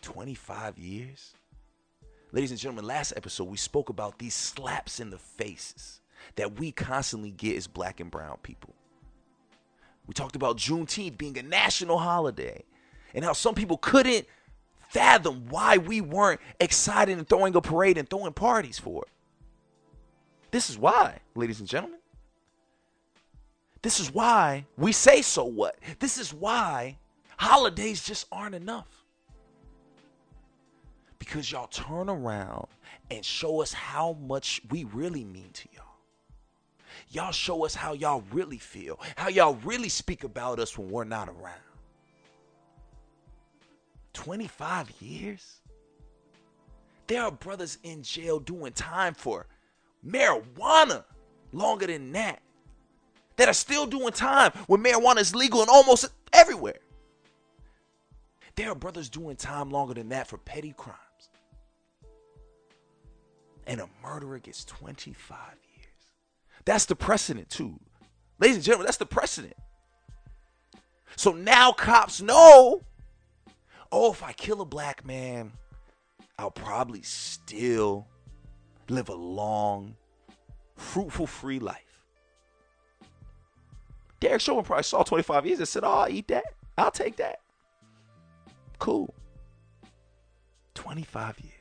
25 0.00 0.78
years? 0.78 1.34
Ladies 2.30 2.52
and 2.52 2.60
gentlemen, 2.60 2.86
last 2.86 3.12
episode 3.16 3.48
we 3.48 3.56
spoke 3.56 3.88
about 3.88 4.20
these 4.20 4.34
slaps 4.34 5.00
in 5.00 5.10
the 5.10 5.18
faces 5.18 6.02
that 6.36 6.60
we 6.60 6.70
constantly 6.70 7.32
get 7.32 7.56
as 7.56 7.66
black 7.66 7.98
and 7.98 8.12
brown 8.12 8.38
people. 8.44 8.76
We 10.06 10.14
talked 10.14 10.36
about 10.36 10.56
Juneteenth 10.56 11.18
being 11.18 11.36
a 11.36 11.42
national 11.42 11.98
holiday 11.98 12.62
and 13.14 13.24
how 13.24 13.32
some 13.32 13.54
people 13.54 13.76
couldn't 13.76 14.26
fathom 14.88 15.46
why 15.48 15.76
we 15.76 16.00
weren't 16.00 16.40
excited 16.58 17.16
and 17.16 17.28
throwing 17.28 17.54
a 17.54 17.60
parade 17.60 17.96
and 17.96 18.08
throwing 18.08 18.32
parties 18.32 18.78
for 18.78 19.04
it. 19.04 19.10
This 20.50 20.68
is 20.68 20.76
why, 20.76 21.18
ladies 21.34 21.60
and 21.60 21.68
gentlemen. 21.68 22.00
This 23.82 24.00
is 24.00 24.12
why 24.12 24.66
we 24.76 24.92
say 24.92 25.22
so 25.22 25.44
what. 25.44 25.78
This 26.00 26.18
is 26.18 26.34
why 26.34 26.98
holidays 27.38 28.02
just 28.02 28.26
aren't 28.30 28.54
enough 28.54 29.04
because 31.18 31.50
y'all 31.50 31.68
turn 31.68 32.10
around 32.10 32.66
and 33.10 33.24
show 33.24 33.62
us 33.62 33.72
how 33.72 34.14
much 34.20 34.60
we 34.70 34.84
really 34.84 35.24
mean 35.24 35.50
to 35.52 35.68
y'all. 35.72 35.84
Y'all 37.10 37.32
show 37.32 37.64
us 37.64 37.74
how 37.74 37.92
y'all 37.92 38.24
really 38.32 38.58
feel, 38.58 38.98
how 39.16 39.28
y'all 39.28 39.54
really 39.64 39.88
speak 39.88 40.24
about 40.24 40.58
us 40.58 40.76
when 40.76 40.90
we're 40.90 41.04
not 41.04 41.28
around. 41.28 41.69
25 44.12 44.90
years? 45.00 45.60
There 47.06 47.22
are 47.22 47.30
brothers 47.30 47.78
in 47.82 48.02
jail 48.02 48.38
doing 48.38 48.72
time 48.72 49.14
for 49.14 49.46
marijuana 50.06 51.04
longer 51.52 51.86
than 51.86 52.12
that, 52.12 52.40
that 53.36 53.48
are 53.48 53.54
still 53.54 53.86
doing 53.86 54.12
time 54.12 54.52
when 54.66 54.82
marijuana 54.82 55.18
is 55.18 55.34
legal 55.34 55.62
in 55.62 55.68
almost 55.68 56.06
everywhere. 56.32 56.78
There 58.54 58.70
are 58.70 58.74
brothers 58.74 59.08
doing 59.08 59.36
time 59.36 59.70
longer 59.70 59.94
than 59.94 60.10
that 60.10 60.26
for 60.28 60.38
petty 60.38 60.72
crimes 60.76 60.98
and 63.70 63.80
a 63.80 63.88
murderer 64.02 64.40
gets 64.40 64.64
25 64.64 65.36
years. 65.76 65.86
That's 66.64 66.86
the 66.86 66.96
precedent, 66.96 67.48
too. 67.50 67.78
Ladies 68.40 68.56
and 68.56 68.64
gentlemen, 68.64 68.86
that's 68.86 68.96
the 68.96 69.06
precedent. 69.06 69.54
So 71.14 71.32
now 71.32 71.70
cops 71.70 72.20
know 72.20 72.82
oh, 73.92 74.12
if 74.12 74.22
I 74.22 74.32
kill 74.32 74.60
a 74.60 74.64
black 74.64 75.04
man, 75.04 75.52
I'll 76.38 76.50
probably 76.50 77.02
still 77.02 78.06
live 78.88 79.08
a 79.08 79.14
long, 79.14 79.96
fruitful, 80.76 81.26
free 81.26 81.58
life. 81.58 82.02
Derek 84.20 84.40
Chauvin 84.40 84.64
probably 84.64 84.82
saw 84.82 85.02
25 85.02 85.46
years 85.46 85.58
and 85.58 85.68
said, 85.68 85.84
Oh, 85.84 85.90
I'll 85.90 86.08
eat 86.10 86.28
that. 86.28 86.44
I'll 86.76 86.90
take 86.90 87.16
that. 87.16 87.40
Cool. 88.78 89.14
25 90.74 91.40
years. 91.40 91.54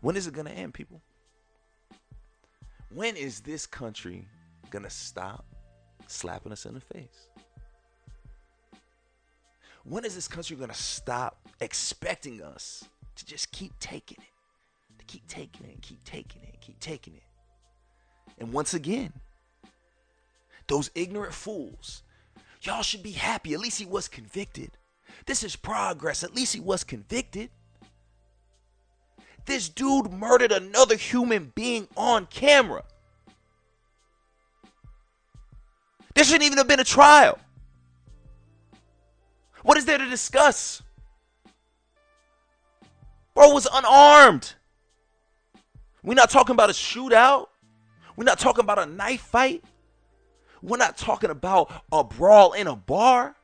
When 0.00 0.16
is 0.16 0.26
it 0.26 0.34
going 0.34 0.46
to 0.46 0.52
end, 0.52 0.74
people? 0.74 1.00
When 2.90 3.16
is 3.16 3.40
this 3.40 3.66
country 3.66 4.26
going 4.70 4.84
to 4.84 4.90
stop 4.90 5.44
slapping 6.06 6.52
us 6.52 6.66
in 6.66 6.74
the 6.74 6.80
face? 6.80 7.28
When 9.88 10.04
is 10.04 10.16
this 10.16 10.26
country 10.26 10.56
going 10.56 10.70
to 10.70 10.74
stop 10.74 11.38
expecting 11.60 12.42
us 12.42 12.84
to 13.14 13.24
just 13.24 13.52
keep 13.52 13.78
taking 13.78 14.18
it? 14.20 14.98
To 14.98 15.04
keep 15.04 15.26
taking 15.28 15.66
it 15.66 15.74
and 15.74 15.82
keep 15.82 16.02
taking 16.04 16.42
it 16.42 16.48
and 16.52 16.60
keep 16.60 16.80
taking 16.80 17.14
it. 17.14 17.22
And 18.38 18.52
once 18.52 18.74
again, 18.74 19.12
those 20.66 20.90
ignorant 20.96 21.32
fools, 21.32 22.02
y'all 22.62 22.82
should 22.82 23.04
be 23.04 23.12
happy. 23.12 23.54
At 23.54 23.60
least 23.60 23.78
he 23.78 23.86
was 23.86 24.08
convicted. 24.08 24.72
This 25.26 25.44
is 25.44 25.54
progress. 25.54 26.24
At 26.24 26.34
least 26.34 26.52
he 26.52 26.60
was 26.60 26.82
convicted. 26.82 27.50
This 29.44 29.68
dude 29.68 30.12
murdered 30.12 30.50
another 30.50 30.96
human 30.96 31.52
being 31.54 31.86
on 31.96 32.26
camera. 32.26 32.82
There 36.14 36.24
shouldn't 36.24 36.42
even 36.42 36.58
have 36.58 36.66
been 36.66 36.80
a 36.80 36.84
trial. 36.84 37.38
What 39.66 39.76
is 39.76 39.84
there 39.84 39.98
to 39.98 40.08
discuss? 40.08 40.80
Bro 43.34 43.52
was 43.52 43.66
unarmed. 43.70 44.54
We're 46.04 46.14
not 46.14 46.30
talking 46.30 46.54
about 46.54 46.70
a 46.70 46.72
shootout. 46.72 47.48
We're 48.16 48.24
not 48.24 48.38
talking 48.38 48.62
about 48.62 48.78
a 48.78 48.86
knife 48.86 49.22
fight. 49.22 49.64
We're 50.62 50.76
not 50.76 50.96
talking 50.96 51.30
about 51.30 51.72
a 51.90 52.04
brawl 52.04 52.52
in 52.52 52.68
a 52.68 52.76
bar. 52.76 53.34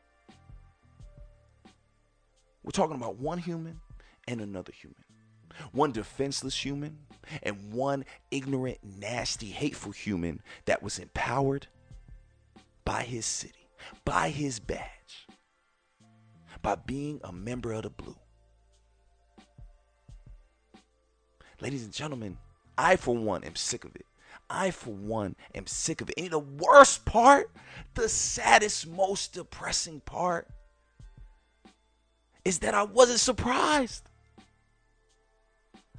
We're 2.63 2.71
talking 2.71 2.97
about 2.97 3.17
one 3.19 3.39
human 3.39 3.81
and 4.29 4.41
another 4.41 4.73
human 4.73 5.03
one 5.73 5.93
defenseless 5.93 6.65
human, 6.65 6.99
and 7.43 7.73
one 7.73 8.05
ignorant, 8.31 8.79
nasty, 8.83 9.47
hateful 9.47 9.93
human 9.93 10.41
that 10.65 10.83
was 10.83 10.99
empowered 10.99 11.67
by 12.85 13.03
his 13.03 13.27
city, 13.27 13.69
by 14.05 14.31
his 14.31 14.59
badge, 14.59 15.27
by 16.63 16.77
being 16.77 17.21
a 17.25 17.33
member 17.33 17.73
of 17.73 17.83
the 17.83 17.91
blue. 17.91 18.17
Ladies 21.61 21.85
and 21.85 21.93
gentlemen, 21.93 22.39
I 22.79 22.97
for 22.97 23.15
one 23.17 23.45
am 23.45 23.57
sick 23.57 23.85
of 23.85 23.95
it. 23.95 24.07
I 24.49 24.71
for 24.71 24.91
one 24.93 25.37
am 25.55 25.67
sick 25.67 26.01
of 26.01 26.11
it. 26.11 26.19
And 26.19 26.31
the 26.31 26.39
worst 26.39 27.05
part, 27.05 27.51
the 27.95 28.09
saddest, 28.09 28.89
most 28.89 29.33
depressing 29.33 30.01
part, 30.01 30.49
is 32.45 32.59
that 32.61 32.75
I 32.75 32.83
wasn't 32.83 33.21
surprised. 33.21 34.09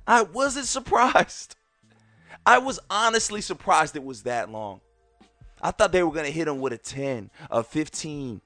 I 0.05 0.23
wasn't 0.23 0.65
surprised. 0.65 1.55
I 2.45 2.57
was 2.57 2.79
honestly 2.89 3.41
surprised 3.41 3.95
it 3.95 4.03
was 4.03 4.23
that 4.23 4.51
long. 4.51 4.81
I 5.61 5.71
thought 5.71 5.93
they 5.93 6.03
were 6.03 6.11
going 6.11 6.25
to 6.25 6.31
hit 6.31 6.47
him 6.47 6.59
with 6.59 6.73
a 6.73 6.77
10, 6.77 7.31
a 7.49 7.63
15. 7.63 8.41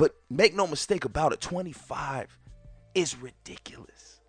But 0.00 0.14
make 0.30 0.56
no 0.56 0.66
mistake 0.66 1.04
about 1.04 1.34
it, 1.34 1.42
25 1.42 2.38
is 2.94 3.18
ridiculous. 3.18 4.22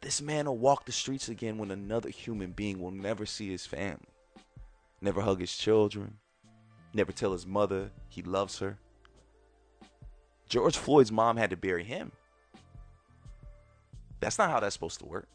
This 0.00 0.20
man 0.20 0.46
will 0.46 0.58
walk 0.58 0.84
the 0.84 0.90
streets 0.90 1.28
again 1.28 1.58
when 1.58 1.70
another 1.70 2.08
human 2.08 2.50
being 2.50 2.80
will 2.80 2.90
never 2.90 3.24
see 3.24 3.48
his 3.52 3.66
family, 3.66 4.00
never 5.00 5.20
hug 5.20 5.38
his 5.38 5.56
children, 5.56 6.16
never 6.92 7.12
tell 7.12 7.30
his 7.30 7.46
mother 7.46 7.92
he 8.08 8.20
loves 8.22 8.58
her. 8.58 8.80
George 10.48 10.76
Floyd's 10.76 11.12
mom 11.12 11.36
had 11.36 11.50
to 11.50 11.56
bury 11.56 11.84
him. 11.84 12.10
That's 14.18 14.38
not 14.38 14.50
how 14.50 14.58
that's 14.58 14.74
supposed 14.74 14.98
to 14.98 15.06
work. 15.06 15.28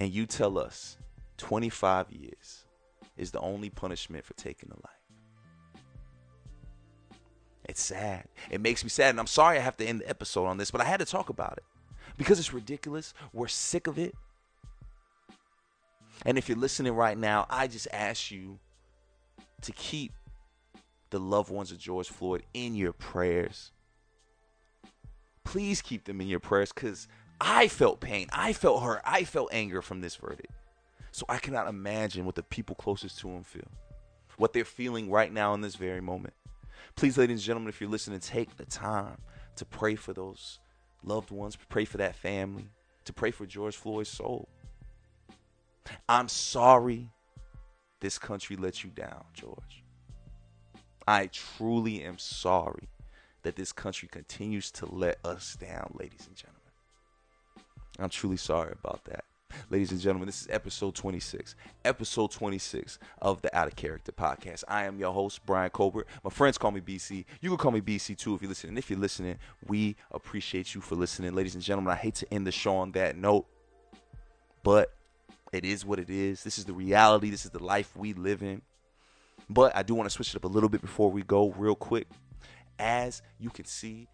And 0.00 0.12
you 0.12 0.26
tell 0.26 0.58
us 0.58 0.98
25 1.38 2.12
years 2.12 2.66
is 3.16 3.30
the 3.30 3.40
only 3.40 3.70
punishment 3.70 4.26
for 4.26 4.34
taking 4.34 4.68
a 4.70 4.74
life. 4.74 5.03
It's 7.66 7.82
sad. 7.82 8.24
It 8.50 8.60
makes 8.60 8.84
me 8.84 8.90
sad. 8.90 9.10
And 9.10 9.20
I'm 9.20 9.26
sorry 9.26 9.58
I 9.58 9.60
have 9.60 9.76
to 9.78 9.86
end 9.86 10.00
the 10.00 10.08
episode 10.08 10.46
on 10.46 10.58
this, 10.58 10.70
but 10.70 10.80
I 10.80 10.84
had 10.84 11.00
to 11.00 11.06
talk 11.06 11.28
about 11.28 11.54
it 11.56 11.64
because 12.16 12.38
it's 12.38 12.52
ridiculous. 12.52 13.14
We're 13.32 13.48
sick 13.48 13.86
of 13.86 13.98
it. 13.98 14.14
And 16.26 16.38
if 16.38 16.48
you're 16.48 16.58
listening 16.58 16.92
right 16.92 17.18
now, 17.18 17.46
I 17.50 17.66
just 17.66 17.88
ask 17.92 18.30
you 18.30 18.58
to 19.62 19.72
keep 19.72 20.12
the 21.10 21.18
loved 21.18 21.50
ones 21.50 21.72
of 21.72 21.78
George 21.78 22.08
Floyd 22.08 22.44
in 22.52 22.74
your 22.74 22.92
prayers 22.92 23.72
please 25.44 25.82
keep 25.82 26.04
them 26.04 26.20
in 26.20 26.26
your 26.26 26.40
prayers 26.40 26.72
because 26.72 27.06
I 27.40 27.68
felt 27.68 28.00
pain. 28.00 28.26
I 28.32 28.52
felt 28.52 28.82
hurt. 28.82 29.02
I 29.04 29.24
felt 29.24 29.50
anger 29.52 29.82
from 29.82 30.00
this 30.00 30.16
verdict. 30.16 30.52
So 31.12 31.24
I 31.28 31.38
cannot 31.38 31.68
imagine 31.68 32.24
what 32.24 32.34
the 32.34 32.42
people 32.42 32.74
closest 32.74 33.20
to 33.20 33.28
him 33.28 33.44
feel, 33.44 33.70
what 34.36 34.52
they're 34.52 34.64
feeling 34.64 35.10
right 35.10 35.32
now 35.32 35.54
in 35.54 35.60
this 35.60 35.76
very 35.76 36.00
moment. 36.00 36.34
Please, 36.96 37.18
ladies 37.18 37.38
and 37.38 37.42
gentlemen, 37.42 37.68
if 37.68 37.80
you're 37.80 37.90
listening, 37.90 38.20
take 38.20 38.56
the 38.56 38.64
time 38.64 39.18
to 39.56 39.64
pray 39.64 39.94
for 39.94 40.12
those 40.12 40.58
loved 41.02 41.30
ones, 41.30 41.56
pray 41.68 41.84
for 41.84 41.98
that 41.98 42.16
family, 42.16 42.68
to 43.04 43.12
pray 43.12 43.30
for 43.30 43.46
George 43.46 43.76
Floyd's 43.76 44.08
soul. 44.08 44.48
I'm 46.08 46.28
sorry 46.28 47.10
this 48.00 48.18
country 48.18 48.56
let 48.56 48.84
you 48.84 48.90
down, 48.90 49.24
George. 49.32 49.82
I 51.06 51.26
truly 51.26 52.02
am 52.02 52.18
sorry 52.18 52.88
that 53.42 53.56
this 53.56 53.72
country 53.72 54.08
continues 54.08 54.70
to 54.72 54.86
let 54.86 55.18
us 55.24 55.56
down, 55.56 55.94
ladies 55.98 56.26
and 56.26 56.36
gentlemen. 56.36 56.60
I'm 57.98 58.08
truly 58.08 58.38
sorry 58.38 58.72
about 58.72 59.04
that. 59.04 59.24
Ladies 59.70 59.92
and 59.92 60.00
gentlemen, 60.00 60.26
this 60.26 60.42
is 60.42 60.48
episode 60.50 60.94
26. 60.94 61.54
Episode 61.84 62.30
26 62.30 62.98
of 63.22 63.42
the 63.42 63.56
Out 63.56 63.66
of 63.66 63.76
Character 63.76 64.12
podcast. 64.12 64.64
I 64.68 64.84
am 64.84 64.98
your 64.98 65.12
host, 65.12 65.44
Brian 65.46 65.70
Colbert. 65.70 66.06
My 66.22 66.30
friends 66.30 66.58
call 66.58 66.70
me 66.70 66.80
BC. 66.80 67.24
You 67.40 67.50
can 67.50 67.58
call 67.58 67.70
me 67.70 67.80
BC 67.80 68.16
too 68.16 68.34
if 68.34 68.42
you're 68.42 68.48
listening. 68.48 68.76
If 68.76 68.90
you're 68.90 68.98
listening, 68.98 69.38
we 69.66 69.96
appreciate 70.10 70.74
you 70.74 70.80
for 70.80 70.94
listening. 70.94 71.34
Ladies 71.34 71.54
and 71.54 71.62
gentlemen, 71.62 71.92
I 71.92 71.96
hate 71.96 72.14
to 72.16 72.34
end 72.34 72.46
the 72.46 72.52
show 72.52 72.76
on 72.76 72.92
that 72.92 73.16
note, 73.16 73.46
but 74.62 74.92
it 75.52 75.64
is 75.64 75.84
what 75.84 75.98
it 75.98 76.10
is. 76.10 76.42
This 76.42 76.58
is 76.58 76.64
the 76.64 76.72
reality. 76.72 77.30
This 77.30 77.44
is 77.44 77.50
the 77.50 77.62
life 77.62 77.96
we 77.96 78.12
live 78.12 78.42
in. 78.42 78.62
But 79.48 79.76
I 79.76 79.82
do 79.82 79.94
want 79.94 80.08
to 80.08 80.14
switch 80.14 80.30
it 80.30 80.36
up 80.36 80.44
a 80.44 80.48
little 80.48 80.68
bit 80.68 80.80
before 80.80 81.10
we 81.10 81.22
go, 81.22 81.50
real 81.52 81.74
quick. 81.74 82.08
As 82.78 83.22
you 83.38 83.50
can 83.50 83.64
see, 83.64 84.08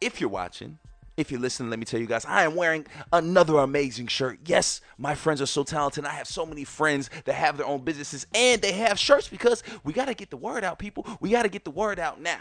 if 0.00 0.20
you're 0.20 0.30
watching, 0.30 0.78
if 1.16 1.30
you're 1.30 1.40
listening, 1.40 1.70
let 1.70 1.78
me 1.78 1.84
tell 1.84 2.00
you 2.00 2.06
guys, 2.06 2.24
I 2.24 2.44
am 2.44 2.56
wearing 2.56 2.86
another 3.12 3.58
amazing 3.58 4.08
shirt. 4.08 4.40
Yes, 4.46 4.80
my 4.98 5.14
friends 5.14 5.40
are 5.40 5.46
so 5.46 5.62
talented. 5.62 6.04
I 6.04 6.10
have 6.10 6.26
so 6.26 6.44
many 6.44 6.64
friends 6.64 7.10
that 7.24 7.34
have 7.34 7.56
their 7.56 7.66
own 7.66 7.82
businesses 7.82 8.26
and 8.34 8.60
they 8.60 8.72
have 8.72 8.98
shirts 8.98 9.28
because 9.28 9.62
we 9.84 9.92
got 9.92 10.06
to 10.06 10.14
get 10.14 10.30
the 10.30 10.36
word 10.36 10.64
out, 10.64 10.78
people. 10.78 11.06
We 11.20 11.30
got 11.30 11.42
to 11.42 11.48
get 11.48 11.64
the 11.64 11.70
word 11.70 11.98
out 11.98 12.20
now. 12.20 12.40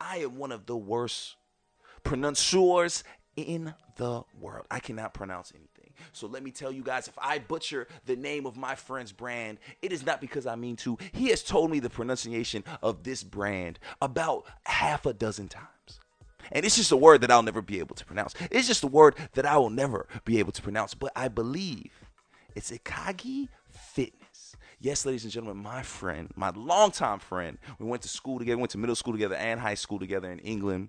I 0.00 0.18
am 0.18 0.38
one 0.38 0.52
of 0.52 0.66
the 0.66 0.76
worst 0.76 1.36
pronunciers 2.02 3.04
in 3.36 3.74
the 3.96 4.22
world. 4.40 4.66
I 4.70 4.80
cannot 4.80 5.14
pronounce 5.14 5.52
anything. 5.54 5.92
So 6.12 6.26
let 6.26 6.42
me 6.42 6.50
tell 6.50 6.72
you 6.72 6.82
guys, 6.82 7.08
if 7.08 7.14
I 7.18 7.38
butcher 7.38 7.86
the 8.06 8.16
name 8.16 8.46
of 8.46 8.56
my 8.56 8.74
friend's 8.74 9.12
brand, 9.12 9.58
it 9.80 9.92
is 9.92 10.04
not 10.04 10.20
because 10.20 10.46
I 10.46 10.56
mean 10.56 10.76
to. 10.76 10.98
He 11.12 11.28
has 11.28 11.42
told 11.42 11.70
me 11.70 11.78
the 11.78 11.90
pronunciation 11.90 12.64
of 12.82 13.04
this 13.04 13.22
brand 13.22 13.78
about 14.00 14.46
half 14.64 15.06
a 15.06 15.12
dozen 15.12 15.48
times. 15.48 16.00
And 16.50 16.64
it's 16.64 16.76
just 16.76 16.92
a 16.92 16.96
word 16.96 17.20
that 17.20 17.30
I'll 17.30 17.42
never 17.42 17.62
be 17.62 17.78
able 17.78 17.94
to 17.96 18.04
pronounce. 18.04 18.34
It's 18.50 18.66
just 18.66 18.84
a 18.84 18.88
word 18.88 19.16
that 19.34 19.46
I 19.46 19.56
will 19.56 19.70
never 19.70 20.06
be 20.24 20.38
able 20.38 20.52
to 20.52 20.62
pronounce. 20.62 20.94
But 20.94 21.12
I 21.14 21.28
believe 21.28 21.92
it's 22.54 22.70
Ikagi 22.70 23.48
Fitness. 23.70 24.56
Yes, 24.80 25.06
ladies 25.06 25.22
and 25.22 25.32
gentlemen, 25.32 25.62
my 25.62 25.82
friend, 25.82 26.30
my 26.34 26.50
longtime 26.50 27.20
friend, 27.20 27.56
we 27.78 27.86
went 27.86 28.02
to 28.02 28.08
school 28.08 28.38
together, 28.38 28.58
went 28.58 28.72
to 28.72 28.78
middle 28.78 28.96
school 28.96 29.12
together 29.12 29.36
and 29.36 29.60
high 29.60 29.74
school 29.74 30.00
together 30.00 30.30
in 30.30 30.40
England. 30.40 30.88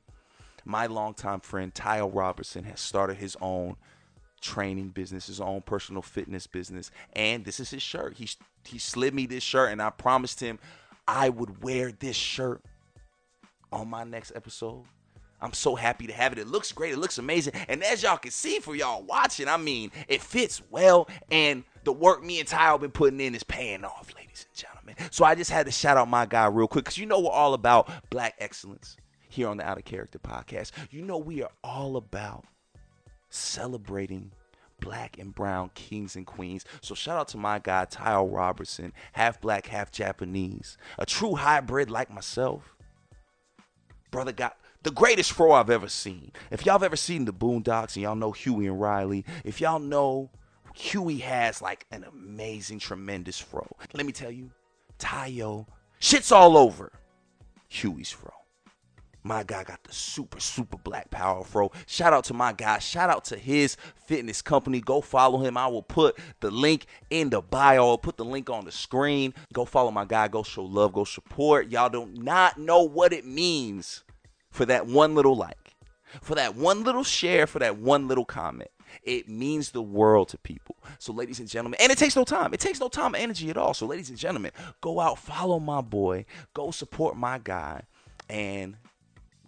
My 0.65 0.87
longtime 0.87 1.41
friend, 1.41 1.73
Tyle 1.73 2.09
Robertson, 2.09 2.63
has 2.63 2.79
started 2.79 3.17
his 3.17 3.37
own 3.39 3.75
training 4.41 4.89
business, 4.89 5.27
his 5.27 5.39
own 5.39 5.61
personal 5.61 6.01
fitness 6.01 6.47
business. 6.47 6.89
And 7.13 7.45
this 7.45 7.59
is 7.59 7.69
his 7.69 7.81
shirt. 7.81 8.15
He, 8.15 8.27
he 8.65 8.79
slid 8.79 9.13
me 9.13 9.25
this 9.25 9.43
shirt, 9.43 9.71
and 9.71 9.81
I 9.81 9.89
promised 9.89 10.39
him 10.39 10.57
I 11.07 11.29
would 11.29 11.61
wear 11.63 11.91
this 11.91 12.15
shirt 12.15 12.61
on 13.71 13.89
my 13.89 14.03
next 14.03 14.31
episode. 14.35 14.85
I'm 15.43 15.53
so 15.53 15.75
happy 15.75 16.07
to 16.07 16.13
have 16.13 16.31
it. 16.31 16.39
It 16.39 16.47
looks 16.47 16.71
great. 16.71 16.93
It 16.93 16.99
looks 16.99 17.17
amazing. 17.17 17.53
And 17.67 17.83
as 17.83 18.01
y'all 18.01 18.17
can 18.17 18.31
see 18.31 18.59
for 18.59 18.75
y'all 18.75 19.03
watching, 19.03 19.49
I 19.49 19.57
mean, 19.57 19.91
it 20.07 20.21
fits 20.21 20.61
well. 20.69 21.09
And 21.29 21.65
the 21.83 21.91
work 21.91 22.23
me 22.23 22.39
and 22.39 22.47
Ty 22.47 22.59
have 22.71 22.79
been 22.79 22.91
putting 22.91 23.19
in 23.19 23.35
is 23.35 23.43
paying 23.43 23.83
off, 23.83 24.13
ladies 24.15 24.45
and 24.49 24.57
gentlemen. 24.57 24.95
So 25.11 25.25
I 25.25 25.35
just 25.35 25.51
had 25.51 25.65
to 25.65 25.71
shout 25.71 25.97
out 25.97 26.07
my 26.07 26.25
guy 26.25 26.47
real 26.47 26.67
quick 26.67 26.85
because 26.85 26.97
you 26.97 27.05
know 27.05 27.19
we're 27.19 27.29
all 27.29 27.53
about 27.53 27.91
black 28.09 28.35
excellence 28.39 28.95
here 29.27 29.49
on 29.49 29.57
the 29.57 29.65
Out 29.65 29.77
of 29.77 29.83
Character 29.83 30.17
podcast. 30.17 30.71
You 30.91 31.01
know 31.01 31.17
we 31.17 31.43
are 31.43 31.51
all 31.61 31.97
about 31.97 32.45
celebrating 33.29 34.31
black 34.79 35.17
and 35.17 35.35
brown 35.35 35.71
kings 35.75 36.15
and 36.15 36.25
queens. 36.25 36.63
So 36.79 36.95
shout 36.95 37.17
out 37.17 37.27
to 37.29 37.37
my 37.37 37.59
guy 37.59 37.83
Tyle 37.85 38.27
Robertson, 38.29 38.93
half 39.11 39.41
black, 39.41 39.67
half 39.67 39.91
Japanese, 39.91 40.77
a 40.97 41.05
true 41.05 41.35
hybrid 41.35 41.91
like 41.91 42.09
myself. 42.09 42.75
Brother 44.09 44.31
got 44.31 44.57
the 44.83 44.91
greatest 44.91 45.31
fro 45.31 45.53
I've 45.53 45.69
ever 45.69 45.87
seen. 45.87 46.31
If 46.51 46.65
y'all 46.65 46.73
have 46.73 46.83
ever 46.83 46.95
seen 46.95 47.25
the 47.25 47.33
Boondocks 47.33 47.95
and 47.95 48.03
y'all 48.03 48.15
know 48.15 48.31
Huey 48.31 48.67
and 48.67 48.79
Riley, 48.79 49.25
if 49.43 49.59
y'all 49.61 49.79
know 49.79 50.29
Huey 50.75 51.19
has 51.19 51.61
like 51.61 51.85
an 51.91 52.03
amazing, 52.03 52.79
tremendous 52.79 53.39
fro. 53.39 53.65
Let 53.93 54.05
me 54.05 54.11
tell 54.11 54.31
you, 54.31 54.51
Tayo, 54.99 55.67
shit's 55.99 56.31
all 56.31 56.57
over 56.57 56.91
Huey's 57.69 58.11
fro. 58.11 58.31
My 59.25 59.43
guy 59.43 59.63
got 59.63 59.81
the 59.85 59.93
super, 59.93 60.41
super 60.41 60.77
black 60.77 61.09
power 61.09 61.45
fro. 61.45 61.71
Shout 61.87 62.11
out 62.11 62.25
to 62.25 62.33
my 62.33 62.51
guy. 62.51 62.79
Shout 62.79 63.09
out 63.09 63.23
to 63.25 63.37
his 63.37 63.77
fitness 63.95 64.41
company. 64.41 64.81
Go 64.81 64.99
follow 64.99 65.39
him. 65.39 65.55
I 65.55 65.67
will 65.67 65.81
put 65.81 66.19
the 66.41 66.51
link 66.51 66.87
in 67.09 67.29
the 67.29 67.39
bio. 67.39 67.87
I'll 67.87 67.97
put 67.97 68.17
the 68.17 68.25
link 68.25 68.49
on 68.49 68.65
the 68.65 68.71
screen. 68.73 69.33
Go 69.53 69.63
follow 69.63 69.91
my 69.91 70.03
guy. 70.03 70.27
Go 70.27 70.43
show 70.43 70.65
love. 70.65 70.91
Go 70.91 71.05
support. 71.05 71.69
Y'all 71.69 71.87
do 71.87 72.05
not 72.07 72.57
know 72.57 72.83
what 72.83 73.13
it 73.13 73.25
means 73.25 74.03
for 74.53 74.65
that 74.67 74.85
one 74.85 75.15
little 75.15 75.35
like, 75.35 75.75
for 76.21 76.35
that 76.35 76.55
one 76.55 76.83
little 76.83 77.03
share, 77.03 77.47
for 77.47 77.59
that 77.59 77.77
one 77.77 78.07
little 78.07 78.23
comment. 78.23 78.69
It 79.01 79.27
means 79.27 79.71
the 79.71 79.81
world 79.81 80.29
to 80.29 80.37
people. 80.37 80.77
So, 80.99 81.11
ladies 81.11 81.39
and 81.39 81.49
gentlemen, 81.49 81.79
and 81.81 81.91
it 81.91 81.97
takes 81.97 82.15
no 82.15 82.23
time. 82.23 82.53
It 82.53 82.59
takes 82.59 82.79
no 82.79 82.87
time 82.87 83.15
energy 83.15 83.49
at 83.49 83.57
all. 83.57 83.73
So, 83.73 83.87
ladies 83.87 84.09
and 84.09 84.17
gentlemen, 84.17 84.51
go 84.81 84.99
out, 84.99 85.17
follow 85.17 85.59
my 85.59 85.81
boy, 85.81 86.25
go 86.53 86.69
support 86.69 87.17
my 87.17 87.39
guy, 87.39 87.81
and 88.29 88.77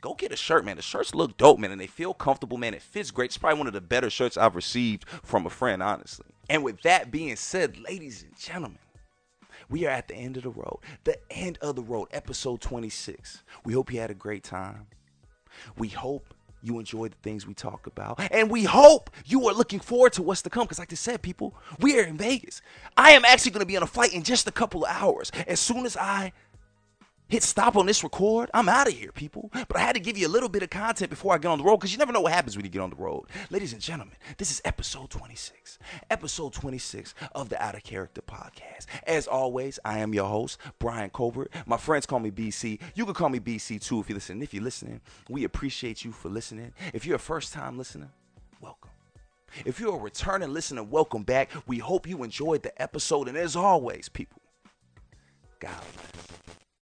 go 0.01 0.16
get 0.16 0.32
a 0.32 0.36
shirt, 0.36 0.66
man. 0.66 0.78
The 0.78 0.82
shirts 0.82 1.14
look 1.14 1.38
dope, 1.38 1.60
man, 1.60 1.72
and 1.72 1.80
they 1.80 1.88
feel 1.88 2.16
comfortable, 2.16 2.58
man. 2.58 2.74
It 2.74 2.82
fits 2.82 3.12
great. 3.12 3.26
It's 3.26 3.38
probably 3.38 3.60
one 3.60 3.68
of 3.68 3.74
the 3.74 3.82
better 3.82 4.10
shirts 4.10 4.36
I've 4.36 4.56
received 4.56 5.08
from 5.08 5.45
a 5.45 5.51
friend, 5.51 5.84
honestly. 5.84 6.26
And 6.49 6.64
with 6.64 6.82
that 6.82 7.12
being 7.12 7.36
said, 7.36 7.78
ladies 7.78 8.24
and 8.24 8.36
gentlemen, 8.38 8.80
we 9.70 9.86
are 9.86 9.91
at 9.91 10.07
the 10.07 10.16
end 10.16 10.38
of 10.38 10.43
the 10.43 10.49
road. 10.49 10.80
The 11.03 11.18
end 11.30 11.57
of 11.61 11.76
the 11.76 11.84
road, 11.84 12.07
episode 12.11 12.61
26. 12.61 13.43
We 13.63 13.74
hope 13.74 13.91
you 13.91 13.99
had 13.99 14.11
a 14.11 14.16
great 14.16 14.43
time. 14.43 14.88
We 15.78 15.89
hope 15.89 16.34
you 16.66 16.80
enjoy 16.80 17.09
the 17.09 17.16
things 17.22 17.45
we 17.45 17.53
talk 17.53 17.86
about. 17.88 18.20
And 18.32 18.49
we 18.49 18.63
hope 18.63 19.11
you 19.26 19.47
are 19.47 19.53
looking 19.53 19.80
forward 19.80 20.13
to 20.13 20.24
what's 20.24 20.41
to 20.41 20.49
come. 20.49 20.63
Because, 20.63 20.80
like 20.80 20.91
I 20.91 20.95
said, 20.95 21.22
people, 21.22 21.55
we 21.80 21.99
are 21.99 22.03
in 22.03 22.18
Vegas. 22.18 22.61
I 22.97 23.11
am 23.11 23.24
actually 23.24 23.51
going 23.51 23.61
to 23.61 23.68
be 23.68 23.78
on 23.78 23.84
a 23.84 23.88
flight 23.88 24.13
in 24.13 24.24
just 24.24 24.47
a 24.47 24.51
couple 24.51 24.84
of 24.84 24.91
hours. 24.91 25.32
As 25.47 25.59
soon 25.59 25.86
as 25.86 25.95
I 25.95 26.34
hit 27.28 27.43
stop 27.43 27.76
on 27.76 27.86
this 27.86 28.03
record, 28.03 28.49
I'm 28.53 28.69
out 28.69 28.88
of 28.88 28.93
here, 28.93 29.11
people. 29.11 29.49
But 29.53 29.78
I 29.78 29.80
had 29.80 29.95
to 29.95 29.99
give 29.99 30.17
you 30.17 30.28
a 30.28 30.30
little 30.30 30.49
bit 30.49 30.63
of 30.63 30.69
content 30.69 31.09
before 31.09 31.34
I 31.34 31.38
get 31.38 31.49
on 31.49 31.57
the 31.57 31.63
road 31.63 31.78
because 31.78 31.91
you 31.91 31.97
never 31.97 32.11
know 32.11 32.21
what 32.21 32.34
happens 32.34 32.55
when 32.55 32.65
you 32.65 32.71
get 32.71 32.82
on 32.82 32.89
the 32.89 32.95
road. 32.95 33.26
Ladies 33.49 33.73
and 33.73 33.82
gentlemen, 33.82 34.15
this 34.38 34.51
is 34.51 34.61
episode 34.65 35.09
26. 35.09 35.80
Episode 36.09 36.53
26 36.53 37.15
of 37.34 37.49
the 37.49 37.61
Out 37.61 37.76
of 37.76 37.84
Character 37.84 38.21
podcast. 38.21 38.86
As 39.07 39.28
always, 39.28 39.80
I 39.84 39.99
am 39.99 40.13
your 40.13 40.28
host, 40.28 40.59
Brian 40.80 41.09
Colbert. 41.09 41.51
My 41.65 41.78
friends 41.78 42.05
call 42.05 42.19
me 42.19 42.32
BC. 42.32 42.80
You 42.93 43.05
can 43.05 43.13
call 43.13 43.30
me 43.30 43.39
BC 43.39 43.82
too 43.82 43.99
if 43.99 44.09
you're 44.09 44.15
listening. 44.15 44.43
If 44.43 44.53
you're 44.53 44.63
listening, 44.63 45.01
we 45.30 45.43
appreciate 45.43 46.03
you 46.05 46.11
for 46.11 46.30
listening. 46.30 46.73
If 46.93 47.05
you're 47.05 47.15
a 47.15 47.19
first 47.19 47.53
time 47.53 47.78
listener, 47.78 48.09
welcome. 48.61 48.91
If 49.65 49.80
you're 49.80 49.95
a 49.95 49.99
returning 49.99 50.53
listener, 50.53 50.84
welcome 50.84 51.23
back. 51.23 51.49
We 51.65 51.78
hope 51.80 52.07
you 52.07 52.23
enjoyed 52.23 52.63
the 52.63 52.80
episode. 52.82 53.28
And 53.28 53.38
as 53.38 53.55
always, 53.55 54.09
people, 54.09 54.41
God 55.59 55.71
bless. 55.93 56.26